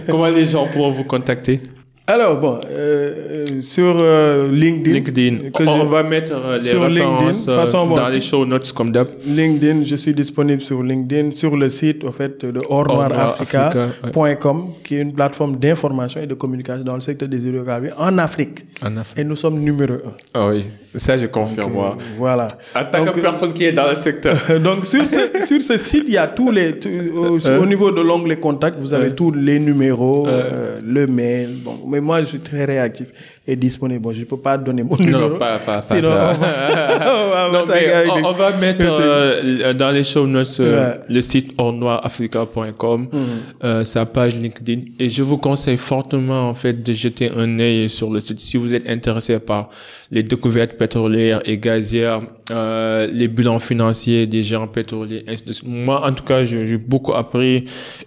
Comment 0.09 0.29
les 0.29 0.47
gens 0.47 0.67
pourront 0.67 0.91
vous 0.91 1.05
contacter? 1.05 1.61
Alors 2.07 2.39
bon, 2.39 2.61
euh, 2.71 3.47
euh, 3.49 3.61
sur 3.63 3.95
euh, 3.97 4.51
LinkedIn, 4.53 4.93
LinkedIn. 4.97 5.51
que 5.57 5.63
on 5.67 5.81
je- 5.81 5.87
va 5.87 6.03
mettre 6.03 6.33
euh, 6.35 6.55
les 6.57 6.61
sur 6.61 6.83
références 6.83 7.25
LinkedIn, 7.47 7.53
euh, 7.53 7.65
façon, 7.65 7.87
bon, 7.87 7.95
dans 7.97 8.09
les 8.09 8.21
show 8.21 8.45
notes 8.45 8.71
comme 8.75 8.91
d'hab. 8.91 9.09
LinkedIn, 9.27 9.85
je 9.85 9.97
suis 9.97 10.13
disponible 10.13 10.61
sur 10.61 10.83
LinkedIn, 10.83 11.31
sur 11.31 11.57
le 11.57 11.71
site 11.71 12.05
au 12.05 12.13
fait 12.13 12.45
de 12.45 12.61
Or 12.69 12.89
Noir 12.89 13.09
Noir 13.09 13.29
Africa 13.41 13.69
Africa, 13.69 13.87
ouais. 14.05 14.11
point 14.11 14.35
com, 14.35 14.73
qui 14.85 14.97
est 14.97 15.01
une 15.01 15.15
plateforme 15.15 15.57
d'information 15.57 16.21
et 16.21 16.27
de 16.27 16.35
communication 16.35 16.85
dans 16.85 16.95
le 16.97 17.01
secteur 17.01 17.27
des 17.27 17.39
hydrocarbures 17.47 17.95
en 17.99 18.19
Afrique. 18.19 18.59
En 18.85 18.99
Afrique. 18.99 19.19
Et 19.19 19.25
nous 19.25 19.37
sommes 19.37 19.59
numéro 19.61 19.95
un. 19.95 20.13
Ah 20.35 20.49
oui, 20.49 20.63
ça 20.97 21.17
je 21.17 21.25
confirme, 21.29 21.73
moi. 21.73 21.97
Voilà. 22.19 22.49
En 22.77 22.85
tant 22.85 23.03
que 23.07 23.19
personne 23.19 23.55
qui 23.55 23.65
est 23.65 23.73
dans 23.73 23.89
le 23.89 23.95
secteur. 23.95 24.37
Donc 24.63 24.85
sur 24.85 25.07
ce, 25.07 25.47
sur 25.47 25.63
ce 25.63 25.79
site, 25.79 26.05
il 26.07 26.13
y 26.13 26.19
a 26.19 26.27
tous 26.27 26.51
les 26.51 26.79
tout- 26.79 26.91
au, 27.17 27.37
Hein? 27.49 27.59
au 27.63 27.65
niveau 27.65 27.91
de 27.91 28.03
l'onglet 28.03 28.37
contact, 28.37 28.77
vous 28.79 28.93
avez 28.93 29.15
tous 29.15 29.33
les 29.33 29.59
numéros, 29.59 30.27
euh, 30.29 30.81
le 30.85 31.07
mail. 31.07 31.61
Bon, 31.65 31.79
mais 31.95 32.01
moi 32.01 32.21
je 32.21 32.27
suis 32.27 32.41
très 32.41 32.65
réactif 32.65 33.09
et 33.47 33.57
disponible. 33.57 34.01
Bon, 34.01 34.13
je 34.13 34.25
peux 34.25 34.37
pas 34.39 34.57
donner 34.57 34.83
mon 34.83 34.97
numéro. 34.97 35.29
Non, 35.31 35.39
pas, 35.39 35.59
pas, 35.59 35.77
pas 35.77 35.83
Sinon, 35.83 36.09
ça. 36.11 36.33
on 36.35 36.41
va- 36.41 37.15
on 37.27 37.31
va 37.31 37.51
non, 37.53 37.65
mais 37.69 38.25
on, 38.25 38.33
va 38.33 38.57
mettre 38.57 38.87
euh, 38.89 39.75
dans 39.75 39.91
les 39.91 40.03
show 40.05 40.27
notes 40.27 40.57
euh, 40.61 40.93
Ouais. 40.95 41.01
le 41.11 41.21
site 41.21 41.53
ornoirafrica.com, 41.59 43.09
Mhm. 43.13 43.21
euh, 43.65 43.85
sa 43.85 44.07
page 44.07 44.35
LinkedIn. 44.37 44.81
Et 44.99 45.09
je 45.09 45.23
vous 45.23 45.37
conseille 45.39 45.77
fortement, 45.77 46.49
en 46.49 46.55
fait, 46.55 46.83
de 46.83 46.93
jeter 46.93 47.31
un 47.37 47.59
œil 47.59 47.89
sur 47.91 48.11
le 48.11 48.21
site 48.21 48.41
si 48.41 48.57
vous 48.57 48.75
êtes 48.75 48.89
intéressé 48.89 49.39
par 49.39 49.69
les 50.11 50.23
découvertes 50.23 50.75
pétrolières 50.77 51.41
et 51.45 51.59
gazières, 51.59 52.21
euh, 52.51 53.07
les 53.13 53.29
bilans 53.29 53.59
financiers 53.59 54.27
des 54.27 54.43
géants 54.43 54.67
pétroliers, 54.69 55.25
ainsi 55.29 55.45
de 55.45 55.53
suite. 55.53 55.69
Moi, 55.69 56.07
en 56.07 56.13
tout 56.13 56.25
cas, 56.25 56.45
j'ai 56.45 56.67
j'ai 56.67 56.77
beaucoup 56.79 57.13
appris 57.15 57.65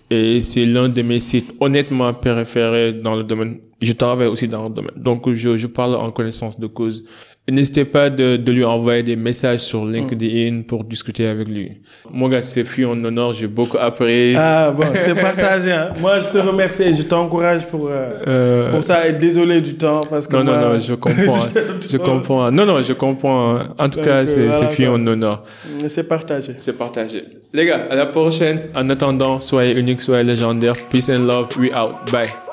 et 0.10 0.42
c'est 0.42 0.66
l'un 0.66 0.90
de 0.90 1.02
mes 1.02 1.20
sites 1.20 1.54
honnêtement 1.60 2.14
préférés 2.14 2.94
dans 2.94 3.16
le 3.16 3.24
domaine. 3.24 3.58
Je 3.82 3.94
travaille 3.94 4.28
aussi 4.28 4.48
dans 4.48 4.64
le 4.64 4.74
domaine. 4.74 4.94
Donc, 4.96 5.27
je, 5.36 5.58
je 5.58 5.68
parle 5.68 5.96
en 5.96 6.12
connaissance 6.12 6.60
de 6.60 6.68
cause. 6.68 7.08
N'hésitez 7.50 7.86
pas 7.86 8.10
de, 8.10 8.36
de 8.36 8.52
lui 8.52 8.66
envoyer 8.66 9.04
des 9.04 9.16
messages 9.16 9.62
sur 9.62 9.86
LinkedIn 9.86 10.64
pour 10.68 10.84
discuter 10.84 11.28
avec 11.28 11.48
lui. 11.48 11.78
Mon 12.12 12.28
gars, 12.28 12.42
c'est 12.42 12.66
fut 12.66 12.84
un 12.84 13.02
honneur, 13.06 13.32
j'ai 13.32 13.48
beaucoup 13.48 13.78
appris. 13.78 14.36
Ah 14.36 14.72
bon, 14.76 14.84
c'est 14.94 15.16
partagé. 15.22 15.72
Hein. 15.72 15.94
Moi, 15.98 16.20
je 16.20 16.28
te 16.28 16.38
remercie 16.40 16.84
et 16.84 16.94
je 16.94 17.04
t'encourage 17.04 17.66
pour, 17.68 17.88
euh, 17.88 18.10
Euh, 18.28 18.72
pour 18.74 18.84
ça. 18.84 19.08
Et 19.08 19.14
désolé 19.14 19.62
du 19.62 19.76
temps 19.76 20.02
parce 20.10 20.28
que 20.28 20.36
non, 20.36 20.44
moi, 20.44 20.58
non, 20.62 20.74
non, 20.74 20.80
je 20.82 20.94
comprends. 20.96 21.40
je 21.90 21.96
comprends. 21.98 22.52
Non, 22.52 22.66
non, 22.66 22.82
je 22.82 22.92
comprends. 22.92 23.60
En 23.78 23.88
tout 23.90 23.96
Donc, 23.96 24.04
cas, 24.04 24.26
c'est 24.26 24.48
voilà, 24.48 24.68
fut 24.68 24.84
un 24.84 25.08
honneur. 25.08 25.44
C'est 25.88 26.06
partagé. 26.06 26.52
C'est 26.58 26.78
partagé. 26.78 27.24
Les 27.54 27.66
gars, 27.66 27.88
à 27.90 27.96
la 27.96 28.08
prochaine. 28.08 28.60
En 28.76 28.90
attendant, 28.90 29.40
soyez 29.40 29.74
uniques, 29.80 30.02
soyez 30.02 30.26
légendaires. 30.26 30.76
Peace 30.90 31.08
and 31.10 31.20
love. 31.26 31.48
We 31.58 31.72
out. 31.74 32.12
Bye. 32.12 32.47